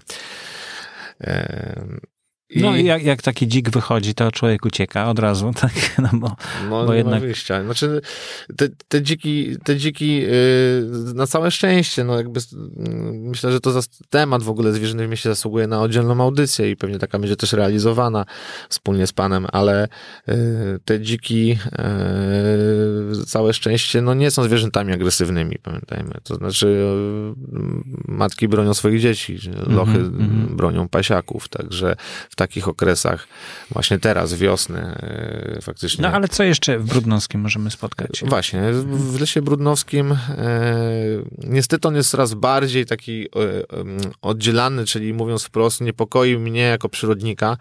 I... 2.52 2.62
No 2.62 2.76
i 2.76 2.86
jak, 2.86 3.04
jak 3.04 3.22
taki 3.22 3.48
dzik 3.48 3.70
wychodzi, 3.70 4.14
to 4.14 4.32
człowiek 4.32 4.66
ucieka 4.66 5.10
od 5.10 5.20
razu, 5.20 5.52
tak? 5.62 5.72
No, 5.98 6.10
bo, 6.14 6.36
no, 6.70 6.86
bo 6.86 6.94
jednak... 6.94 7.14
ma 7.14 7.20
wyjścia. 7.20 7.64
Znaczy, 7.64 8.02
te, 8.58 8.70
te 8.88 9.02
dziki, 9.02 9.58
te 9.64 9.78
dziki 9.78 10.16
yy, 10.16 11.14
na 11.14 11.28
całe 11.28 11.52
szczęście, 11.52 12.04
no 12.04 12.18
jakby 12.18 12.40
myślę, 13.12 13.52
że 13.52 13.60
to 13.60 13.80
temat 14.10 14.44
w 14.44 14.50
ogóle 14.50 14.74
zwierzyny 14.74 15.08
w 15.08 15.10
mieście 15.10 15.30
zasługuje 15.30 15.68
na 15.68 15.82
oddzielną 15.82 16.24
audycję 16.24 16.72
i 16.72 16.76
pewnie 16.76 17.00
taka 17.00 17.20
będzie 17.20 17.36
też 17.36 17.54
realizowana 17.54 18.26
wspólnie 18.70 19.08
z 19.08 19.14
panem, 19.14 19.48
ale 19.52 19.88
yy, 20.28 20.36
te 20.86 21.02
dziki 21.02 21.48
yy, 21.48 23.26
całe 23.26 23.54
szczęście, 23.54 24.02
no 24.02 24.14
nie 24.14 24.32
są 24.32 24.44
zwierzętami 24.44 24.94
agresywnymi, 24.94 25.56
pamiętajmy. 25.64 26.14
To 26.24 26.36
znaczy 26.36 26.68
yy, 26.68 27.84
matki 28.08 28.48
bronią 28.48 28.74
swoich 28.74 29.02
dzieci, 29.02 29.40
lochy 29.68 29.98
mm 29.98 30.12
-hmm. 30.12 30.56
bronią 30.56 30.88
pasiaków, 30.90 31.50
także 31.50 31.96
w 32.30 32.36
takich 32.42 32.68
okresach, 32.68 33.28
właśnie 33.72 34.00
teraz, 34.00 34.34
wiosny, 34.34 34.80
e, 34.80 35.62
faktycznie. 35.62 36.02
No 36.02 36.12
ale 36.12 36.28
co 36.28 36.44
jeszcze 36.44 36.80
w 36.80 36.86
Brudnowskim 36.86 37.42
możemy 37.42 37.72
spotkać? 37.72 38.24
Właśnie, 38.26 38.62
w 38.84 39.20
Lesie 39.20 39.42
Brudnowskim 39.42 40.12
e, 40.12 40.18
niestety 41.38 41.88
on 41.88 41.96
jest 41.96 42.10
coraz 42.10 42.34
bardziej 42.34 42.86
taki 42.86 43.26
e, 43.26 43.28
oddzielany, 44.22 44.86
czyli 44.86 45.14
mówiąc 45.14 45.44
wprost, 45.44 45.82
niepokoi 45.82 46.38
mnie 46.38 46.62
jako 46.62 46.90
przyrodnika 46.90 47.58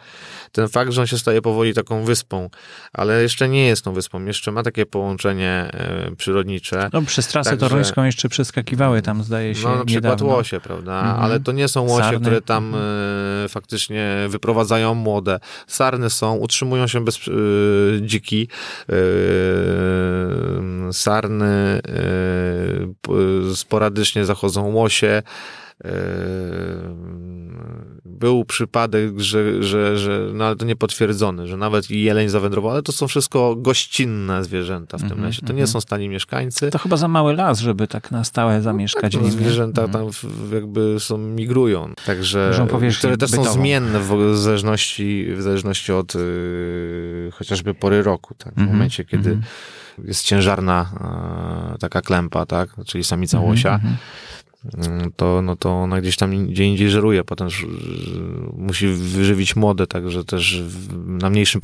ten 0.52 0.68
fakt, 0.68 0.92
że 0.92 1.00
on 1.00 1.06
się 1.06 1.18
staje 1.18 1.42
powoli 1.42 1.74
taką 1.74 2.04
wyspą, 2.04 2.50
ale 2.92 3.22
jeszcze 3.22 3.48
nie 3.48 3.66
jest 3.66 3.84
tą 3.84 3.92
wyspą, 3.92 4.24
jeszcze 4.24 4.52
ma 4.52 4.62
takie 4.62 4.86
połączenie 4.86 5.70
przyrodnicze. 6.16 6.90
No 6.92 7.02
przez 7.02 7.28
trasę 7.28 7.50
Także, 7.50 7.68
toruńską 7.68 8.04
jeszcze 8.04 8.28
przeskakiwały 8.28 9.02
tam, 9.02 9.22
zdaje 9.22 9.54
się, 9.54 9.62
No 9.62 9.76
na 9.76 9.84
przykład 9.84 10.04
niedawno. 10.04 10.26
łosie, 10.26 10.60
prawda, 10.60 11.00
mhm. 11.00 11.24
ale 11.24 11.40
to 11.40 11.52
nie 11.52 11.68
są 11.68 11.82
łosie, 11.82 12.04
Sarny. 12.04 12.20
które 12.20 12.42
tam 12.42 12.64
mhm. 12.64 13.48
faktycznie 13.48 14.26
wyprowadzają 14.28 14.69
sprowadzają 14.70 14.94
młode. 14.94 15.40
Sarny 15.66 16.10
są, 16.10 16.34
utrzymują 16.36 16.86
się 16.86 17.04
bez 17.04 17.26
yy, 17.26 18.00
dziki. 18.02 18.48
Yy, 18.88 18.94
sarny 20.92 21.80
yy, 23.08 23.54
sporadycznie 23.54 24.24
zachodzą 24.24 24.72
łosie. 24.72 25.22
Był 28.20 28.44
przypadek, 28.44 29.20
że, 29.20 29.62
że, 29.62 29.98
że 29.98 30.20
no 30.34 30.44
ale 30.44 30.56
to 30.56 30.64
niepotwierdzony, 30.64 31.46
że 31.46 31.56
nawet 31.56 31.90
i 31.90 32.02
jeleń 32.02 32.28
zawędrował, 32.28 32.70
ale 32.70 32.82
to 32.82 32.92
są 32.92 33.08
wszystko 33.08 33.56
gościnne 33.56 34.44
zwierzęta 34.44 34.98
w 34.98 35.00
tym 35.00 35.12
mm 35.12 35.20
-hmm, 35.20 35.26
lesie. 35.26 35.40
To 35.42 35.52
nie 35.52 35.58
mm 35.58 35.66
-hmm. 35.66 35.72
są 35.72 35.80
stali 35.80 36.08
mieszkańcy. 36.08 36.70
To 36.70 36.78
chyba 36.78 36.96
za 36.96 37.08
mały 37.08 37.34
las, 37.34 37.60
żeby 37.60 37.86
tak 37.86 38.10
na 38.10 38.24
stałe 38.24 38.62
zamieszkać. 38.62 39.14
No, 39.14 39.20
tak, 39.20 39.30
zwierzęta 39.30 39.82
mm 39.82 39.90
-hmm. 39.90 40.22
tam 40.22 40.30
jakby 40.52 40.96
są, 40.98 41.18
migrują. 41.18 41.92
Także, 42.06 42.66
które 42.98 43.16
też 43.16 43.30
bytową. 43.30 43.48
są 43.48 43.54
zmienne 43.54 44.00
w, 44.00 44.36
zależności, 44.36 45.26
w 45.36 45.42
zależności 45.42 45.92
od 45.92 46.14
y, 46.14 47.30
chociażby 47.32 47.74
pory 47.74 48.02
roku. 48.02 48.34
Tak? 48.34 48.54
W 48.54 48.58
mhm, 48.58 48.76
momencie, 48.76 49.04
kiedy 49.04 49.30
mhm. 49.30 49.42
jest 50.04 50.24
ciężarna 50.24 50.90
taka 51.80 52.02
klempa, 52.02 52.46
tak? 52.46 52.70
czyli 52.86 53.04
samica 53.04 53.36
mhm, 53.36 53.50
łosia, 53.50 53.80
Mm, 53.84 53.96
to, 55.16 55.42
no 55.42 55.56
to 55.56 55.70
ona 55.70 56.00
gdzieś 56.00 56.16
tam 56.16 56.46
gdzie 56.46 56.64
indziej 56.64 56.90
żeruje, 56.90 57.24
potem 57.24 57.48
musi 58.56 58.86
wyżywić 58.88 59.56
młode, 59.56 59.86
także 59.86 60.24
też 60.24 60.62
na, 61.06 61.30
mniejszym, 61.30 61.60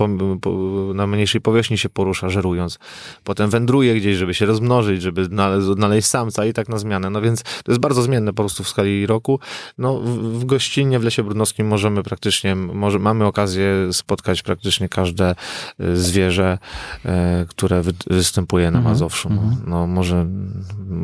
na 0.94 1.06
mniejszej 1.06 1.40
powierzchni 1.40 1.78
się 1.78 1.88
porusza, 1.88 2.28
żerując. 2.28 2.78
Potem 3.24 3.50
wędruje 3.50 3.94
gdzieś, 3.94 4.16
żeby 4.16 4.34
się 4.34 4.46
rozmnożyć, 4.46 5.02
żeby 5.02 5.28
odnaleźć 5.70 6.08
samca 6.08 6.46
i 6.46 6.52
tak 6.52 6.68
na 6.68 6.78
zmianę. 6.78 7.10
No 7.10 7.20
więc 7.20 7.42
to 7.42 7.72
jest 7.72 7.80
bardzo 7.80 8.02
zmienne 8.02 8.32
po 8.32 8.42
prostu 8.42 8.64
w 8.64 8.68
skali 8.68 9.06
roku. 9.06 9.40
No 9.78 10.00
w 10.14 10.44
gościnie 10.44 10.98
w 10.98 11.04
Lesie 11.04 11.22
Brudnowskim 11.22 11.66
możemy 11.66 12.02
praktycznie, 12.02 12.54
może, 12.54 12.98
mamy 12.98 13.24
okazję 13.24 13.92
spotkać 13.92 14.42
praktycznie 14.42 14.88
każde 14.88 15.34
y, 15.80 15.96
zwierzę, 15.96 16.58
e, 17.04 17.46
które 17.48 17.82
występuje 18.10 18.70
na 18.70 18.78
mhm, 18.78 18.94
Mazowszu. 18.94 19.28
No, 19.30 19.56
no 19.66 19.86
może 19.86 20.26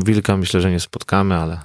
wilka 0.05 0.36
myślę, 0.36 0.61
że 0.61 0.70
nie 0.70 0.80
spotkamy, 0.80 1.34
ale 1.34 1.61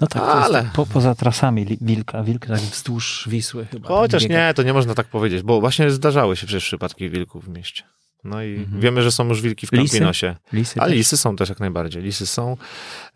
no 0.00 0.06
tak, 0.06 0.22
ale... 0.22 0.70
Po, 0.72 0.86
poza 0.86 1.14
trasami 1.14 1.78
wilka, 1.80 2.22
wilk 2.22 2.46
tak 2.46 2.60
wzdłuż 2.60 3.28
Wisły 3.30 3.66
chyba. 3.66 3.88
Chociaż 3.88 4.28
nie, 4.28 4.52
to 4.56 4.62
nie 4.62 4.72
można 4.72 4.94
tak 4.94 5.06
powiedzieć, 5.06 5.42
bo 5.42 5.60
właśnie 5.60 5.90
zdarzały 5.90 6.36
się 6.36 6.46
przecież 6.46 6.64
przypadki 6.64 7.10
wilków 7.10 7.44
w 7.44 7.48
mieście. 7.48 7.82
No 8.24 8.42
i 8.42 8.56
mhm. 8.56 8.80
wiemy, 8.80 9.02
że 9.02 9.12
są 9.12 9.28
już 9.28 9.42
wilki 9.42 9.66
w 9.66 9.70
Campinosie. 9.70 10.36
Lisy? 10.52 10.56
lisy 10.56 10.80
A 10.80 10.86
lisy 10.86 11.16
są 11.16 11.36
też 11.36 11.48
jak 11.48 11.60
najbardziej. 11.60 12.02
Lisy 12.02 12.26
są. 12.26 12.56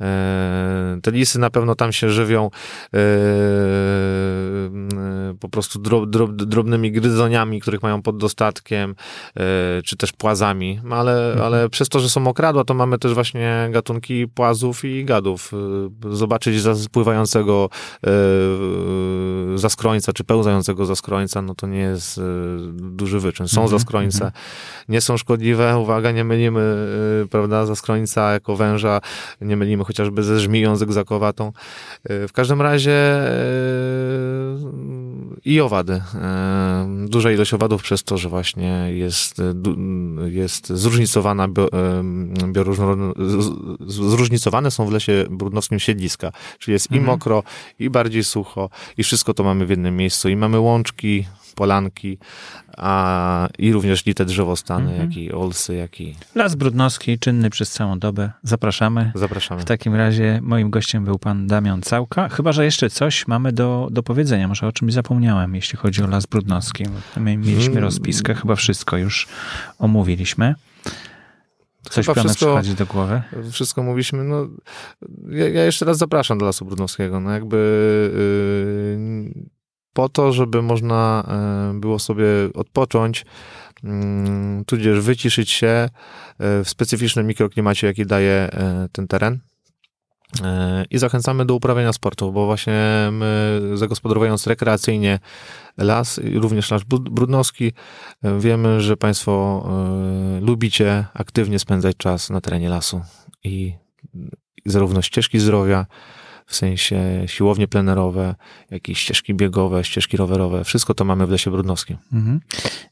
E, 0.00 0.98
te 1.02 1.10
lisy 1.10 1.38
na 1.38 1.50
pewno 1.50 1.74
tam 1.74 1.92
się 1.92 2.10
żywią 2.10 2.50
e, 2.94 2.98
po 5.40 5.48
prostu 5.48 5.78
drob, 5.78 6.10
drob, 6.10 6.32
drobnymi 6.32 6.92
gryzoniami, 6.92 7.60
których 7.60 7.82
mają 7.82 8.02
pod 8.02 8.16
dostatkiem, 8.16 8.94
e, 9.36 9.82
czy 9.84 9.96
też 9.96 10.12
płazami. 10.12 10.80
Ale, 10.90 11.26
mhm. 11.26 11.46
ale 11.46 11.68
przez 11.68 11.88
to, 11.88 12.00
że 12.00 12.10
są 12.10 12.26
okradła, 12.26 12.64
to 12.64 12.74
mamy 12.74 12.98
też 12.98 13.14
właśnie 13.14 13.68
gatunki 13.70 14.28
płazów 14.28 14.84
i 14.84 15.04
gadów. 15.04 15.52
Zobaczyć 16.10 16.60
zapływającego 16.60 17.68
zaskrońca, 19.54 20.12
czy 20.12 20.24
pełzającego 20.24 20.86
zaskrońca, 20.86 21.42
no 21.42 21.54
to 21.54 21.66
nie 21.66 21.78
jest 21.78 22.20
duży 22.72 23.20
wyczyn. 23.20 23.48
Są 23.48 23.62
mhm. 23.62 23.78
zaskrońce. 23.78 24.32
Mhm 24.92 24.92
nie 24.92 25.00
są 25.00 25.16
szkodliwe. 25.16 25.78
Uwaga, 25.78 26.12
nie 26.12 26.24
mylimy, 26.24 26.60
y, 27.24 27.28
prawda, 27.28 27.66
za 27.66 27.76
skrońca 27.76 28.32
jako 28.32 28.56
węża, 28.56 29.00
nie 29.40 29.56
mylimy 29.56 29.84
chociażby 29.84 30.22
ze 30.22 30.40
żmiją 30.40 30.76
zygzakowatą. 30.76 31.52
Y, 32.10 32.28
w 32.28 32.32
każdym 32.32 32.62
razie 32.62 32.92
y, 32.92 34.72
i 35.44 35.60
owady. 35.60 36.02
Duża 37.08 37.32
ilość 37.32 37.54
owadów 37.54 37.82
przez 37.82 38.04
to, 38.04 38.18
że 38.18 38.28
właśnie 38.28 38.88
jest, 38.92 39.36
jest 40.26 40.68
zróżnicowana 40.68 41.48
bioróżnorodność, 42.52 43.20
zróżnicowane 43.86 44.70
są 44.70 44.86
w 44.86 44.92
lesie 44.92 45.26
brudnowskim 45.30 45.78
siedliska, 45.78 46.32
czyli 46.58 46.72
jest 46.72 46.86
mhm. 46.86 47.02
i 47.02 47.06
mokro, 47.06 47.42
i 47.78 47.90
bardziej 47.90 48.24
sucho, 48.24 48.70
i 48.96 49.02
wszystko 49.02 49.34
to 49.34 49.44
mamy 49.44 49.66
w 49.66 49.70
jednym 49.70 49.96
miejscu. 49.96 50.28
I 50.28 50.36
mamy 50.36 50.60
łączki, 50.60 51.26
polanki, 51.52 52.18
a 52.76 53.48
i 53.58 53.72
również 53.72 54.06
lite 54.06 54.24
drzewostany, 54.24 54.84
mm 54.84 54.96
-hmm. 54.96 55.00
jak 55.00 55.16
i 55.16 55.32
olsy, 55.32 55.74
jak 55.74 56.00
i... 56.00 56.16
Las 56.34 56.54
Brudnowski, 56.54 57.18
czynny 57.18 57.50
przez 57.50 57.70
całą 57.70 57.98
dobę. 57.98 58.30
Zapraszamy. 58.42 59.12
Zapraszamy. 59.14 59.60
W 59.62 59.64
takim 59.64 59.94
razie 59.94 60.40
moim 60.42 60.70
gościem 60.70 61.04
był 61.04 61.18
pan 61.18 61.46
Damian 61.46 61.82
Całka. 61.82 62.28
Chyba, 62.28 62.52
że 62.52 62.64
jeszcze 62.64 62.90
coś 62.90 63.28
mamy 63.28 63.52
do, 63.52 63.88
do 63.90 64.02
powiedzenia. 64.02 64.48
Może 64.48 64.66
o 64.66 64.72
czymś 64.72 64.92
zapomniałem, 64.92 65.54
jeśli 65.54 65.78
chodzi 65.78 66.02
o 66.02 66.06
Las 66.06 66.26
Brudnowski. 66.26 66.84
My 67.16 67.36
mieliśmy 67.36 67.72
mm. 67.72 67.84
rozpiskę, 67.84 68.34
chyba 68.34 68.56
wszystko 68.56 68.96
już 68.96 69.28
omówiliśmy. 69.78 70.54
Coś 71.90 72.06
Chyba 72.06 72.20
wszystko, 72.20 72.46
przychodzi 72.46 72.74
do 72.74 72.86
głowy? 72.86 73.22
Wszystko 73.50 73.82
mówiliśmy. 73.82 74.24
No, 74.24 74.48
ja, 75.28 75.48
ja, 75.48 75.64
jeszcze 75.64 75.84
raz 75.84 75.98
zapraszam 75.98 76.38
do 76.38 76.46
Lasu 76.46 76.64
Brudnowskiego. 76.64 77.20
No 77.20 77.30
jakby 77.30 77.56
yy, 79.34 79.61
po 79.92 80.08
to, 80.08 80.32
żeby 80.32 80.62
można 80.62 81.24
e, 81.28 81.80
było 81.80 81.98
sobie 81.98 82.26
odpocząć, 82.54 83.26
mm, 83.84 84.64
tudzież 84.64 85.00
wyciszyć 85.00 85.50
się 85.50 85.66
e, 85.66 85.88
w 86.38 86.68
specyficznym 86.68 87.26
mikroklimacie, 87.26 87.86
jaki 87.86 88.06
daje 88.06 88.32
e, 88.32 88.88
ten 88.92 89.08
teren. 89.08 89.38
I 90.90 90.98
zachęcamy 90.98 91.44
do 91.44 91.54
uprawiania 91.54 91.92
sportu, 91.92 92.32
bo 92.32 92.46
właśnie 92.46 93.08
my 93.12 93.60
zagospodarowując 93.74 94.46
rekreacyjnie 94.46 95.18
las, 95.78 96.20
również 96.34 96.70
las 96.70 96.82
brudnowski, 96.84 97.72
wiemy, 98.38 98.80
że 98.80 98.96
Państwo 98.96 99.66
lubicie 100.40 101.04
aktywnie 101.14 101.58
spędzać 101.58 101.96
czas 101.96 102.30
na 102.30 102.40
terenie 102.40 102.68
lasu 102.68 103.00
i 103.44 103.74
zarówno 104.66 105.02
ścieżki 105.02 105.38
zdrowia, 105.38 105.86
w 106.46 106.56
sensie 106.56 107.22
siłownie 107.26 107.68
plenerowe, 107.68 108.34
jakieś 108.70 108.98
ścieżki 108.98 109.34
biegowe, 109.34 109.84
ścieżki 109.84 110.16
rowerowe. 110.16 110.64
Wszystko 110.64 110.94
to 110.94 111.04
mamy 111.04 111.26
w 111.26 111.30
Lesie 111.30 111.50
Brudnowskim. 111.50 111.96
Mhm. 112.12 112.40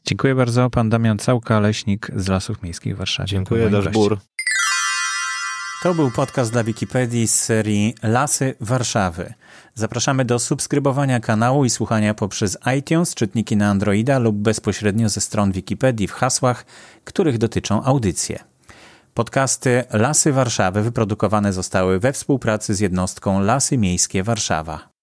Dziękuję 0.05 0.35
bardzo. 0.35 0.69
Pan 0.69 0.89
Damian 0.89 1.17
Całka, 1.17 1.59
leśnik 1.59 2.11
z 2.15 2.27
Lasów 2.27 2.63
Miejskich 2.63 2.95
w 2.95 2.97
Warszawie. 2.97 3.27
Dziękuję, 3.27 3.69
Daszbur. 3.69 4.17
To 5.83 5.93
był 5.93 6.11
podcast 6.11 6.51
dla 6.51 6.63
Wikipedii 6.63 7.27
z 7.27 7.43
serii 7.43 7.95
Lasy 8.03 8.55
Warszawy. 8.59 9.33
Zapraszamy 9.73 10.25
do 10.25 10.39
subskrybowania 10.39 11.19
kanału 11.19 11.65
i 11.65 11.69
słuchania 11.69 12.13
poprzez 12.13 12.57
iTunes, 12.77 13.15
czytniki 13.15 13.57
na 13.57 13.69
Androida 13.69 14.19
lub 14.19 14.35
bezpośrednio 14.35 15.09
ze 15.09 15.21
stron 15.21 15.51
Wikipedii 15.51 16.07
w 16.07 16.11
hasłach, 16.11 16.65
których 17.03 17.37
dotyczą 17.37 17.83
audycje. 17.83 18.50
Podcasty 19.13 19.83
Lasy 19.93 20.31
Warszawy 20.31 20.81
wyprodukowane 20.81 21.53
zostały 21.53 21.99
we 21.99 22.13
współpracy 22.13 22.75
z 22.75 22.79
jednostką 22.79 23.41
Lasy 23.41 23.77
Miejskie 23.77 24.23
Warszawa. 24.23 24.90